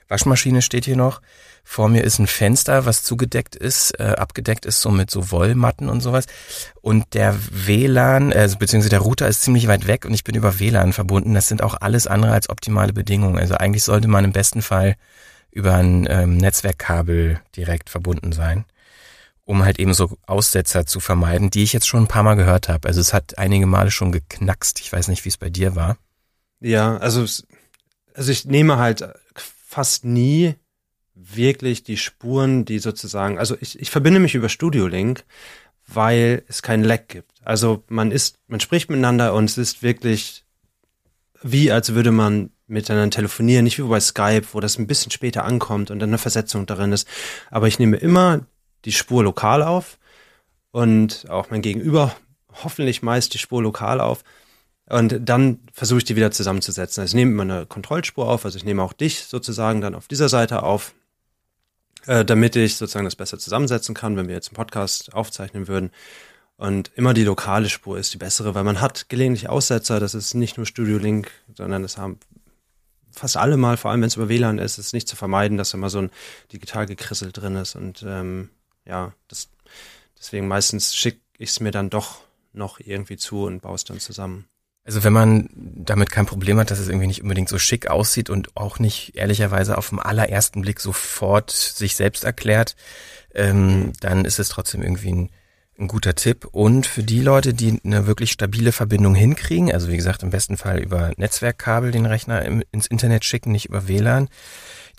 Waschmaschine 0.07 0.61
steht 0.61 0.85
hier 0.85 0.95
noch. 0.95 1.21
Vor 1.63 1.89
mir 1.89 2.03
ist 2.03 2.19
ein 2.19 2.27
Fenster, 2.27 2.85
was 2.85 3.03
zugedeckt 3.03 3.55
ist, 3.55 3.97
äh, 3.99 4.15
abgedeckt 4.17 4.65
ist 4.65 4.81
so 4.81 4.91
mit 4.91 5.09
so 5.09 5.31
Wollmatten 5.31 5.89
und 5.89 6.01
sowas. 6.01 6.25
Und 6.81 7.13
der 7.13 7.37
WLAN, 7.49 8.31
äh, 8.31 8.49
beziehungsweise 8.57 8.89
der 8.89 8.99
Router 8.99 9.27
ist 9.27 9.43
ziemlich 9.43 9.67
weit 9.67 9.87
weg 9.87 10.05
und 10.05 10.13
ich 10.13 10.23
bin 10.23 10.35
über 10.35 10.59
WLAN 10.59 10.93
verbunden. 10.93 11.33
Das 11.33 11.47
sind 11.47 11.63
auch 11.63 11.75
alles 11.79 12.07
andere 12.07 12.33
als 12.33 12.49
optimale 12.49 12.93
Bedingungen. 12.93 13.37
Also 13.37 13.55
eigentlich 13.55 13.83
sollte 13.83 14.07
man 14.07 14.25
im 14.25 14.33
besten 14.33 14.61
Fall 14.61 14.95
über 15.51 15.75
ein 15.75 16.07
ähm, 16.09 16.37
Netzwerkkabel 16.37 17.41
direkt 17.55 17.89
verbunden 17.89 18.31
sein, 18.31 18.65
um 19.45 19.63
halt 19.63 19.79
eben 19.79 19.93
so 19.93 20.17
Aussetzer 20.25 20.85
zu 20.85 20.99
vermeiden, 20.99 21.51
die 21.51 21.63
ich 21.63 21.73
jetzt 21.73 21.87
schon 21.87 22.03
ein 22.03 22.07
paar 22.07 22.23
Mal 22.23 22.35
gehört 22.35 22.69
habe. 22.69 22.87
Also 22.87 23.01
es 23.01 23.13
hat 23.13 23.37
einige 23.37 23.65
Male 23.65 23.91
schon 23.91 24.11
geknackst. 24.11 24.79
Ich 24.79 24.91
weiß 24.91 25.09
nicht, 25.09 25.25
wie 25.25 25.29
es 25.29 25.37
bei 25.37 25.49
dir 25.49 25.75
war. 25.75 25.97
Ja, 26.61 26.97
also, 26.97 27.25
also 28.13 28.31
ich 28.31 28.45
nehme 28.45 28.77
halt 28.77 29.07
fast 29.35 30.05
nie 30.05 30.55
wirklich 31.35 31.83
die 31.83 31.97
Spuren, 31.97 32.65
die 32.65 32.79
sozusagen, 32.79 33.37
also 33.37 33.55
ich, 33.59 33.79
ich 33.79 33.91
verbinde 33.91 34.19
mich 34.19 34.35
über 34.35 34.49
Studio 34.49 34.87
Link, 34.87 35.23
weil 35.87 36.43
es 36.47 36.61
keinen 36.61 36.83
Lag 36.83 37.07
gibt. 37.07 37.31
Also 37.43 37.83
man 37.87 38.11
ist, 38.11 38.37
man 38.47 38.59
spricht 38.59 38.89
miteinander 38.89 39.33
und 39.33 39.45
es 39.45 39.57
ist 39.57 39.83
wirklich 39.83 40.45
wie 41.41 41.71
als 41.71 41.93
würde 41.93 42.11
man 42.11 42.51
miteinander 42.67 43.09
telefonieren, 43.09 43.63
nicht 43.63 43.77
wie 43.77 43.87
bei 43.87 43.99
Skype, 43.99 44.47
wo 44.53 44.59
das 44.59 44.77
ein 44.77 44.87
bisschen 44.87 45.11
später 45.11 45.43
ankommt 45.43 45.91
und 45.91 45.99
dann 45.99 46.09
eine 46.09 46.17
Versetzung 46.17 46.65
darin 46.65 46.91
ist. 46.91 47.07
Aber 47.49 47.67
ich 47.67 47.79
nehme 47.79 47.97
immer 47.97 48.41
die 48.85 48.91
Spur 48.91 49.23
lokal 49.23 49.61
auf 49.63 49.97
und 50.71 51.25
auch 51.29 51.49
mein 51.49 51.61
Gegenüber 51.61 52.15
hoffentlich 52.63 53.01
meist 53.01 53.33
die 53.33 53.39
Spur 53.39 53.61
lokal 53.61 53.99
auf 53.99 54.23
und 54.89 55.19
dann 55.21 55.59
versuche 55.73 55.99
ich 55.99 56.05
die 56.05 56.15
wieder 56.15 56.31
zusammenzusetzen. 56.31 57.01
Also 57.01 57.11
ich 57.11 57.15
nehme 57.15 57.31
immer 57.31 57.53
eine 57.53 57.65
Kontrollspur 57.65 58.27
auf, 58.27 58.45
also 58.45 58.57
ich 58.57 58.65
nehme 58.65 58.83
auch 58.83 58.93
dich 58.93 59.25
sozusagen 59.25 59.81
dann 59.81 59.95
auf 59.95 60.07
dieser 60.07 60.29
Seite 60.29 60.63
auf, 60.63 60.93
äh, 62.07 62.25
damit 62.25 62.55
ich 62.55 62.77
sozusagen 62.77 63.05
das 63.05 63.15
besser 63.15 63.39
zusammensetzen 63.39 63.95
kann, 63.95 64.17
wenn 64.17 64.27
wir 64.27 64.35
jetzt 64.35 64.49
einen 64.49 64.55
Podcast 64.55 65.13
aufzeichnen 65.13 65.67
würden. 65.67 65.91
Und 66.57 66.91
immer 66.95 67.13
die 67.13 67.23
lokale 67.23 67.69
Spur 67.69 67.97
ist 67.97 68.13
die 68.13 68.17
bessere, 68.17 68.53
weil 68.53 68.63
man 68.63 68.81
hat 68.81 69.09
gelegentlich 69.09 69.49
Aussetzer. 69.49 69.99
Das 69.99 70.13
ist 70.13 70.35
nicht 70.35 70.57
nur 70.57 70.65
Studio 70.65 70.97
Link, 70.97 71.31
sondern 71.55 71.83
es 71.83 71.97
haben 71.97 72.19
fast 73.11 73.37
alle 73.37 73.57
mal, 73.57 73.77
vor 73.77 73.91
allem 73.91 74.01
wenn 74.01 74.07
es 74.07 74.15
über 74.15 74.29
WLAN 74.29 74.59
ist, 74.59 74.77
ist 74.77 74.93
nicht 74.93 75.07
zu 75.07 75.15
vermeiden, 75.15 75.57
dass 75.57 75.71
da 75.71 75.77
mal 75.77 75.89
so 75.89 75.99
ein 75.99 76.11
digital 76.53 76.85
gekrissel 76.85 77.31
drin 77.31 77.55
ist. 77.55 77.75
Und 77.75 78.03
ähm, 78.07 78.49
ja, 78.85 79.13
das, 79.27 79.49
deswegen 80.17 80.47
meistens 80.47 80.95
schicke 80.95 81.19
ich 81.37 81.49
es 81.49 81.59
mir 81.59 81.71
dann 81.71 81.89
doch 81.89 82.19
noch 82.53 82.79
irgendwie 82.79 83.17
zu 83.17 83.45
und 83.45 83.61
baue 83.61 83.75
es 83.75 83.83
dann 83.83 83.99
zusammen. 83.99 84.45
Also 84.83 85.03
wenn 85.03 85.13
man 85.13 85.49
damit 85.53 86.11
kein 86.11 86.25
Problem 86.25 86.57
hat, 86.59 86.71
dass 86.71 86.79
es 86.79 86.87
irgendwie 86.87 87.07
nicht 87.07 87.21
unbedingt 87.21 87.49
so 87.49 87.59
schick 87.59 87.87
aussieht 87.87 88.29
und 88.29 88.55
auch 88.57 88.79
nicht 88.79 89.15
ehrlicherweise 89.15 89.77
auf 89.77 89.89
den 89.89 89.99
allerersten 89.99 90.61
Blick 90.61 90.79
sofort 90.79 91.51
sich 91.51 91.95
selbst 91.95 92.23
erklärt, 92.23 92.75
ähm, 93.35 93.93
dann 93.99 94.25
ist 94.25 94.39
es 94.39 94.49
trotzdem 94.49 94.81
irgendwie 94.81 95.13
ein, 95.13 95.29
ein 95.79 95.87
guter 95.87 96.15
Tipp. 96.15 96.47
Und 96.51 96.87
für 96.87 97.03
die 97.03 97.21
Leute, 97.21 97.53
die 97.53 97.79
eine 97.83 98.07
wirklich 98.07 98.31
stabile 98.31 98.71
Verbindung 98.71 99.13
hinkriegen, 99.13 99.71
also 99.71 99.89
wie 99.89 99.97
gesagt, 99.97 100.23
im 100.23 100.31
besten 100.31 100.57
Fall 100.57 100.79
über 100.79 101.11
Netzwerkkabel 101.15 101.91
den 101.91 102.07
Rechner 102.07 102.43
im, 102.43 102.63
ins 102.71 102.87
Internet 102.87 103.23
schicken, 103.23 103.51
nicht 103.51 103.67
über 103.69 103.87
WLAN, 103.87 104.29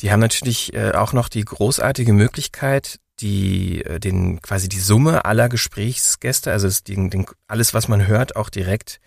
die 0.01 0.12
haben 0.12 0.21
natürlich 0.21 0.75
äh, 0.75 0.92
auch 0.92 1.12
noch 1.12 1.29
die 1.29 1.45
großartige 1.45 2.12
Möglichkeit, 2.12 3.01
die 3.21 3.85
äh, 3.85 3.99
den 3.99 4.40
quasi 4.42 4.68
die 4.68 4.81
Summe 4.81 5.25
aller 5.25 5.49
Gesprächsgäste, 5.49 6.53
also 6.53 6.68
den, 6.87 7.11
den, 7.11 7.27
alles, 7.49 7.75
was 7.75 7.88
man 7.88 8.07
hört, 8.07 8.37
auch 8.37 8.49
direkt 8.49 9.01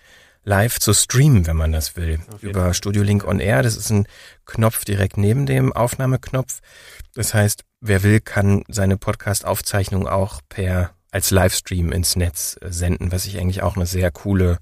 live 0.45 0.79
zu 0.79 0.93
streamen, 0.93 1.45
wenn 1.47 1.58
man 1.58 1.71
das 1.71 1.95
will. 1.97 2.19
Über 2.39 2.73
Studio 2.73 3.03
Link 3.03 3.25
on 3.25 3.39
Air. 3.39 3.63
Das 3.63 3.75
ist 3.75 3.89
ein 3.89 4.08
Knopf 4.45 4.86
direkt 4.86 5.17
neben 5.17 5.45
dem 5.45 5.73
Aufnahmeknopf. 5.73 6.60
Das 7.15 7.34
heißt, 7.34 7.63
wer 7.81 8.03
will, 8.03 8.21
kann 8.21 8.63
seine 8.67 8.97
Podcast-Aufzeichnung 8.97 10.08
auch 10.08 10.41
per 10.47 10.91
als 11.12 11.31
Livestream 11.31 11.91
ins 11.91 12.15
Netz 12.17 12.58
äh, 12.62 12.71
senden, 12.71 13.12
was 13.12 13.25
ich 13.25 13.39
eigentlich 13.39 13.63
auch 13.63 13.77
eine 13.77 13.86
sehr 13.86 14.12
coole, 14.12 14.60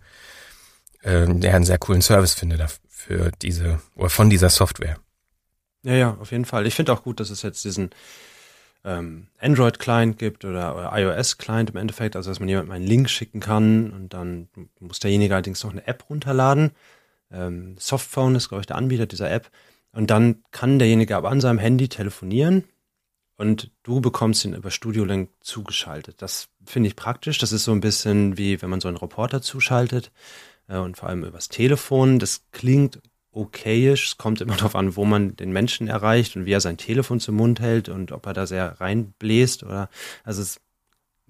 äh, 1.03 1.25
ja, 1.25 1.55
einen 1.55 1.65
sehr 1.65 1.79
coolen 1.79 2.03
Service 2.03 2.35
finde 2.35 2.57
dafür 2.57 3.31
diese 3.41 3.81
oder 3.95 4.09
von 4.09 4.29
dieser 4.29 4.49
Software. 4.49 4.97
Ja, 5.81 5.93
ja, 5.93 6.17
auf 6.19 6.31
jeden 6.31 6.45
Fall. 6.45 6.67
Ich 6.67 6.75
finde 6.75 6.93
auch 6.93 7.03
gut, 7.03 7.19
dass 7.19 7.31
es 7.31 7.41
jetzt 7.41 7.65
diesen 7.65 7.89
ähm, 8.83 9.27
Android-Client 9.39 10.17
gibt 10.17 10.45
oder, 10.45 10.75
oder 10.75 10.91
iOS-Client 10.93 11.69
im 11.69 11.77
Endeffekt, 11.77 12.15
also 12.15 12.29
dass 12.29 12.39
man 12.39 12.49
jemandem 12.49 12.73
einen 12.73 12.87
Link 12.87 13.09
schicken 13.09 13.39
kann 13.39 13.91
und 13.91 14.13
dann 14.13 14.49
muss 14.79 14.99
derjenige 14.99 15.33
allerdings 15.33 15.63
noch 15.63 15.71
eine 15.71 15.87
App 15.87 16.09
runterladen. 16.09 16.71
Ähm, 17.31 17.75
Softphone 17.79 18.35
ist, 18.35 18.49
glaube 18.49 18.61
ich, 18.61 18.67
der 18.67 18.75
Anbieter 18.75 19.05
dieser 19.05 19.31
App. 19.31 19.49
Und 19.91 20.09
dann 20.09 20.43
kann 20.51 20.79
derjenige 20.79 21.15
aber 21.15 21.29
an 21.29 21.39
seinem 21.39 21.59
Handy 21.59 21.87
telefonieren 21.87 22.63
und 23.37 23.71
du 23.83 24.01
bekommst 24.01 24.43
ihn 24.45 24.53
über 24.53 24.71
Studio 24.71 25.05
Link 25.05 25.29
zugeschaltet. 25.41 26.21
Das 26.21 26.49
finde 26.65 26.87
ich 26.87 26.95
praktisch. 26.95 27.37
Das 27.37 27.51
ist 27.51 27.63
so 27.63 27.71
ein 27.71 27.81
bisschen 27.81 28.37
wie 28.37 28.61
wenn 28.61 28.69
man 28.69 28.81
so 28.81 28.87
einen 28.87 28.97
Reporter 28.97 29.41
zuschaltet 29.41 30.11
äh, 30.67 30.77
und 30.77 30.97
vor 30.97 31.09
allem 31.09 31.23
übers 31.23 31.49
Telefon. 31.49 32.19
Das 32.19 32.45
klingt 32.51 33.01
okayisch. 33.33 34.07
Es 34.07 34.17
kommt 34.17 34.41
immer 34.41 34.55
darauf 34.57 34.75
an, 34.75 34.95
wo 34.95 35.05
man 35.05 35.35
den 35.35 35.51
Menschen 35.51 35.87
erreicht 35.87 36.35
und 36.35 36.45
wie 36.45 36.53
er 36.53 36.61
sein 36.61 36.77
Telefon 36.77 37.19
zum 37.19 37.35
Mund 37.35 37.59
hält 37.59 37.89
und 37.89 38.11
ob 38.11 38.25
er 38.25 38.33
da 38.33 38.47
sehr 38.47 38.79
reinbläst 38.79 39.63
oder, 39.63 39.89
also 40.23 40.41
es, 40.41 40.59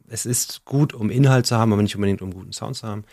es 0.08 0.26
ist 0.26 0.66
gut, 0.66 0.94
um 0.94 1.10
Inhalt 1.10 1.46
zu 1.46 1.58
haben, 1.58 1.74
aber 1.74 1.82
nicht 1.82 1.96
unbedingt 1.96 2.22
um 2.22 2.34
guten 2.34 2.54
Sound 2.54 2.76
zu 2.76 2.88
haben. 2.88 3.06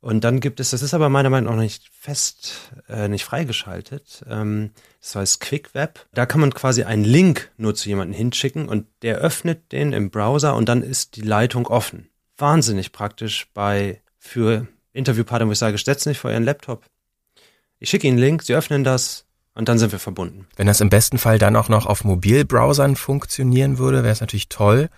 Und 0.00 0.22
dann 0.22 0.38
gibt 0.38 0.60
es, 0.60 0.70
das 0.70 0.82
ist 0.82 0.94
aber 0.94 1.08
meiner 1.08 1.30
Meinung 1.30 1.56
nach 1.56 1.60
nicht 1.60 1.88
fest, 1.90 2.70
äh, 2.88 3.08
nicht 3.08 3.24
freigeschaltet. 3.24 4.24
Ähm, 4.28 4.70
das 5.00 5.16
heißt 5.16 5.40
Quick 5.40 5.74
Web. 5.74 6.06
Da 6.12 6.24
kann 6.24 6.40
man 6.40 6.54
quasi 6.54 6.84
einen 6.84 7.04
Link 7.04 7.50
nur 7.56 7.74
zu 7.74 7.88
jemandem 7.88 8.16
hinschicken 8.16 8.68
und 8.68 8.86
der 9.02 9.18
öffnet 9.18 9.72
den 9.72 9.92
im 9.92 10.10
Browser 10.10 10.54
und 10.54 10.68
dann 10.68 10.82
ist 10.82 11.16
die 11.16 11.22
Leitung 11.22 11.66
offen. 11.66 12.08
Wahnsinnig 12.36 12.92
praktisch 12.92 13.48
bei 13.54 14.00
für 14.18 14.68
Interviewpartner, 14.92 15.48
wo 15.48 15.52
ich 15.52 15.58
sage, 15.58 15.78
setz 15.78 16.06
nicht 16.06 16.18
vor 16.18 16.30
ihren 16.30 16.44
Laptop, 16.44 16.84
ich 17.78 17.90
schicke 17.90 18.06
Ihnen 18.06 18.16
einen 18.16 18.24
Link, 18.24 18.42
Sie 18.42 18.54
öffnen 18.54 18.84
das 18.84 19.24
und 19.54 19.68
dann 19.68 19.78
sind 19.78 19.92
wir 19.92 19.98
verbunden. 19.98 20.46
Wenn 20.56 20.66
das 20.66 20.80
im 20.80 20.88
besten 20.88 21.18
Fall 21.18 21.38
dann 21.38 21.56
auch 21.56 21.68
noch 21.68 21.86
auf 21.86 22.04
Mobilbrowsern 22.04 22.96
funktionieren 22.96 23.78
würde, 23.78 24.02
wäre 24.02 24.12
es 24.12 24.20
natürlich 24.20 24.48
toll. 24.48 24.88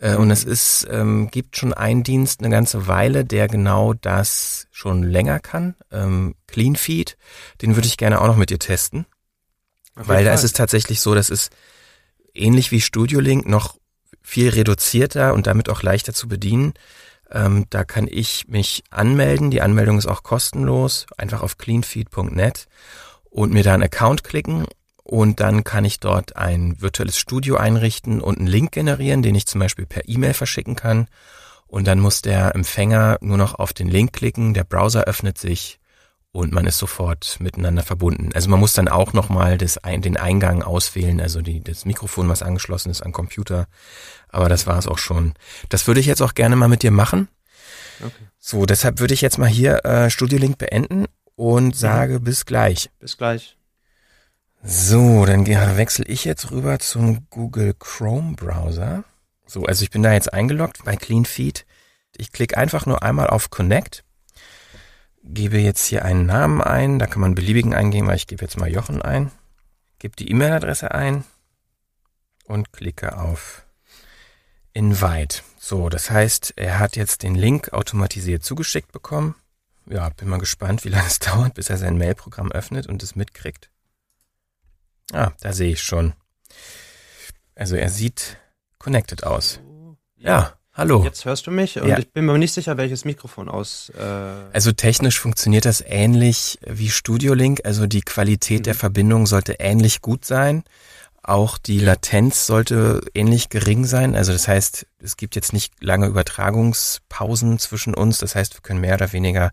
Äh, 0.00 0.16
und 0.16 0.30
es 0.30 0.44
ist, 0.44 0.86
ähm, 0.90 1.30
gibt 1.30 1.56
schon 1.56 1.72
einen 1.72 2.02
Dienst 2.02 2.40
eine 2.40 2.50
ganze 2.50 2.86
Weile, 2.86 3.24
der 3.24 3.48
genau 3.48 3.94
das 3.94 4.66
schon 4.70 5.02
länger 5.02 5.40
kann. 5.40 5.74
Ähm, 5.90 6.34
CleanFeed, 6.46 7.16
den 7.62 7.76
würde 7.76 7.88
ich 7.88 7.96
gerne 7.96 8.20
auch 8.20 8.26
noch 8.26 8.36
mit 8.36 8.50
dir 8.50 8.58
testen. 8.58 9.06
Weil 9.94 10.24
da 10.24 10.34
ist 10.34 10.42
es 10.42 10.52
tatsächlich 10.52 11.00
so, 11.00 11.14
das 11.14 11.30
ist 11.30 11.52
ähnlich 12.34 12.72
wie 12.72 12.80
Studio 12.80 13.20
Link 13.20 13.46
noch 13.46 13.76
viel 14.22 14.48
reduzierter 14.48 15.34
und 15.34 15.46
damit 15.46 15.68
auch 15.68 15.82
leichter 15.82 16.12
zu 16.12 16.26
bedienen. 16.26 16.74
Ähm, 17.34 17.66
da 17.68 17.84
kann 17.84 18.08
ich 18.10 18.46
mich 18.48 18.84
anmelden. 18.90 19.50
Die 19.50 19.60
Anmeldung 19.60 19.98
ist 19.98 20.06
auch 20.06 20.22
kostenlos. 20.22 21.06
Einfach 21.18 21.42
auf 21.42 21.58
cleanfeed.net 21.58 22.66
und 23.24 23.52
mir 23.52 23.64
da 23.64 23.74
einen 23.74 23.82
Account 23.82 24.22
klicken. 24.24 24.66
Und 25.02 25.40
dann 25.40 25.64
kann 25.64 25.84
ich 25.84 26.00
dort 26.00 26.36
ein 26.36 26.80
virtuelles 26.80 27.18
Studio 27.18 27.56
einrichten 27.56 28.22
und 28.22 28.38
einen 28.38 28.46
Link 28.46 28.72
generieren, 28.72 29.22
den 29.22 29.34
ich 29.34 29.46
zum 29.46 29.60
Beispiel 29.60 29.84
per 29.84 30.08
E-Mail 30.08 30.32
verschicken 30.32 30.76
kann. 30.76 31.08
Und 31.66 31.88
dann 31.88 31.98
muss 31.98 32.22
der 32.22 32.54
Empfänger 32.54 33.18
nur 33.20 33.36
noch 33.36 33.56
auf 33.56 33.72
den 33.72 33.88
Link 33.88 34.12
klicken, 34.12 34.54
der 34.54 34.64
Browser 34.64 35.04
öffnet 35.04 35.36
sich 35.36 35.80
und 36.34 36.52
man 36.52 36.66
ist 36.66 36.78
sofort 36.78 37.36
miteinander 37.38 37.84
verbunden. 37.84 38.30
Also 38.34 38.50
man 38.50 38.58
muss 38.58 38.72
dann 38.72 38.88
auch 38.88 39.12
nochmal 39.12 39.56
den 39.56 40.16
Eingang 40.16 40.64
auswählen, 40.64 41.20
also 41.20 41.42
die, 41.42 41.60
das 41.60 41.84
Mikrofon, 41.84 42.28
was 42.28 42.42
angeschlossen 42.42 42.90
ist 42.90 43.02
am 43.02 43.12
Computer. 43.12 43.68
Aber 44.34 44.48
das 44.48 44.66
war 44.66 44.78
es 44.78 44.86
auch 44.86 44.98
schon. 44.98 45.34
Das 45.68 45.86
würde 45.86 46.00
ich 46.00 46.06
jetzt 46.06 46.22
auch 46.22 46.34
gerne 46.34 46.56
mal 46.56 46.68
mit 46.68 46.82
dir 46.82 46.90
machen. 46.90 47.28
Okay. 48.00 48.12
So, 48.38 48.66
deshalb 48.66 49.00
würde 49.00 49.14
ich 49.14 49.20
jetzt 49.20 49.38
mal 49.38 49.48
hier 49.48 49.84
äh, 49.84 50.10
Studio 50.10 50.38
Link 50.38 50.58
beenden 50.58 51.06
und 51.36 51.76
sage 51.76 52.18
mhm. 52.18 52.24
bis 52.24 52.44
gleich. 52.44 52.90
Bis 52.98 53.16
gleich. 53.16 53.56
So, 54.62 55.26
dann 55.26 55.46
wechsle 55.46 56.06
ich 56.06 56.24
jetzt 56.24 56.50
rüber 56.50 56.78
zum 56.78 57.28
Google 57.30 57.74
Chrome 57.78 58.34
Browser. 58.34 59.04
So, 59.46 59.64
also 59.64 59.82
ich 59.82 59.90
bin 59.90 60.02
da 60.02 60.12
jetzt 60.12 60.32
eingeloggt 60.32 60.84
bei 60.84 60.96
CleanFeed. 60.96 61.66
Ich 62.16 62.32
klicke 62.32 62.56
einfach 62.56 62.86
nur 62.86 63.02
einmal 63.02 63.28
auf 63.28 63.50
Connect 63.50 64.04
gebe 65.24 65.58
jetzt 65.58 65.86
hier 65.86 66.04
einen 66.04 66.26
Namen 66.26 66.60
ein, 66.60 66.98
da 66.98 67.06
kann 67.06 67.20
man 67.20 67.34
beliebigen 67.34 67.74
eingeben, 67.74 68.06
weil 68.06 68.16
ich 68.16 68.26
gebe 68.26 68.44
jetzt 68.44 68.58
mal 68.58 68.70
Jochen 68.70 69.02
ein, 69.02 69.30
gebe 69.98 70.16
die 70.16 70.30
E-Mail-Adresse 70.30 70.92
ein 70.92 71.24
und 72.44 72.72
klicke 72.72 73.18
auf 73.18 73.63
Invite. 74.74 75.38
So, 75.58 75.88
das 75.88 76.10
heißt, 76.10 76.54
er 76.56 76.78
hat 76.78 76.96
jetzt 76.96 77.22
den 77.22 77.34
Link 77.34 77.72
automatisiert 77.72 78.44
zugeschickt 78.44 78.92
bekommen. 78.92 79.34
ja, 79.88 80.08
bin 80.10 80.28
mal 80.28 80.38
gespannt, 80.38 80.84
wie 80.84 80.88
lange 80.90 81.06
es 81.06 81.18
dauert, 81.20 81.54
bis 81.54 81.70
er 81.70 81.78
sein 81.78 81.96
Mailprogramm 81.96 82.52
öffnet 82.52 82.86
und 82.86 83.02
es 83.02 83.14
mitkriegt. 83.16 83.70
Ah, 85.12 85.30
da 85.40 85.52
sehe 85.52 85.72
ich 85.72 85.82
schon. 85.82 86.12
Also 87.54 87.76
er 87.76 87.88
sieht 87.88 88.38
connected 88.78 89.22
aus. 89.24 89.60
Ja, 90.16 90.54
hallo. 90.72 91.04
Jetzt 91.04 91.24
hörst 91.24 91.46
du 91.46 91.50
mich 91.52 91.78
und 91.80 91.88
Ja. 91.88 91.98
ich 91.98 92.10
bin 92.12 92.24
mir 92.24 92.36
nicht 92.38 92.52
sicher, 92.52 92.76
welches 92.76 93.04
Mikrofon 93.04 93.48
aus. 93.48 93.90
Äh, 93.90 94.02
Also 94.52 94.72
technisch 94.72 95.20
funktioniert 95.20 95.66
das 95.66 95.82
ähnlich 95.86 96.58
wie 96.66 96.90
Studio 96.90 97.34
Link. 97.34 97.60
Also 97.64 97.86
die 97.86 98.00
Qualität 98.02 98.66
der 98.66 98.74
Verbindung 98.74 99.26
sollte 99.26 99.54
ähnlich 99.60 100.00
gut 100.00 100.24
sein. 100.24 100.64
Auch 101.26 101.56
die 101.56 101.80
Latenz 101.80 102.46
sollte 102.46 103.00
ähnlich 103.14 103.48
gering 103.48 103.86
sein. 103.86 104.14
Also 104.14 104.32
das 104.32 104.46
heißt, 104.46 104.86
es 104.98 105.16
gibt 105.16 105.36
jetzt 105.36 105.54
nicht 105.54 105.72
lange 105.82 106.06
Übertragungspausen 106.06 107.58
zwischen 107.58 107.94
uns. 107.94 108.18
Das 108.18 108.34
heißt, 108.34 108.54
wir 108.54 108.60
können 108.60 108.80
mehr 108.80 108.94
oder 108.94 109.12
weniger 109.12 109.50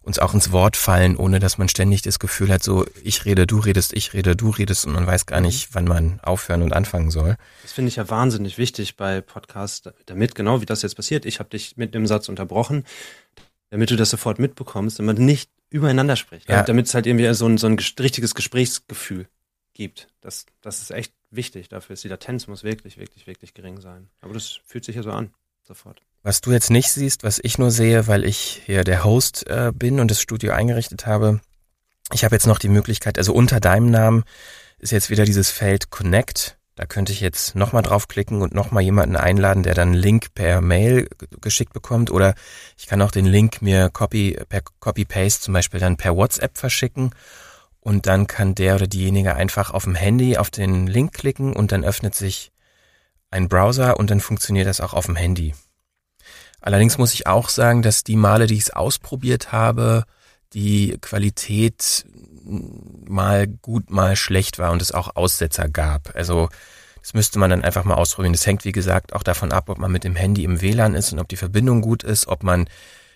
uns 0.00 0.18
auch 0.18 0.34
ins 0.34 0.50
Wort 0.52 0.76
fallen, 0.76 1.16
ohne 1.16 1.38
dass 1.38 1.58
man 1.58 1.68
ständig 1.68 2.02
das 2.02 2.18
Gefühl 2.18 2.50
hat, 2.52 2.62
so 2.62 2.86
ich 3.04 3.24
rede, 3.24 3.46
du 3.46 3.58
redest, 3.60 3.92
ich 3.92 4.14
rede, 4.14 4.34
du 4.34 4.50
redest 4.50 4.84
und 4.86 4.94
man 4.94 5.06
weiß 5.06 5.26
gar 5.26 5.40
nicht, 5.40 5.74
wann 5.74 5.84
man 5.84 6.18
aufhören 6.22 6.62
und 6.62 6.72
anfangen 6.72 7.10
soll. 7.10 7.36
das 7.62 7.72
finde 7.72 7.90
ich 7.90 7.96
ja 7.96 8.10
wahnsinnig 8.10 8.58
wichtig 8.58 8.96
bei 8.96 9.20
Podcasts, 9.20 9.88
damit 10.06 10.34
genau 10.34 10.60
wie 10.60 10.66
das 10.66 10.82
jetzt 10.82 10.96
passiert. 10.96 11.24
Ich 11.24 11.38
habe 11.38 11.50
dich 11.50 11.76
mit 11.76 11.94
dem 11.94 12.06
Satz 12.06 12.28
unterbrochen, 12.28 12.84
damit 13.70 13.90
du 13.90 13.96
das 13.96 14.10
sofort 14.10 14.40
mitbekommst, 14.40 14.98
damit 14.98 15.18
man 15.18 15.26
nicht 15.26 15.50
übereinander 15.70 16.16
spricht. 16.16 16.48
Ja. 16.48 16.62
Damit 16.64 16.86
es 16.86 16.94
halt 16.94 17.06
irgendwie 17.06 17.32
so 17.34 17.46
ein, 17.46 17.56
so 17.56 17.68
ein 17.68 17.78
ges- 17.78 18.02
richtiges 18.02 18.34
Gesprächsgefühl 18.34 19.28
gibt. 19.74 20.08
Das, 20.20 20.46
das 20.60 20.82
ist 20.82 20.90
echt 20.90 21.12
wichtig. 21.30 21.68
Dafür 21.68 21.94
ist 21.94 22.04
die 22.04 22.08
Latenz 22.08 22.46
muss 22.46 22.64
wirklich, 22.64 22.98
wirklich, 22.98 23.26
wirklich 23.26 23.54
gering 23.54 23.80
sein. 23.80 24.08
Aber 24.20 24.34
das 24.34 24.60
fühlt 24.64 24.84
sich 24.84 24.96
ja 24.96 25.02
so 25.02 25.10
an. 25.10 25.32
Sofort. 25.62 26.02
Was 26.22 26.40
du 26.40 26.52
jetzt 26.52 26.70
nicht 26.70 26.90
siehst, 26.90 27.24
was 27.24 27.40
ich 27.42 27.58
nur 27.58 27.70
sehe, 27.70 28.06
weil 28.06 28.24
ich 28.24 28.62
hier 28.66 28.84
der 28.84 29.04
Host 29.04 29.46
äh, 29.48 29.72
bin 29.74 30.00
und 30.00 30.10
das 30.10 30.20
Studio 30.20 30.52
eingerichtet 30.52 31.06
habe, 31.06 31.40
ich 32.12 32.24
habe 32.24 32.34
jetzt 32.34 32.46
noch 32.46 32.58
die 32.58 32.68
Möglichkeit, 32.68 33.18
also 33.18 33.32
unter 33.32 33.60
deinem 33.60 33.90
Namen 33.90 34.24
ist 34.78 34.90
jetzt 34.90 35.10
wieder 35.10 35.24
dieses 35.24 35.50
Feld 35.50 35.90
Connect. 35.90 36.58
Da 36.74 36.86
könnte 36.86 37.12
ich 37.12 37.20
jetzt 37.20 37.54
nochmal 37.54 37.82
draufklicken 37.82 38.40
und 38.40 38.54
nochmal 38.54 38.82
jemanden 38.82 39.16
einladen, 39.16 39.62
der 39.62 39.74
dann 39.74 39.88
einen 39.88 40.00
Link 40.00 40.34
per 40.34 40.60
Mail 40.60 41.08
geschickt 41.40 41.72
bekommt. 41.72 42.10
Oder 42.10 42.34
ich 42.78 42.86
kann 42.86 43.02
auch 43.02 43.10
den 43.10 43.26
Link 43.26 43.60
mir 43.60 43.90
copy, 43.90 44.38
per 44.48 44.62
Copy-Paste 44.80 45.42
zum 45.42 45.54
Beispiel 45.54 45.80
dann 45.80 45.96
per 45.96 46.16
WhatsApp 46.16 46.56
verschicken. 46.56 47.14
Und 47.82 48.06
dann 48.06 48.28
kann 48.28 48.54
der 48.54 48.76
oder 48.76 48.86
diejenige 48.86 49.34
einfach 49.34 49.72
auf 49.72 49.84
dem 49.84 49.96
Handy 49.96 50.36
auf 50.36 50.50
den 50.50 50.86
Link 50.86 51.12
klicken 51.12 51.52
und 51.52 51.72
dann 51.72 51.84
öffnet 51.84 52.14
sich 52.14 52.52
ein 53.30 53.48
Browser 53.48 53.98
und 53.98 54.10
dann 54.10 54.20
funktioniert 54.20 54.68
das 54.68 54.80
auch 54.80 54.94
auf 54.94 55.06
dem 55.06 55.16
Handy. 55.16 55.54
Allerdings 56.60 56.96
muss 56.96 57.12
ich 57.12 57.26
auch 57.26 57.48
sagen, 57.48 57.82
dass 57.82 58.04
die 58.04 58.16
Male, 58.16 58.46
die 58.46 58.54
ich 58.54 58.60
es 58.60 58.70
ausprobiert 58.70 59.50
habe, 59.50 60.04
die 60.52 60.96
Qualität 61.00 62.06
mal 62.44 63.48
gut, 63.48 63.90
mal 63.90 64.14
schlecht 64.14 64.58
war 64.58 64.70
und 64.70 64.80
es 64.80 64.92
auch 64.92 65.16
Aussetzer 65.16 65.68
gab. 65.68 66.14
Also 66.14 66.50
das 67.00 67.14
müsste 67.14 67.40
man 67.40 67.50
dann 67.50 67.64
einfach 67.64 67.84
mal 67.84 67.94
ausprobieren. 67.94 68.32
Das 68.32 68.46
hängt, 68.46 68.64
wie 68.64 68.72
gesagt, 68.72 69.12
auch 69.12 69.24
davon 69.24 69.50
ab, 69.50 69.68
ob 69.68 69.78
man 69.78 69.90
mit 69.90 70.04
dem 70.04 70.14
Handy 70.14 70.44
im 70.44 70.60
WLAN 70.60 70.94
ist 70.94 71.12
und 71.12 71.18
ob 71.18 71.28
die 71.28 71.36
Verbindung 71.36 71.80
gut 71.80 72.04
ist, 72.04 72.28
ob 72.28 72.44
man 72.44 72.68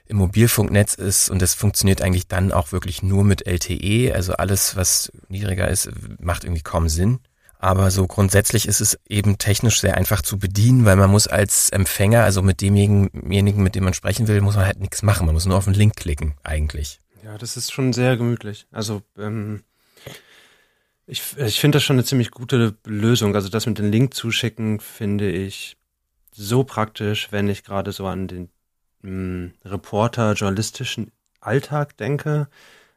im 0.08 0.18
Mobilfunknetz 0.18 0.94
ist 0.94 1.30
und 1.30 1.42
das 1.42 1.54
funktioniert 1.54 2.02
eigentlich 2.02 2.28
dann 2.28 2.52
auch 2.52 2.72
wirklich 2.72 3.02
nur 3.02 3.24
mit 3.24 3.46
LTE. 3.46 4.14
Also 4.14 4.34
alles, 4.34 4.76
was 4.76 5.10
niedriger 5.28 5.68
ist, 5.68 5.90
macht 6.20 6.44
irgendwie 6.44 6.62
kaum 6.62 6.88
Sinn. 6.88 7.20
Aber 7.58 7.90
so 7.90 8.06
grundsätzlich 8.06 8.68
ist 8.68 8.80
es 8.80 8.98
eben 9.08 9.38
technisch 9.38 9.80
sehr 9.80 9.96
einfach 9.96 10.22
zu 10.22 10.38
bedienen, 10.38 10.84
weil 10.84 10.96
man 10.96 11.10
muss 11.10 11.26
als 11.26 11.70
Empfänger, 11.70 12.22
also 12.22 12.42
mit 12.42 12.60
demjenigen, 12.60 13.62
mit 13.62 13.74
dem 13.74 13.84
man 13.84 13.94
sprechen 13.94 14.28
will, 14.28 14.40
muss 14.40 14.56
man 14.56 14.66
halt 14.66 14.78
nichts 14.78 15.02
machen. 15.02 15.26
Man 15.26 15.34
muss 15.34 15.46
nur 15.46 15.56
auf 15.56 15.64
den 15.64 15.74
Link 15.74 15.96
klicken, 15.96 16.34
eigentlich. 16.42 17.00
Ja, 17.24 17.38
das 17.38 17.56
ist 17.56 17.72
schon 17.72 17.92
sehr 17.92 18.16
gemütlich. 18.16 18.66
Also 18.70 19.02
ähm, 19.18 19.64
ich, 21.06 21.22
ich 21.38 21.58
finde 21.58 21.76
das 21.76 21.82
schon 21.82 21.96
eine 21.96 22.04
ziemlich 22.04 22.30
gute 22.30 22.76
Lösung. 22.84 23.34
Also 23.34 23.48
das 23.48 23.66
mit 23.66 23.78
dem 23.78 23.90
Link 23.90 24.14
zuschicken 24.14 24.80
finde 24.80 25.30
ich 25.30 25.76
so 26.32 26.64
praktisch, 26.64 27.32
wenn 27.32 27.48
ich 27.48 27.64
gerade 27.64 27.92
so 27.92 28.06
an 28.06 28.28
den 28.28 28.50
Reporter 29.64 30.32
journalistischen 30.32 31.12
Alltag 31.40 31.96
denke, 31.96 32.48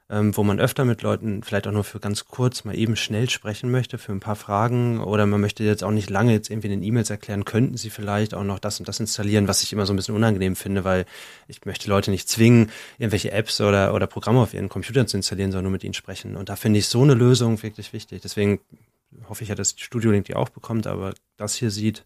ähm, 0.10 0.36
wo 0.36 0.44
man 0.44 0.60
öfter 0.60 0.86
mit 0.86 1.04
Leuten 1.04 1.44
vielleicht 1.44 1.68
auch 1.68 1.72
nur 1.72 1.84
für 1.84 2.00
ganz 2.00 2.26
kurz 2.26 2.64
mal 2.64 2.76
eben 2.76 2.96
schnell 2.96 3.30
sprechen 3.30 3.70
möchte 3.70 4.00
für 4.00 4.12
ein 4.12 4.20
paar 4.20 4.36
Fragen 4.36 5.02
oder 5.02 5.28
man 5.28 5.40
möchte 5.40 5.64
jetzt 5.64 5.84
auch 5.84 5.92
nicht 5.92 6.10
lange 6.10 6.32
jetzt 6.32 6.50
irgendwie 6.50 6.68
in 6.68 6.80
den 6.80 6.84
E-Mails 6.84 7.12
erklären, 7.12 7.46
könnten 7.46 7.78
sie 7.78 7.92
vielleicht 7.92 8.34
auch 8.34 8.44
noch 8.44 8.58
das 8.58 8.80
und 8.80 8.88
das 8.88 9.00
installieren, 9.00 9.48
was 9.48 9.62
ich 9.62 9.72
immer 9.72 9.86
so 9.86 9.94
ein 9.94 9.98
bisschen 9.98 10.16
unangenehm 10.16 10.56
finde, 10.56 10.84
weil 10.84 11.06
ich 11.48 11.64
möchte 11.66 11.90
Leute 11.90 12.10
nicht 12.10 12.28
zwingen, 12.28 12.72
irgendwelche 12.98 13.32
Apps 13.32 13.62
oder, 13.62 13.94
oder 13.94 14.08
Programme 14.08 14.40
auf 14.40 14.56
ihren 14.56 14.70
Computern 14.70 15.08
zu 15.08 15.18
installieren, 15.18 15.52
sondern 15.52 15.66
nur 15.66 15.74
mit 15.74 15.84
ihnen 15.84 15.94
sprechen. 15.94 16.36
Und 16.36 16.50
da 16.50 16.56
finde 16.56 16.80
ich 16.80 16.88
so 16.88 17.04
eine 17.04 17.14
Lösung 17.14 17.62
wirklich 17.62 17.94
wichtig. 17.94 18.22
Deswegen 18.22 18.62
hoffe 19.28 19.44
ich 19.44 19.50
ja, 19.50 19.56
dass 19.56 19.76
Studio 19.78 20.10
Link 20.10 20.26
die 20.26 20.36
auch 20.36 20.50
bekommt, 20.50 20.88
aber 20.88 21.14
das 21.38 21.54
hier 21.54 21.70
sieht 21.70 22.06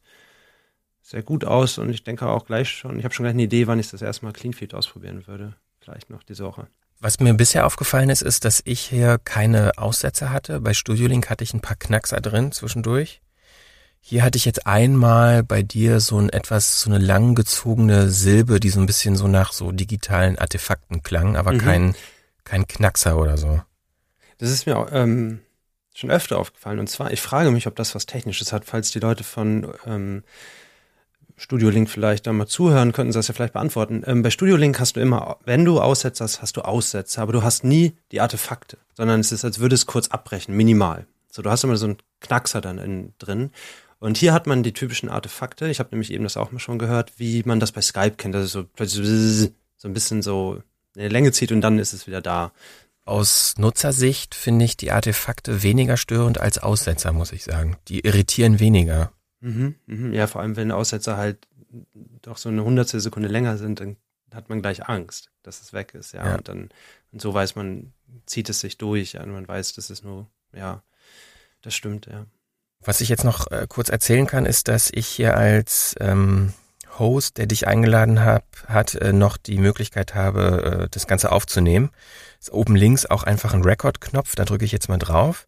sehr 1.03 1.21
gut 1.21 1.45
aus 1.45 1.77
und 1.77 1.89
ich 1.89 2.03
denke 2.03 2.27
auch 2.27 2.45
gleich 2.45 2.69
schon, 2.69 2.97
ich 2.97 3.03
habe 3.05 3.13
schon 3.13 3.25
gleich 3.25 3.33
eine 3.33 3.43
Idee, 3.43 3.67
wann 3.67 3.77
ich 3.77 3.91
das 3.91 4.01
erstmal 4.01 4.33
Cleanfeed 4.33 4.73
ausprobieren 4.73 5.27
würde. 5.27 5.55
Vielleicht 5.81 6.09
noch 6.09 6.23
diese 6.23 6.45
Woche. 6.45 6.67
Was 6.99 7.19
mir 7.19 7.33
bisher 7.33 7.65
aufgefallen 7.65 8.09
ist, 8.09 8.21
ist, 8.21 8.45
dass 8.45 8.61
ich 8.63 8.79
hier 8.79 9.19
keine 9.23 9.77
Aussätze 9.77 10.29
hatte. 10.29 10.61
Bei 10.61 10.73
Studio 10.73 11.07
Link 11.07 11.29
hatte 11.29 11.43
ich 11.43 11.53
ein 11.53 11.59
paar 11.59 11.75
Knackser 11.75 12.21
drin 12.21 12.53
zwischendurch. 12.53 13.21
Hier 13.99 14.23
hatte 14.23 14.37
ich 14.37 14.45
jetzt 14.45 14.65
einmal 14.65 15.43
bei 15.43 15.61
dir 15.61 15.99
so 15.99 16.17
ein 16.17 16.29
etwas, 16.29 16.79
so 16.79 16.89
eine 16.89 16.99
langgezogene 16.99 18.09
Silbe, 18.09 18.61
die 18.61 18.69
so 18.69 18.79
ein 18.79 18.85
bisschen 18.85 19.17
so 19.17 19.27
nach 19.27 19.51
so 19.51 19.73
digitalen 19.73 20.37
Artefakten 20.39 21.03
klang, 21.03 21.35
aber 21.35 21.51
Mhm. 21.53 21.57
kein, 21.59 21.95
kein 22.45 22.67
Knackser 22.67 23.17
oder 23.17 23.37
so. 23.37 23.61
Das 24.37 24.49
ist 24.49 24.65
mir 24.65 24.87
ähm, 24.91 25.39
schon 25.95 26.11
öfter 26.11 26.37
aufgefallen. 26.37 26.79
Und 26.79 26.89
zwar, 26.89 27.11
ich 27.11 27.21
frage 27.21 27.51
mich, 27.51 27.67
ob 27.67 27.75
das 27.75 27.95
was 27.95 28.05
Technisches 28.05 28.53
hat, 28.53 28.63
falls 28.65 28.91
die 28.91 28.99
Leute 28.99 29.23
von 29.25 29.73
ähm, 29.85 30.23
Studio 31.35 31.69
Link 31.69 31.89
vielleicht 31.89 32.27
da 32.27 32.33
mal 32.33 32.47
zuhören, 32.47 32.91
könnten 32.91 33.11
sie 33.11 33.19
das 33.19 33.27
ja 33.27 33.33
vielleicht 33.33 33.53
beantworten. 33.53 34.03
Ähm, 34.05 34.21
bei 34.21 34.29
Studio 34.29 34.55
Link 34.55 34.79
hast 34.79 34.95
du 34.95 34.99
immer, 34.99 35.37
wenn 35.45 35.65
du 35.65 35.81
Aussetzer 35.81 36.25
hast, 36.25 36.41
hast 36.41 36.57
du 36.57 36.61
Aussetzer, 36.61 37.21
aber 37.21 37.33
du 37.33 37.43
hast 37.43 37.63
nie 37.63 37.97
die 38.11 38.21
Artefakte, 38.21 38.77
sondern 38.93 39.19
es 39.19 39.31
ist, 39.31 39.43
als 39.43 39.59
würde 39.59 39.75
es 39.75 39.85
kurz 39.85 40.09
abbrechen, 40.09 40.55
minimal. 40.55 41.07
So, 41.29 41.41
du 41.41 41.49
hast 41.49 41.63
immer 41.63 41.77
so 41.77 41.87
einen 41.87 41.97
Knackser 42.19 42.61
dann 42.61 42.77
in, 42.77 43.13
drin. 43.17 43.51
Und 43.99 44.17
hier 44.17 44.33
hat 44.33 44.47
man 44.47 44.63
die 44.63 44.73
typischen 44.73 45.09
Artefakte. 45.09 45.69
Ich 45.69 45.79
habe 45.79 45.89
nämlich 45.91 46.11
eben 46.11 46.25
das 46.25 46.37
auch 46.37 46.51
mal 46.51 46.59
schon 46.59 46.77
gehört, 46.77 47.13
wie 47.17 47.41
man 47.45 47.59
das 47.59 47.71
bei 47.71 47.81
Skype 47.81 48.15
kennt, 48.17 48.35
dass 48.35 48.43
es 48.45 48.51
so 48.51 48.65
plötzlich 48.65 49.51
so 49.77 49.87
ein 49.87 49.93
bisschen 49.93 50.21
so 50.21 50.61
eine 50.95 51.07
Länge 51.07 51.31
zieht 51.31 51.51
und 51.51 51.61
dann 51.61 51.79
ist 51.79 51.93
es 51.93 52.05
wieder 52.05 52.21
da. 52.21 52.51
Aus 53.05 53.55
Nutzersicht 53.57 54.35
finde 54.35 54.65
ich 54.65 54.77
die 54.77 54.91
Artefakte 54.91 55.63
weniger 55.63 55.97
störend 55.97 56.39
als 56.39 56.57
Aussetzer, 56.57 57.11
muss 57.11 57.31
ich 57.31 57.43
sagen. 57.43 57.77
Die 57.87 58.01
irritieren 58.01 58.59
weniger. 58.59 59.11
Mhm, 59.43 59.75
mhm. 59.87 60.13
Ja, 60.13 60.27
vor 60.27 60.41
allem, 60.41 60.55
wenn 60.55 60.71
Aussetzer 60.71 61.17
halt 61.17 61.47
doch 62.21 62.37
so 62.37 62.47
eine 62.47 62.63
hundertstel 62.63 63.01
Sekunde 63.01 63.27
länger 63.27 63.57
sind, 63.57 63.81
dann 63.81 63.97
hat 64.33 64.47
man 64.47 64.61
gleich 64.61 64.87
Angst, 64.87 65.31
dass 65.43 65.61
es 65.61 65.73
weg 65.73 65.93
ist, 65.93 66.13
ja. 66.13 66.25
Ja. 66.25 66.35
Und 66.35 66.47
dann, 66.47 66.69
und 67.11 67.21
so 67.21 67.33
weiß 67.33 67.55
man, 67.55 67.91
zieht 68.25 68.49
es 68.49 68.61
sich 68.61 68.77
durch, 68.77 69.13
ja, 69.13 69.23
und 69.23 69.31
man 69.31 69.47
weiß, 69.47 69.73
das 69.73 69.89
ist 69.89 70.03
nur, 70.03 70.27
ja, 70.53 70.81
das 71.61 71.75
stimmt, 71.75 72.05
ja. 72.05 72.25
Was 72.79 73.01
ich 73.01 73.09
jetzt 73.09 73.25
noch 73.25 73.51
äh, 73.51 73.67
kurz 73.67 73.89
erzählen 73.89 74.27
kann, 74.27 74.45
ist, 74.45 74.69
dass 74.69 74.89
ich 74.93 75.07
hier 75.07 75.35
als 75.35 75.95
ähm, 75.99 76.53
Host, 76.97 77.37
der 77.37 77.45
dich 77.45 77.67
eingeladen 77.67 78.21
hab, 78.21 78.45
hat, 78.67 78.95
äh, 78.95 79.11
noch 79.11 79.35
die 79.35 79.57
Möglichkeit 79.57 80.15
habe, 80.15 80.83
äh, 80.83 80.89
das 80.89 81.05
Ganze 81.05 81.33
aufzunehmen. 81.33 81.91
Ist 82.39 82.51
oben 82.51 82.77
links 82.77 83.05
auch 83.05 83.23
einfach 83.23 83.53
ein 83.53 83.63
Record-Knopf, 83.63 84.35
da 84.35 84.45
drücke 84.45 84.65
ich 84.65 84.71
jetzt 84.71 84.87
mal 84.87 84.99
drauf. 84.99 85.47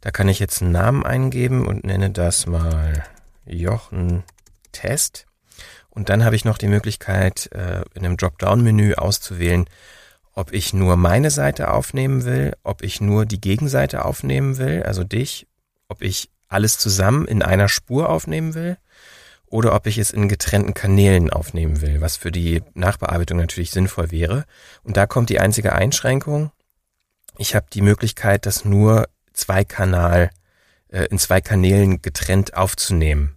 Da 0.00 0.10
kann 0.10 0.28
ich 0.28 0.38
jetzt 0.38 0.62
einen 0.62 0.72
Namen 0.72 1.04
eingeben 1.04 1.66
und 1.66 1.84
nenne 1.84 2.10
das 2.10 2.46
mal 2.46 3.04
Jochen 3.46 4.24
Test. 4.72 5.26
Und 5.90 6.08
dann 6.08 6.24
habe 6.24 6.36
ich 6.36 6.44
noch 6.44 6.58
die 6.58 6.68
Möglichkeit, 6.68 7.50
äh, 7.52 7.82
in 7.94 8.04
einem 8.04 8.16
Dropdown-Menü 8.16 8.94
auszuwählen, 8.94 9.66
ob 10.32 10.52
ich 10.52 10.74
nur 10.74 10.96
meine 10.96 11.30
Seite 11.30 11.70
aufnehmen 11.72 12.24
will, 12.24 12.54
ob 12.64 12.82
ich 12.82 13.00
nur 13.00 13.24
die 13.24 13.40
Gegenseite 13.40 14.04
aufnehmen 14.04 14.58
will, 14.58 14.82
also 14.82 15.04
dich, 15.04 15.46
ob 15.88 16.02
ich 16.02 16.30
alles 16.48 16.78
zusammen 16.78 17.26
in 17.26 17.42
einer 17.42 17.68
Spur 17.68 18.08
aufnehmen 18.08 18.54
will 18.54 18.76
oder 19.46 19.74
ob 19.74 19.86
ich 19.86 19.98
es 19.98 20.10
in 20.10 20.28
getrennten 20.28 20.74
Kanälen 20.74 21.30
aufnehmen 21.30 21.80
will, 21.80 22.00
was 22.00 22.16
für 22.16 22.32
die 22.32 22.62
Nachbearbeitung 22.74 23.38
natürlich 23.38 23.70
sinnvoll 23.70 24.10
wäre. 24.10 24.44
Und 24.82 24.96
da 24.96 25.06
kommt 25.06 25.30
die 25.30 25.38
einzige 25.38 25.72
Einschränkung. 25.72 26.50
Ich 27.38 27.54
habe 27.54 27.66
die 27.72 27.82
Möglichkeit, 27.82 28.46
das 28.46 28.64
nur 28.64 29.08
zwei 29.32 29.64
Kanal, 29.64 30.30
äh, 30.88 31.04
in 31.04 31.18
zwei 31.18 31.40
Kanälen 31.40 32.02
getrennt 32.02 32.56
aufzunehmen. 32.56 33.33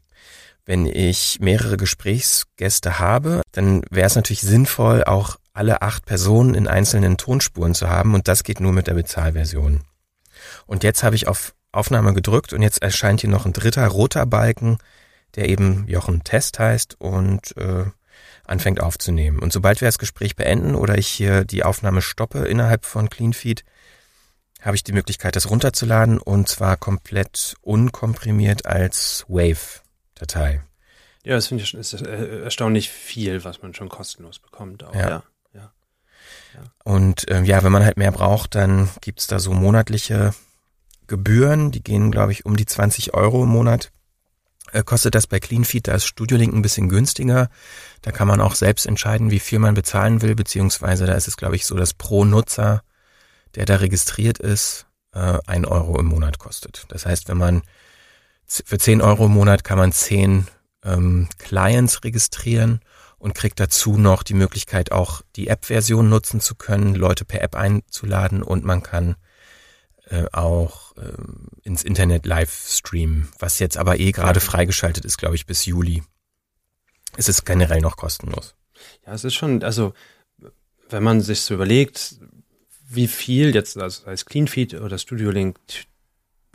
Wenn 0.67 0.85
ich 0.85 1.39
mehrere 1.39 1.77
Gesprächsgäste 1.77 2.99
habe, 2.99 3.41
dann 3.53 3.83
wäre 3.89 4.05
es 4.05 4.15
natürlich 4.15 4.41
sinnvoll, 4.41 5.05
auch 5.05 5.37
alle 5.53 5.81
acht 5.81 6.05
Personen 6.05 6.55
in 6.55 6.67
einzelnen 6.67 7.15
Tonspuren 7.15 7.73
zu 7.73 7.89
haben 7.89 8.13
und 8.13 8.27
das 8.27 8.43
geht 8.43 8.59
nur 8.59 8.73
mit 8.73 8.87
der 8.87 8.93
Bezahlversion. 8.93 9.85
Und 10.65 10.83
jetzt 10.83 11.03
habe 11.03 11.15
ich 11.15 11.29
auf 11.29 11.55
Aufnahme 11.71 12.13
gedrückt 12.13 12.51
und 12.51 12.61
jetzt 12.61 12.81
erscheint 12.81 13.21
hier 13.21 13.29
noch 13.29 13.45
ein 13.45 13.53
dritter 13.53 13.87
roter 13.87 14.25
Balken, 14.25 14.77
der 15.35 15.47
eben 15.47 15.85
Jochen 15.87 16.25
Test 16.25 16.59
heißt 16.59 16.99
und 16.99 17.55
äh, 17.55 17.85
anfängt 18.43 18.81
aufzunehmen. 18.81 19.39
Und 19.39 19.53
sobald 19.53 19.79
wir 19.79 19.87
das 19.87 19.99
Gespräch 19.99 20.35
beenden 20.35 20.75
oder 20.75 20.97
ich 20.97 21.07
hier 21.07 21.45
die 21.45 21.63
Aufnahme 21.63 22.01
stoppe 22.01 22.39
innerhalb 22.39 22.83
von 22.83 23.09
CleanFeed, 23.09 23.63
habe 24.61 24.75
ich 24.75 24.83
die 24.83 24.91
Möglichkeit, 24.91 25.37
das 25.37 25.49
runterzuladen 25.49 26.17
und 26.17 26.49
zwar 26.49 26.75
komplett 26.75 27.55
unkomprimiert 27.61 28.65
als 28.65 29.23
Wave-Datei. 30.17 30.61
Ja, 31.23 31.35
das 31.35 31.47
finde 31.47 31.63
ich 31.63 31.69
schon, 31.69 31.79
ist 31.79 31.93
äh, 31.93 32.43
erstaunlich 32.43 32.89
viel, 32.89 33.43
was 33.43 33.61
man 33.61 33.73
schon 33.73 33.89
kostenlos 33.89 34.39
bekommt. 34.39 34.83
Auch, 34.83 34.95
ja. 34.95 35.23
ja. 35.53 35.71
ja. 36.53 36.63
Und 36.83 37.25
ähm, 37.29 37.45
ja, 37.45 37.63
wenn 37.63 37.71
man 37.71 37.83
halt 37.83 37.97
mehr 37.97 38.11
braucht, 38.11 38.55
dann 38.55 38.89
gibt's 39.01 39.27
da 39.27 39.39
so 39.39 39.53
monatliche 39.53 40.33
Gebühren, 41.07 41.71
die 41.71 41.83
gehen, 41.83 42.11
glaube 42.11 42.31
ich, 42.31 42.45
um 42.45 42.55
die 42.55 42.65
20 42.65 43.13
Euro 43.13 43.43
im 43.43 43.49
Monat. 43.49 43.91
Äh, 44.71 44.83
kostet 44.83 45.15
das 45.15 45.27
bei 45.27 45.39
CleanFeed, 45.39 45.87
da 45.87 45.95
ist 45.95 46.05
StudioLink 46.05 46.53
ein 46.53 46.61
bisschen 46.61 46.89
günstiger. 46.89 47.49
Da 48.01 48.11
kann 48.11 48.27
man 48.27 48.41
auch 48.41 48.55
selbst 48.55 48.85
entscheiden, 48.85 49.31
wie 49.31 49.39
viel 49.39 49.59
man 49.59 49.73
bezahlen 49.73 50.21
will, 50.21 50.35
beziehungsweise 50.35 51.05
da 51.05 51.13
ist 51.13 51.27
es, 51.27 51.37
glaube 51.37 51.55
ich, 51.55 51.65
so, 51.65 51.75
dass 51.75 51.93
pro 51.93 52.25
Nutzer, 52.25 52.83
der 53.55 53.65
da 53.65 53.77
registriert 53.77 54.39
ist, 54.39 54.87
äh, 55.13 55.39
ein 55.45 55.65
Euro 55.65 55.99
im 55.99 56.07
Monat 56.07 56.39
kostet. 56.39 56.85
Das 56.89 57.05
heißt, 57.05 57.27
wenn 57.27 57.37
man 57.37 57.63
für 58.47 58.77
10 58.77 59.01
Euro 59.01 59.25
im 59.25 59.33
Monat 59.33 59.63
kann 59.63 59.77
man 59.77 59.91
10 59.91 60.47
ähm, 60.83 61.27
Clients 61.37 62.03
registrieren 62.03 62.79
und 63.17 63.35
kriegt 63.35 63.59
dazu 63.59 63.97
noch 63.97 64.23
die 64.23 64.33
Möglichkeit, 64.33 64.91
auch 64.91 65.21
die 65.35 65.47
App-Version 65.47 66.09
nutzen 66.09 66.39
zu 66.39 66.55
können, 66.55 66.95
Leute 66.95 67.25
per 67.25 67.41
App 67.41 67.55
einzuladen 67.55 68.43
und 68.43 68.63
man 68.63 68.83
kann 68.83 69.15
äh, 70.09 70.25
auch 70.31 70.95
äh, 70.97 71.11
ins 71.63 71.83
Internet 71.83 72.25
live 72.25 72.67
streamen, 72.69 73.27
was 73.39 73.59
jetzt 73.59 73.77
aber 73.77 73.99
eh 73.99 74.11
gerade 74.11 74.39
freigeschaltet 74.39 75.03
ist, 75.03 75.17
glaube 75.17 75.35
ich, 75.35 75.45
bis 75.45 75.65
Juli. 75.65 76.03
Es 77.17 77.27
ist 77.27 77.45
generell 77.45 77.81
noch 77.81 77.97
kostenlos. 77.97 78.55
Ja, 79.05 79.13
es 79.13 79.23
ist 79.23 79.33
schon, 79.33 79.63
also 79.63 79.93
wenn 80.89 81.03
man 81.03 81.21
sich 81.21 81.41
so 81.41 81.55
überlegt, 81.55 82.15
wie 82.89 83.07
viel 83.07 83.53
jetzt 83.53 83.77
also 83.77 84.05
als 84.05 84.25
CleanFeed 84.25 84.75
oder 84.75 84.97
Studio 84.97 85.31
Link 85.31 85.59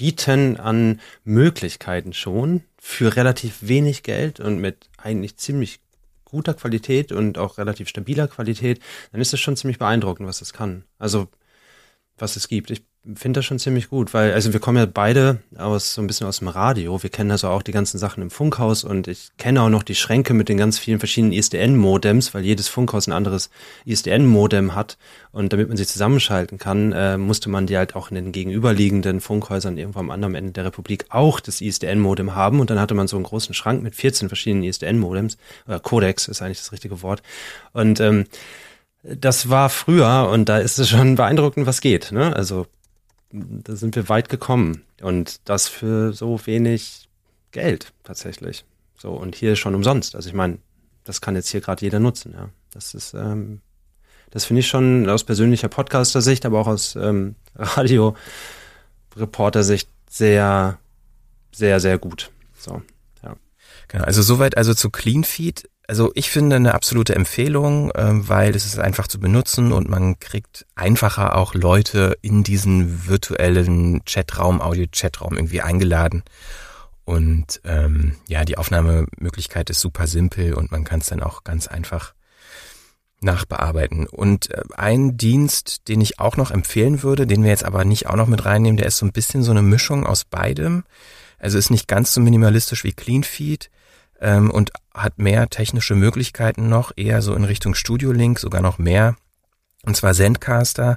bieten 0.02 0.56
an 0.56 1.00
Möglichkeiten 1.22 2.12
schon 2.12 2.64
für 2.76 3.14
relativ 3.14 3.58
wenig 3.60 4.02
Geld 4.02 4.40
und 4.40 4.58
mit 4.58 4.90
eigentlich 4.96 5.36
ziemlich 5.36 5.78
guter 6.24 6.54
Qualität 6.54 7.12
und 7.12 7.38
auch 7.38 7.56
relativ 7.56 7.88
stabiler 7.88 8.26
Qualität, 8.26 8.80
dann 9.12 9.20
ist 9.20 9.32
es 9.32 9.38
schon 9.38 9.56
ziemlich 9.56 9.78
beeindruckend, 9.78 10.28
was 10.28 10.42
es 10.42 10.52
kann. 10.52 10.82
Also 10.98 11.28
was 12.18 12.34
es 12.34 12.48
gibt. 12.48 12.72
Ich 12.72 12.82
finde 13.16 13.38
das 13.38 13.46
schon 13.46 13.58
ziemlich 13.58 13.88
gut, 13.88 14.14
weil, 14.14 14.32
also 14.32 14.52
wir 14.52 14.60
kommen 14.60 14.78
ja 14.78 14.86
beide 14.86 15.38
aus 15.56 15.94
so 15.94 16.00
ein 16.00 16.06
bisschen 16.06 16.26
aus 16.28 16.38
dem 16.38 16.46
Radio. 16.46 17.02
Wir 17.02 17.10
kennen 17.10 17.32
also 17.32 17.48
auch 17.48 17.62
die 17.62 17.72
ganzen 17.72 17.98
Sachen 17.98 18.22
im 18.22 18.30
Funkhaus 18.30 18.84
und 18.84 19.08
ich 19.08 19.30
kenne 19.38 19.60
auch 19.60 19.68
noch 19.70 19.82
die 19.82 19.96
Schränke 19.96 20.34
mit 20.34 20.48
den 20.48 20.56
ganz 20.56 20.78
vielen 20.78 21.00
verschiedenen 21.00 21.32
ISDN-Modems, 21.32 22.32
weil 22.32 22.44
jedes 22.44 22.68
Funkhaus 22.68 23.08
ein 23.08 23.12
anderes 23.12 23.50
ISDN-Modem 23.86 24.76
hat. 24.76 24.98
Und 25.32 25.52
damit 25.52 25.66
man 25.66 25.76
sie 25.76 25.86
zusammenschalten 25.86 26.58
kann, 26.58 26.92
äh, 26.92 27.18
musste 27.18 27.48
man 27.50 27.66
die 27.66 27.76
halt 27.76 27.96
auch 27.96 28.10
in 28.10 28.14
den 28.14 28.30
gegenüberliegenden 28.30 29.20
Funkhäusern 29.20 29.78
irgendwo 29.78 29.98
am 29.98 30.10
anderen 30.10 30.36
Ende 30.36 30.52
der 30.52 30.66
Republik 30.66 31.06
auch 31.08 31.40
das 31.40 31.60
ISDN-Modem 31.60 32.36
haben. 32.36 32.60
Und 32.60 32.70
dann 32.70 32.78
hatte 32.78 32.94
man 32.94 33.08
so 33.08 33.16
einen 33.16 33.24
großen 33.24 33.52
Schrank 33.52 33.82
mit 33.82 33.96
14 33.96 34.28
verschiedenen 34.28 34.62
ISDN-Modems, 34.62 35.38
oder 35.66 35.80
Codex 35.80 36.28
ist 36.28 36.40
eigentlich 36.40 36.58
das 36.58 36.70
richtige 36.70 37.02
Wort. 37.02 37.22
Und 37.72 37.98
ähm, 37.98 38.26
das 39.02 39.48
war 39.48 39.70
früher 39.70 40.28
und 40.30 40.48
da 40.48 40.58
ist 40.58 40.78
es 40.78 40.88
schon 40.88 41.16
beeindruckend, 41.16 41.66
was 41.66 41.80
geht. 41.80 42.12
Ne? 42.12 42.36
Also 42.36 42.66
da 43.32 43.76
sind 43.76 43.94
wir 43.96 44.08
weit 44.08 44.28
gekommen 44.28 44.84
und 45.00 45.48
das 45.48 45.68
für 45.68 46.12
so 46.12 46.44
wenig 46.46 47.08
Geld 47.50 47.92
tatsächlich. 48.04 48.64
So 48.96 49.10
und 49.12 49.34
hier 49.34 49.56
schon 49.56 49.74
umsonst. 49.74 50.14
Also 50.14 50.28
ich 50.28 50.34
meine, 50.34 50.58
das 51.04 51.20
kann 51.20 51.34
jetzt 51.34 51.48
hier 51.48 51.60
gerade 51.60 51.84
jeder 51.84 51.98
nutzen. 51.98 52.34
Ja, 52.36 52.50
das 52.72 52.94
ist, 52.94 53.14
ähm, 53.14 53.60
das 54.30 54.44
finde 54.44 54.60
ich 54.60 54.68
schon 54.68 55.08
aus 55.08 55.24
persönlicher 55.24 55.66
Podcaster-Sicht, 55.68 56.46
aber 56.46 56.60
auch 56.60 56.68
aus 56.68 56.94
ähm, 56.96 57.34
Radio-Reporter-Sicht 57.56 59.88
sehr, 60.08 60.78
sehr, 61.52 61.80
sehr 61.80 61.98
gut. 61.98 62.30
So, 62.56 62.80
ja. 63.22 63.36
Genau. 63.88 64.04
Also 64.04 64.22
soweit 64.22 64.56
also 64.56 64.74
zu 64.74 64.90
CleanFeed. 64.90 65.68
Also 65.92 66.10
ich 66.14 66.30
finde 66.30 66.56
eine 66.56 66.72
absolute 66.72 67.14
Empfehlung, 67.14 67.92
ähm, 67.96 68.26
weil 68.26 68.56
es 68.56 68.64
ist 68.64 68.78
einfach 68.78 69.08
zu 69.08 69.20
benutzen 69.20 69.72
und 69.72 69.90
man 69.90 70.18
kriegt 70.18 70.64
einfacher 70.74 71.36
auch 71.36 71.52
Leute 71.52 72.16
in 72.22 72.42
diesen 72.42 73.06
virtuellen 73.06 74.02
Chatraum, 74.06 74.62
Audio-Chatraum 74.62 75.36
irgendwie 75.36 75.60
eingeladen. 75.60 76.22
Und 77.04 77.60
ähm, 77.64 78.16
ja, 78.26 78.46
die 78.46 78.56
Aufnahmemöglichkeit 78.56 79.68
ist 79.68 79.80
super 79.80 80.06
simpel 80.06 80.54
und 80.54 80.72
man 80.72 80.84
kann 80.84 81.00
es 81.00 81.08
dann 81.08 81.22
auch 81.22 81.44
ganz 81.44 81.68
einfach 81.68 82.14
nachbearbeiten. 83.20 84.06
Und 84.06 84.50
äh, 84.50 84.62
ein 84.74 85.18
Dienst, 85.18 85.88
den 85.88 86.00
ich 86.00 86.18
auch 86.18 86.38
noch 86.38 86.50
empfehlen 86.52 87.02
würde, 87.02 87.26
den 87.26 87.42
wir 87.42 87.50
jetzt 87.50 87.66
aber 87.66 87.84
nicht 87.84 88.06
auch 88.06 88.16
noch 88.16 88.28
mit 88.28 88.46
reinnehmen, 88.46 88.78
der 88.78 88.86
ist 88.86 88.96
so 88.96 89.04
ein 89.04 89.12
bisschen 89.12 89.42
so 89.42 89.50
eine 89.50 89.60
Mischung 89.60 90.06
aus 90.06 90.24
beidem. 90.24 90.84
Also 91.38 91.58
ist 91.58 91.68
nicht 91.68 91.86
ganz 91.86 92.14
so 92.14 92.22
minimalistisch 92.22 92.82
wie 92.82 92.94
CleanFeed, 92.94 93.68
ähm, 94.22 94.50
und 94.50 94.72
hat 94.94 95.18
mehr 95.18 95.50
technische 95.50 95.94
Möglichkeiten 95.94 96.68
noch, 96.68 96.92
eher 96.96 97.20
so 97.20 97.34
in 97.34 97.44
Richtung 97.44 97.74
Studio 97.74 98.12
Link, 98.12 98.38
sogar 98.38 98.62
noch 98.62 98.78
mehr. 98.78 99.16
Und 99.84 99.96
zwar 99.96 100.14
Zencaster. 100.14 100.96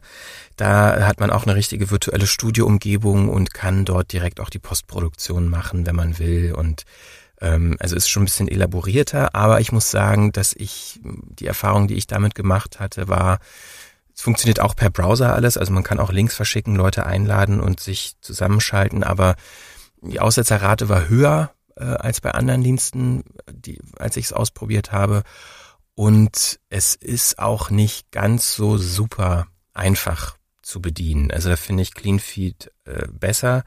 Da 0.58 1.08
hat 1.08 1.20
man 1.20 1.32
auch 1.32 1.46
eine 1.46 1.56
richtige 1.56 1.90
virtuelle 1.90 2.28
Studioumgebung 2.28 3.30
und 3.30 3.52
kann 3.54 3.84
dort 3.84 4.14
direkt 4.14 4.40
auch 4.40 4.52
die 4.52 4.60
Postproduktion 4.60 5.50
machen, 5.50 5.88
wenn 5.88 5.96
man 5.96 6.20
will. 6.20 6.54
Und 6.54 6.84
ähm, 7.42 7.76
also 7.80 7.96
ist 7.96 8.10
schon 8.10 8.24
ein 8.24 8.26
bisschen 8.26 8.48
elaborierter, 8.48 9.34
aber 9.34 9.60
ich 9.60 9.72
muss 9.72 9.90
sagen, 9.90 10.32
dass 10.32 10.54
ich 10.54 11.00
die 11.04 11.48
Erfahrung, 11.48 11.88
die 11.88 11.96
ich 11.96 12.08
damit 12.08 12.36
gemacht 12.36 12.80
hatte, 12.80 13.08
war, 13.08 13.40
es 14.16 14.22
funktioniert 14.22 14.62
auch 14.62 14.76
per 14.76 14.90
Browser 14.90 15.34
alles, 15.34 15.58
also 15.58 15.74
man 15.74 15.84
kann 15.84 16.00
auch 16.00 16.12
Links 16.12 16.36
verschicken, 16.36 16.76
Leute 16.76 17.06
einladen 17.06 17.60
und 17.60 17.82
sich 17.82 18.14
zusammenschalten, 18.22 19.04
aber 19.04 19.36
die 20.02 20.22
Aussetzerrate 20.22 20.88
war 20.88 21.10
höher 21.10 21.55
äh, 21.76 21.84
als 21.84 22.22
bei 22.22 22.32
anderen 22.32 22.64
Diensten, 22.64 23.24
die, 23.52 23.80
als 23.98 24.18
ich 24.18 24.26
es 24.26 24.34
ausprobiert 24.34 24.92
habe. 24.92 25.24
Und 25.96 26.60
es 26.70 26.96
ist 26.96 27.40
auch 27.40 27.70
nicht 27.70 28.12
ganz 28.12 28.54
so 28.54 28.78
super 28.78 29.48
einfach 29.74 30.38
zu 30.62 30.82
bedienen. 30.82 31.32
Also 31.32 31.50
da 31.50 31.56
finde 31.56 31.84
ich 31.84 31.94
CleanFeed 31.94 32.72
äh, 32.86 33.08
besser 33.08 33.64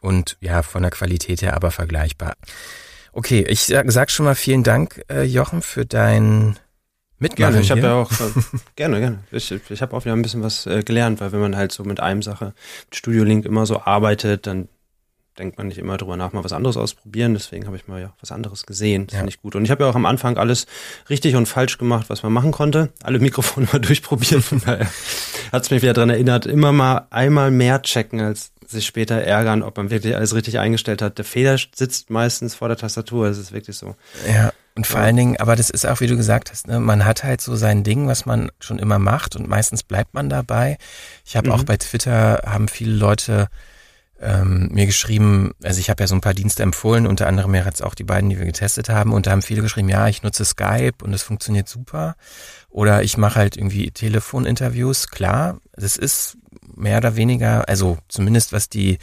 und 0.00 0.36
ja, 0.40 0.62
von 0.62 0.82
der 0.82 0.90
Qualität 0.90 1.42
her 1.42 1.54
aber 1.54 1.70
vergleichbar. 1.70 2.36
Okay, 3.12 3.44
ich 3.48 3.64
sag, 3.64 3.90
sag 3.90 4.10
schon 4.10 4.26
mal 4.26 4.34
vielen 4.34 4.62
Dank, 4.62 5.02
äh, 5.10 5.22
Jochen, 5.22 5.62
für 5.62 5.86
dein 5.86 6.58
Mitmachen. 7.18 7.52
Gerne, 7.52 7.60
ich 7.62 7.70
habe 7.70 7.80
ja 7.80 7.94
auch, 7.94 8.12
äh, 8.12 8.32
gerne, 8.76 9.00
gerne. 9.00 9.18
Ich, 9.30 9.50
ich 9.50 9.82
habe 9.82 9.96
auch 9.96 10.04
wieder 10.04 10.14
ein 10.14 10.22
bisschen 10.22 10.42
was 10.42 10.66
äh, 10.66 10.82
gelernt, 10.82 11.20
weil 11.20 11.32
wenn 11.32 11.40
man 11.40 11.56
halt 11.56 11.72
so 11.72 11.82
mit 11.84 11.98
einem 11.98 12.20
Sache, 12.22 12.52
mit 12.84 12.96
Studio 12.96 13.24
Link 13.24 13.46
immer 13.46 13.64
so 13.64 13.80
arbeitet, 13.80 14.46
dann 14.46 14.68
denkt 15.38 15.58
man 15.58 15.68
nicht 15.68 15.78
immer 15.78 15.96
drüber 15.96 16.16
nach, 16.16 16.32
mal 16.32 16.44
was 16.44 16.52
anderes 16.52 16.76
ausprobiren. 16.76 17.34
Deswegen 17.34 17.66
habe 17.66 17.76
ich 17.76 17.86
mal 17.88 18.00
ja 18.00 18.12
was 18.20 18.32
anderes 18.32 18.66
gesehen. 18.66 19.06
Das 19.06 19.14
ja. 19.14 19.18
finde 19.20 19.30
ich 19.30 19.40
gut. 19.40 19.54
Und 19.54 19.64
ich 19.64 19.70
habe 19.70 19.84
ja 19.84 19.90
auch 19.90 19.94
am 19.94 20.06
Anfang 20.06 20.36
alles 20.36 20.66
richtig 21.10 21.36
und 21.36 21.46
falsch 21.46 21.78
gemacht, 21.78 22.06
was 22.08 22.22
man 22.22 22.32
machen 22.32 22.52
konnte. 22.52 22.90
Alle 23.02 23.18
Mikrofone 23.18 23.68
mal 23.72 23.78
durchprobiert. 23.78 24.42
Von 24.42 24.60
daher 24.64 24.86
hat 25.52 25.62
es 25.62 25.70
mich 25.70 25.82
wieder 25.82 25.92
dran 25.92 26.10
erinnert, 26.10 26.46
immer 26.46 26.72
mal 26.72 27.06
einmal 27.10 27.50
mehr 27.50 27.82
checken, 27.82 28.20
als 28.20 28.52
sich 28.66 28.86
später 28.86 29.16
ärgern, 29.16 29.62
ob 29.62 29.76
man 29.76 29.90
wirklich 29.90 30.16
alles 30.16 30.34
richtig 30.34 30.58
eingestellt 30.58 31.02
hat. 31.02 31.18
Der 31.18 31.24
Fehler 31.24 31.56
sitzt 31.74 32.10
meistens 32.10 32.54
vor 32.54 32.68
der 32.68 32.76
Tastatur. 32.76 33.26
Es 33.28 33.38
ist 33.38 33.52
wirklich 33.52 33.76
so. 33.76 33.94
Ja. 34.28 34.52
Und 34.74 34.86
vor 34.86 35.00
ja. 35.00 35.06
allen 35.06 35.16
Dingen, 35.16 35.36
aber 35.38 35.56
das 35.56 35.70
ist 35.70 35.86
auch, 35.86 36.00
wie 36.00 36.06
du 36.06 36.16
gesagt 36.16 36.50
hast, 36.50 36.66
ne, 36.66 36.80
man 36.80 37.04
hat 37.04 37.24
halt 37.24 37.40
so 37.40 37.56
sein 37.56 37.82
Ding, 37.82 38.08
was 38.08 38.26
man 38.26 38.50
schon 38.60 38.78
immer 38.78 38.98
macht 38.98 39.34
und 39.34 39.48
meistens 39.48 39.82
bleibt 39.82 40.12
man 40.12 40.28
dabei. 40.28 40.76
Ich 41.24 41.36
habe 41.36 41.48
mhm. 41.48 41.54
auch 41.54 41.64
bei 41.64 41.78
Twitter 41.78 42.42
haben 42.44 42.68
viele 42.68 42.92
Leute 42.92 43.48
ähm, 44.20 44.68
mir 44.72 44.86
geschrieben, 44.86 45.52
also 45.62 45.78
ich 45.78 45.90
habe 45.90 46.02
ja 46.02 46.06
so 46.06 46.14
ein 46.14 46.20
paar 46.20 46.34
Dienste 46.34 46.62
empfohlen, 46.62 47.06
unter 47.06 47.26
anderem 47.26 47.54
ja 47.54 47.64
jetzt 47.64 47.82
auch 47.82 47.94
die 47.94 48.04
beiden, 48.04 48.30
die 48.30 48.38
wir 48.38 48.46
getestet 48.46 48.88
haben, 48.88 49.12
und 49.12 49.26
da 49.26 49.32
haben 49.32 49.42
viele 49.42 49.62
geschrieben, 49.62 49.88
ja, 49.88 50.08
ich 50.08 50.22
nutze 50.22 50.44
Skype 50.44 51.02
und 51.02 51.12
es 51.12 51.22
funktioniert 51.22 51.68
super. 51.68 52.16
Oder 52.70 53.02
ich 53.02 53.16
mache 53.18 53.36
halt 53.38 53.56
irgendwie 53.56 53.90
Telefoninterviews, 53.90 55.08
klar, 55.08 55.58
das 55.74 55.96
ist 55.96 56.38
mehr 56.74 56.98
oder 56.98 57.16
weniger, 57.16 57.68
also 57.68 57.98
zumindest 58.08 58.52
was 58.52 58.68
die 58.68 58.98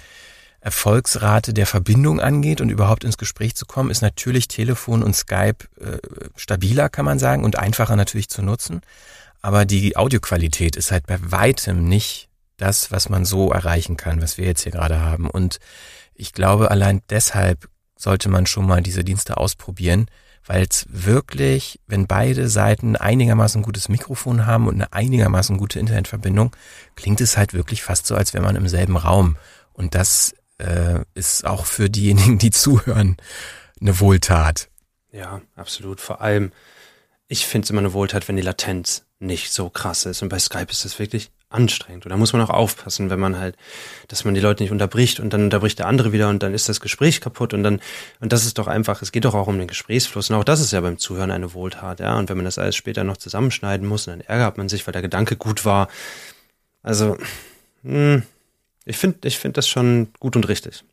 Erfolgsrate 0.62 1.54
der 1.54 1.68
Verbindung 1.68 2.22
angeht 2.22 2.62
und 2.62 2.70
überhaupt 2.70 3.04
ins 3.04 3.18
Gespräch 3.18 3.56
zu 3.56 3.66
kommen, 3.66 3.92
ist 3.92 4.02
natürlich 4.02 4.48
Telefon 4.48 5.04
und 5.04 5.14
Skype 5.14 5.66
äh, 5.80 5.98
stabiler, 6.38 6.88
kann 6.90 7.06
man 7.06 7.20
sagen, 7.20 7.44
und 7.44 7.60
einfacher 7.60 7.98
natürlich 7.98 8.30
zu 8.30 8.42
nutzen. 8.42 8.82
Aber 9.42 9.66
die 9.66 9.98
Audioqualität 9.98 10.78
ist 10.78 10.92
halt 10.92 11.06
bei 11.06 11.18
weitem 11.20 11.84
nicht 11.84 12.30
das, 12.58 12.92
was 12.92 13.10
man 13.10 13.26
so 13.26 13.52
erreichen 13.52 13.98
kann, 13.98 14.22
was 14.22 14.38
wir 14.38 14.46
jetzt 14.46 14.64
hier 14.64 14.72
gerade 14.72 15.00
haben. 15.00 15.30
Und 15.30 15.60
ich 16.14 16.34
glaube, 16.34 16.72
allein 16.72 17.02
deshalb 17.10 17.68
sollte 17.98 18.30
man 18.30 18.46
schon 18.46 18.68
mal 18.68 18.82
diese 18.82 19.04
Dienste 19.04 19.38
ausprobieren, 19.38 20.08
weil 20.46 20.66
es 20.70 20.86
wirklich, 20.90 21.80
wenn 21.88 22.06
beide 22.06 22.50
Seiten 22.50 22.96
einigermaßen 22.96 23.62
gutes 23.62 23.88
Mikrofon 23.88 24.46
haben 24.46 24.68
und 24.68 24.76
eine 24.76 24.92
einigermaßen 24.92 25.58
gute 25.58 25.80
Internetverbindung, 25.80 26.56
klingt 26.96 27.22
es 27.22 27.38
halt 27.38 27.54
wirklich 27.54 27.82
fast 27.82 28.08
so, 28.08 28.16
als 28.16 28.34
wäre 28.34 28.44
man 28.44 28.56
im 28.56 28.68
selben 28.68 28.98
Raum. 28.98 29.38
Und 29.72 29.96
das 29.96 30.36
äh, 30.58 31.00
ist 31.14 31.46
auch 31.46 31.66
für 31.66 31.90
diejenigen, 31.90 32.38
die 32.38 32.52
zuhören, 32.52 33.18
eine 33.80 34.00
Wohltat. 34.00 34.70
Ja, 35.12 35.42
absolut. 35.56 36.02
Vor 36.02 36.22
allem, 36.22 36.52
ich 37.28 37.46
finde 37.46 37.66
es 37.66 37.70
immer 37.70 37.80
eine 37.80 37.94
Wohltat, 37.94 38.28
wenn 38.28 38.36
die 38.36 38.42
Latenz 38.42 39.06
nicht 39.20 39.52
so 39.52 39.70
krass 39.70 40.06
ist. 40.06 40.22
Und 40.22 40.30
bei 40.30 40.40
Skype 40.40 40.72
ist 40.72 40.84
das 40.84 41.00
wirklich 41.00 41.32
anstrengend. 41.54 42.06
Und 42.06 42.10
da 42.10 42.18
muss 42.18 42.34
man 42.34 42.42
auch 42.42 42.50
aufpassen, 42.50 43.10
wenn 43.10 43.20
man 43.20 43.38
halt, 43.38 43.56
dass 44.08 44.26
man 44.26 44.34
die 44.34 44.42
Leute 44.42 44.64
nicht 44.64 44.72
unterbricht 44.72 45.20
und 45.20 45.32
dann 45.32 45.44
unterbricht 45.44 45.80
der 45.80 45.88
andere 45.88 46.12
wieder 46.12 46.30
und 46.30 46.44
dann 46.44 46.54
ist 46.54 46.70
das 46.70 46.82
Gespräch 46.82 47.22
kaputt 47.22 47.54
und 47.54 47.64
dann, 47.64 47.80
und 48.20 48.34
das 48.34 48.46
ist 48.46 48.58
doch 48.58 48.68
einfach, 48.68 49.02
es 49.02 49.12
geht 49.12 49.26
doch 49.26 49.36
auch 49.36 49.48
um 49.48 49.58
den 49.58 49.68
Gesprächsfluss. 49.68 50.30
Und 50.30 50.36
auch 50.36 50.44
das 50.44 50.60
ist 50.60 50.72
ja 50.72 50.82
beim 50.82 50.98
Zuhören 50.98 51.32
eine 51.32 51.54
Wohltat, 51.54 52.00
ja. 52.00 52.18
Und 52.18 52.30
wenn 52.30 52.38
man 52.38 52.46
das 52.46 52.58
alles 52.58 52.76
später 52.76 53.04
noch 53.04 53.18
zusammenschneiden 53.18 53.88
muss, 53.88 54.06
dann 54.06 54.22
ärgert 54.22 54.58
man 54.58 54.70
sich, 54.70 54.86
weil 54.88 54.94
der 54.94 55.02
Gedanke 55.02 55.36
gut 55.36 55.66
war. 55.66 55.88
Also, 56.82 57.18
mh, 57.84 58.16
hm, 58.16 58.24
ich 58.86 58.98
finde, 58.98 59.28
ich 59.28 59.38
finde 59.38 59.54
das 59.54 59.68
schon 59.68 60.10
gut 60.20 60.36
und 60.36 60.48
richtig 60.48 60.84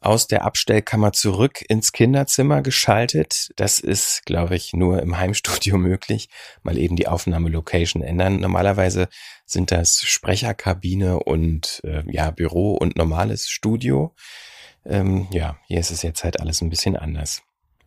aus 0.00 0.26
der 0.26 0.44
Abstellkammer 0.44 1.12
zurück 1.12 1.62
ins 1.68 1.92
Kinderzimmer 1.92 2.62
geschaltet. 2.62 3.50
Das 3.56 3.80
ist, 3.80 4.24
glaube 4.24 4.56
ich, 4.56 4.72
nur 4.72 5.02
im 5.02 5.18
Heimstudio 5.18 5.76
möglich. 5.78 6.30
Mal 6.62 6.78
eben 6.78 6.96
die 6.96 7.06
Aufnahmelocation 7.06 8.02
ändern. 8.02 8.40
Normalerweise 8.40 9.08
sind 9.44 9.70
das 9.70 10.02
Sprecherkabine 10.02 11.20
und 11.20 11.82
äh, 11.84 12.02
ja 12.10 12.30
Büro 12.30 12.74
und 12.74 12.96
normales 12.96 13.50
Studio. 13.50 14.14
Ähm, 14.86 15.28
ja, 15.32 15.58
hier 15.66 15.80
ist 15.80 15.90
es 15.90 16.02
jetzt 16.02 16.24
halt 16.24 16.40
alles 16.40 16.62
ein 16.62 16.70
bisschen 16.70 16.96
anders. 16.96 17.42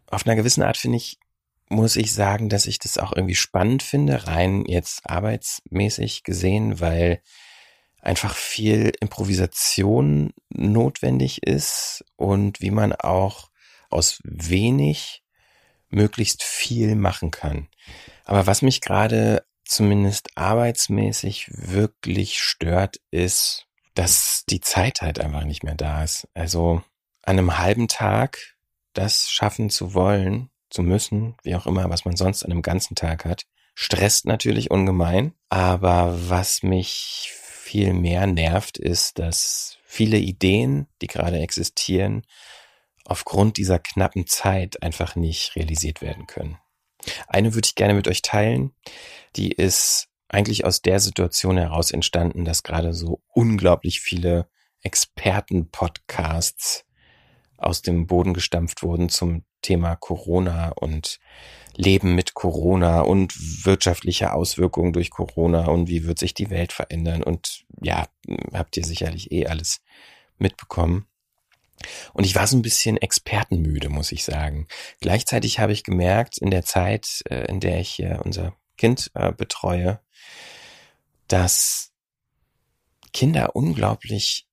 Auf 0.08 0.28
einer 0.28 0.36
gewissen 0.36 0.62
Art 0.62 0.78
finde 0.78 0.98
ich, 0.98 1.18
muss 1.70 1.96
ich 1.96 2.14
sagen, 2.14 2.50
dass 2.50 2.68
ich 2.68 2.78
das 2.78 3.00
auch 3.00 3.14
irgendwie 3.14 3.36
spannend 3.36 3.82
finde, 3.82 4.28
rein 4.28 4.66
jetzt 4.68 5.10
arbeitsmäßig 5.10 6.24
gesehen, 6.24 6.80
weil 6.80 7.22
einfach 8.04 8.36
viel 8.36 8.92
Improvisation 9.00 10.34
notwendig 10.50 11.44
ist 11.44 12.04
und 12.16 12.62
wie 12.62 12.72
man 12.72 12.94
auch 12.94 13.50
aus 13.90 14.20
wenig 14.24 15.24
möglichst 15.90 16.44
viel 16.44 16.96
machen 16.96 17.32
kann. 17.32 17.70
Aber 18.26 18.46
was 18.46 18.62
mich 18.62 18.82
gerade 18.82 19.46
zumindest 19.64 20.32
arbeitsmäßig 20.36 21.48
wirklich 21.52 22.42
stört, 22.42 22.98
ist, 23.12 23.68
dass 23.94 24.44
die 24.50 24.60
Zeit 24.60 25.02
halt 25.02 25.20
einfach 25.20 25.46
nicht 25.46 25.64
mehr 25.64 25.76
da 25.76 26.04
ist. 26.04 26.28
Also 26.34 26.82
an 27.22 27.38
einem 27.38 27.58
halben 27.58 27.88
Tag 27.88 28.56
das 28.94 29.30
schaffen 29.30 29.70
zu 29.70 29.94
wollen, 29.94 30.50
zu 30.70 30.84
müssen, 30.84 31.36
wie 31.44 31.56
auch 31.56 31.68
immer, 31.68 31.90
was 31.90 32.06
man 32.06 32.18
sonst 32.18 32.44
an 32.44 32.52
einem 32.52 32.62
ganzen 32.64 32.96
Tag 32.96 33.26
hat, 33.26 33.46
stresst 33.76 34.26
natürlich 34.26 34.72
ungemein. 34.72 35.34
Aber 35.50 36.30
was 36.30 36.64
mich 36.64 37.32
viel 37.74 37.94
mehr 37.94 38.28
nervt, 38.28 38.78
ist, 38.78 39.18
dass 39.18 39.80
viele 39.84 40.20
Ideen, 40.20 40.86
die 41.02 41.08
gerade 41.08 41.40
existieren, 41.40 42.22
aufgrund 43.04 43.58
dieser 43.58 43.80
knappen 43.80 44.28
Zeit 44.28 44.84
einfach 44.84 45.16
nicht 45.16 45.56
realisiert 45.56 46.04
werden 46.04 46.28
können. 46.28 46.60
Eine 47.28 47.56
würde 47.56 47.66
ich 47.66 47.74
gerne 47.74 47.96
mit 47.96 48.08
euch 48.08 48.22
teilen. 48.22 48.76
Die 49.36 49.52
ist 49.52 50.10
eigentlich 50.30 50.66
aus 50.66 50.84
der 50.84 51.00
Situation 51.00 51.58
heraus 51.58 51.90
entstanden, 51.90 52.46
dass 52.46 52.62
gerade 52.62 52.94
so 52.94 53.24
unglaublich 53.34 54.02
viele 54.02 54.48
Experten-Podcasts 54.84 56.86
aus 57.58 57.82
dem 57.82 58.06
Boden 58.06 58.36
gestampft 58.36 58.84
wurden 58.84 59.10
zum 59.10 59.46
Thema 59.64 59.96
Corona 59.96 60.70
und 60.70 61.20
Leben 61.76 62.14
mit 62.14 62.36
Corona 62.36 63.02
und 63.02 63.34
wirtschaftliche 63.66 64.34
Auswirkungen 64.34 64.94
durch 64.94 65.10
Corona 65.10 65.66
und 65.66 65.88
wie 65.88 66.06
wird 66.06 66.20
sich 66.20 66.36
die 66.36 66.52
Welt 66.52 66.72
verändern 66.72 67.24
und 67.24 67.66
ja, 67.82 68.08
habt 68.54 68.78
ihr 68.78 68.86
sicherlich 68.86 69.32
eh 69.32 69.48
alles 69.48 69.82
mitbekommen. 70.38 71.08
Und 72.14 72.26
ich 72.26 72.36
war 72.36 72.46
so 72.46 72.56
ein 72.56 72.62
bisschen 72.62 72.98
expertenmüde, 72.98 73.90
muss 73.90 74.12
ich 74.12 74.24
sagen. 74.24 74.68
Gleichzeitig 75.02 75.60
habe 75.60 75.74
ich 75.74 75.84
gemerkt, 75.84 76.38
in 76.38 76.52
der 76.52 76.64
Zeit, 76.64 77.24
äh, 77.30 77.46
in 77.48 77.60
der 77.60 77.80
ich 77.80 77.90
hier 77.90 78.22
unser 78.24 78.56
Kind 78.78 79.12
äh, 79.16 79.34
betreue, 79.34 80.00
dass 81.28 81.92
Kinder 83.12 83.56
unglaublich 83.56 84.48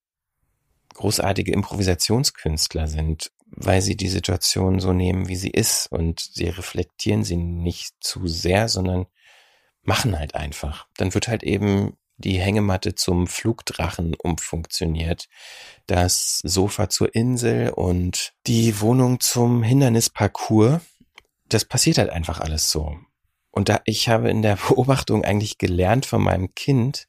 großartige 0.95 1.53
Improvisationskünstler 1.53 2.89
sind 2.89 3.31
weil 3.51 3.83
sie 3.83 3.97
die 3.97 4.09
Situation 4.09 4.81
so 4.81 4.93
nehmen, 4.93 5.29
wie 5.29 5.37
sie 5.37 5.51
ist 5.51 5.91
und 5.91 6.21
sie 6.21 6.49
reflektieren 6.49 7.25
sie 7.25 7.37
nicht 7.37 7.95
zu 8.01 8.27
sehr, 8.27 8.69
sondern 8.69 9.07
machen 9.83 10.19
halt 10.19 10.35
einfach. 10.35 10.87
Dann 10.97 11.15
wird 11.15 11.29
halt 11.29 11.43
eben 11.43 11.97
die 12.17 12.39
Hängematte 12.39 12.95
zum 12.95 13.27
Flugdrachen 13.27 14.15
umfunktioniert, 14.15 15.27
das 15.87 16.41
Sofa 16.45 16.89
zur 16.89 17.15
Insel 17.15 17.71
und 17.71 18.35
die 18.47 18.81
Wohnung 18.81 19.21
zum 19.21 19.63
Hindernisparcours. 19.63 20.83
Das 21.49 21.65
passiert 21.65 21.99
halt 21.99 22.11
einfach 22.11 22.41
alles 22.41 22.71
so. 22.71 22.97
Und 23.51 23.69
da 23.69 23.81
ich 23.85 24.09
habe 24.09 24.31
in 24.31 24.43
der 24.43 24.57
Beobachtung 24.69 25.25
eigentlich 25.25 25.59
gelernt 25.59 26.07
von 26.07 26.23
meinem 26.23 26.55
Kind, 26.55 27.09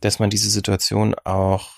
dass 0.00 0.18
man 0.18 0.30
diese 0.30 0.50
Situation 0.50 1.14
auch 1.24 1.77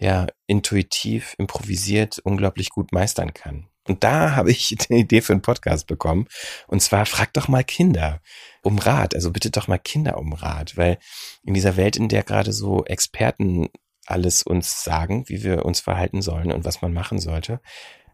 ja 0.00 0.26
intuitiv, 0.46 1.34
improvisiert 1.38 2.18
unglaublich 2.18 2.70
gut 2.70 2.92
meistern 2.92 3.34
kann. 3.34 3.68
Und 3.86 4.04
da 4.04 4.34
habe 4.36 4.50
ich 4.50 4.76
eine 4.88 5.00
Idee 5.00 5.20
für 5.20 5.32
einen 5.32 5.42
Podcast 5.42 5.86
bekommen. 5.86 6.26
Und 6.66 6.80
zwar 6.82 7.06
frag 7.06 7.32
doch 7.34 7.48
mal 7.48 7.64
Kinder 7.64 8.20
um 8.62 8.78
Rat. 8.78 9.14
Also 9.14 9.30
bitte 9.30 9.50
doch 9.50 9.68
mal 9.68 9.78
Kinder 9.78 10.18
um 10.18 10.32
Rat, 10.32 10.76
weil 10.76 10.98
in 11.44 11.54
dieser 11.54 11.76
Welt, 11.76 11.96
in 11.96 12.08
der 12.08 12.22
gerade 12.22 12.52
so 12.52 12.84
Experten 12.84 13.68
alles 14.06 14.42
uns 14.42 14.82
sagen, 14.82 15.28
wie 15.28 15.44
wir 15.44 15.64
uns 15.64 15.80
verhalten 15.80 16.22
sollen 16.22 16.50
und 16.50 16.64
was 16.64 16.82
man 16.82 16.92
machen 16.92 17.20
sollte, 17.20 17.60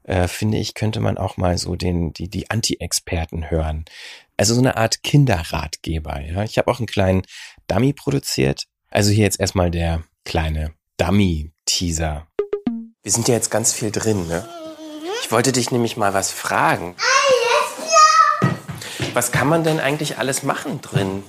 äh, 0.02 0.28
finde 0.28 0.58
ich, 0.58 0.74
könnte 0.74 1.00
man 1.00 1.18
auch 1.18 1.36
mal 1.36 1.58
so 1.58 1.74
den, 1.74 2.12
die, 2.12 2.28
die 2.28 2.50
Anti-Experten 2.50 3.50
hören. 3.50 3.84
Also 4.36 4.54
so 4.54 4.60
eine 4.60 4.76
Art 4.76 5.02
Kinderratgeber. 5.02 6.20
Ja? 6.20 6.44
Ich 6.44 6.58
habe 6.58 6.70
auch 6.70 6.78
einen 6.78 6.86
kleinen 6.86 7.22
Dummy 7.66 7.92
produziert. 7.92 8.64
Also 8.90 9.10
hier 9.10 9.24
jetzt 9.24 9.40
erstmal 9.40 9.70
der 9.70 10.04
kleine 10.24 10.74
Dummy-Teaser. 11.76 12.26
Wir 13.02 13.12
sind 13.12 13.28
ja 13.28 13.34
jetzt 13.34 13.50
ganz 13.50 13.72
viel 13.72 13.90
drin, 13.90 14.26
ne? 14.26 14.46
Ich 15.22 15.30
wollte 15.30 15.52
dich 15.52 15.70
nämlich 15.70 15.96
mal 15.96 16.14
was 16.14 16.32
fragen. 16.32 16.94
Was 19.14 19.32
kann 19.32 19.48
man 19.48 19.64
denn 19.64 19.80
eigentlich 19.80 20.18
alles 20.18 20.42
machen 20.42 20.80
drin? 20.80 21.22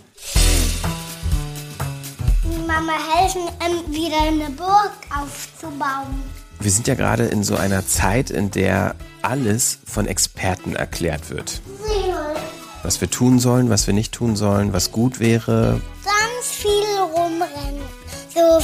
Mama 2.66 2.94
helfen, 3.16 3.42
ähm, 3.66 3.94
wieder 3.94 4.22
eine 4.22 4.50
Burg 4.52 4.92
aufzubauen. 5.10 6.24
Wir 6.60 6.72
sind 6.72 6.88
ja 6.88 6.96
gerade 6.96 7.26
in 7.26 7.44
so 7.44 7.56
einer 7.56 7.86
Zeit, 7.88 8.30
in 8.30 8.52
der 8.52 8.96
alles 9.22 9.80
von 9.86 10.08
Experten 10.08 10.76
erklärt 10.76 11.30
wird. 11.30 11.62
Was 12.84 13.00
wir 13.02 13.10
tun 13.10 13.40
sollen, 13.40 13.70
was 13.70 13.88
wir 13.88 13.94
nicht 13.94 14.14
tun 14.14 14.36
sollen, 14.36 14.74
was 14.74 14.92
gut 14.92 15.20
wäre. 15.20 15.82
Ganz 16.04 16.52
viel 16.52 17.00
rumrennen. 17.16 17.82
So 18.34 18.60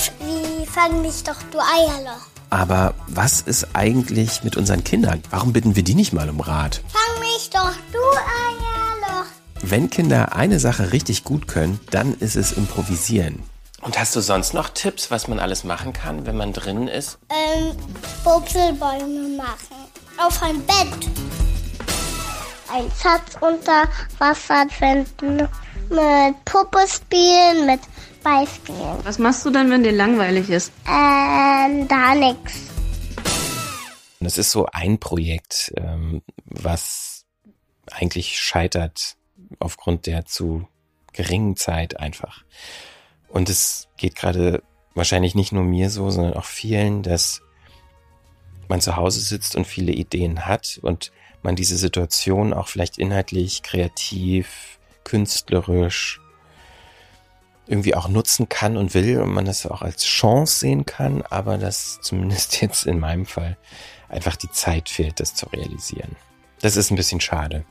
fang 0.73 1.01
mich 1.01 1.23
doch, 1.23 1.35
du 1.51 1.59
Eierloch. 1.59 2.27
Aber 2.49 2.93
was 3.07 3.41
ist 3.41 3.67
eigentlich 3.73 4.43
mit 4.43 4.57
unseren 4.57 4.83
Kindern? 4.83 5.21
Warum 5.29 5.53
bitten 5.53 5.75
wir 5.75 5.83
die 5.83 5.95
nicht 5.95 6.13
mal 6.13 6.29
um 6.29 6.39
Rat? 6.39 6.81
Fang 6.87 7.19
mich 7.19 7.49
doch, 7.51 7.73
du 7.91 7.99
Eierloch. 7.99 9.25
Wenn 9.61 9.89
Kinder 9.89 10.35
eine 10.35 10.59
Sache 10.59 10.91
richtig 10.91 11.23
gut 11.23 11.47
können, 11.47 11.79
dann 11.91 12.15
ist 12.15 12.35
es 12.35 12.51
improvisieren. 12.51 13.43
Und 13.81 13.99
hast 13.99 14.15
du 14.15 14.21
sonst 14.21 14.53
noch 14.53 14.69
Tipps, 14.69 15.11
was 15.11 15.27
man 15.27 15.39
alles 15.39 15.63
machen 15.63 15.93
kann, 15.93 16.25
wenn 16.25 16.37
man 16.37 16.53
drinnen 16.53 16.87
ist? 16.87 17.17
Ähm, 17.29 17.75
Bubselbäume 18.23 19.37
machen. 19.37 19.77
Auf 20.17 20.41
ein 20.41 20.65
Bett. 20.65 21.09
Ein 22.71 22.89
Schatz 23.01 23.37
unter 23.41 23.83
Wasser 24.19 24.67
finden. 24.69 25.47
Mit 25.89 26.45
Puppe 26.45 26.79
spielen, 26.87 27.65
mit 27.65 27.81
Beispielen. 28.23 28.97
Was 29.03 29.19
machst 29.19 29.45
du 29.45 29.49
dann, 29.49 29.69
wenn 29.69 29.83
dir 29.83 29.91
langweilig 29.91 30.49
ist? 30.49 30.71
Ähm, 30.87 31.87
da 31.87 32.15
nix. 32.15 32.53
Das 34.19 34.37
ist 34.37 34.51
so 34.51 34.67
ein 34.71 34.99
Projekt, 34.99 35.73
ähm, 35.75 36.21
was 36.45 37.25
eigentlich 37.91 38.39
scheitert 38.39 39.17
aufgrund 39.59 40.07
der 40.07 40.25
zu 40.25 40.67
geringen 41.11 41.55
Zeit 41.55 41.99
einfach. 41.99 42.43
Und 43.27 43.49
es 43.49 43.89
geht 43.97 44.15
gerade 44.15 44.63
wahrscheinlich 44.95 45.35
nicht 45.35 45.51
nur 45.51 45.63
mir 45.63 45.89
so, 45.89 46.09
sondern 46.09 46.35
auch 46.35 46.45
vielen, 46.45 47.03
dass 47.03 47.41
man 48.67 48.81
zu 48.81 48.95
Hause 48.95 49.19
sitzt 49.19 49.55
und 49.55 49.65
viele 49.65 49.91
Ideen 49.91 50.45
hat 50.45 50.79
und 50.81 51.11
man 51.41 51.55
diese 51.55 51.77
Situation 51.77 52.53
auch 52.53 52.67
vielleicht 52.67 52.97
inhaltlich, 52.97 53.61
kreativ, 53.61 54.79
künstlerisch 55.03 56.21
irgendwie 57.67 57.95
auch 57.95 58.07
nutzen 58.07 58.49
kann 58.49 58.77
und 58.77 58.93
will 58.93 59.19
und 59.19 59.33
man 59.33 59.45
das 59.45 59.65
auch 59.65 59.81
als 59.81 60.03
Chance 60.03 60.59
sehen 60.59 60.85
kann, 60.85 61.21
aber 61.29 61.57
dass 61.57 61.99
zumindest 62.01 62.61
jetzt 62.61 62.85
in 62.85 62.99
meinem 62.99 63.25
Fall 63.25 63.57
einfach 64.09 64.35
die 64.35 64.51
Zeit 64.51 64.89
fehlt, 64.89 65.19
das 65.19 65.35
zu 65.35 65.47
realisieren. 65.47 66.15
Das 66.61 66.75
ist 66.75 66.91
ein 66.91 66.95
bisschen 66.95 67.21
schade. 67.21 67.65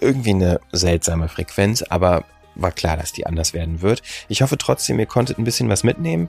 Irgendwie 0.00 0.30
eine 0.30 0.60
seltsame 0.72 1.28
Frequenz, 1.28 1.82
aber 1.82 2.24
war 2.56 2.72
klar, 2.72 2.96
dass 2.96 3.12
die 3.12 3.26
anders 3.26 3.52
werden 3.52 3.82
wird. 3.82 4.02
Ich 4.28 4.42
hoffe 4.42 4.58
trotzdem, 4.58 4.98
ihr 4.98 5.06
konntet 5.06 5.38
ein 5.38 5.44
bisschen 5.44 5.68
was 5.68 5.84
mitnehmen. 5.84 6.28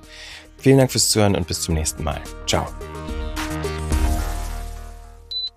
Vielen 0.58 0.78
Dank 0.78 0.92
fürs 0.92 1.10
Zuhören 1.10 1.36
und 1.36 1.48
bis 1.48 1.62
zum 1.62 1.76
nächsten 1.76 2.04
Mal. 2.04 2.22
Ciao. 2.48 2.68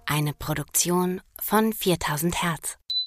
Eine 0.06 0.32
Produktion 0.32 1.20
von 1.40 1.72
4000 1.72 2.42
Hertz. 2.42 2.78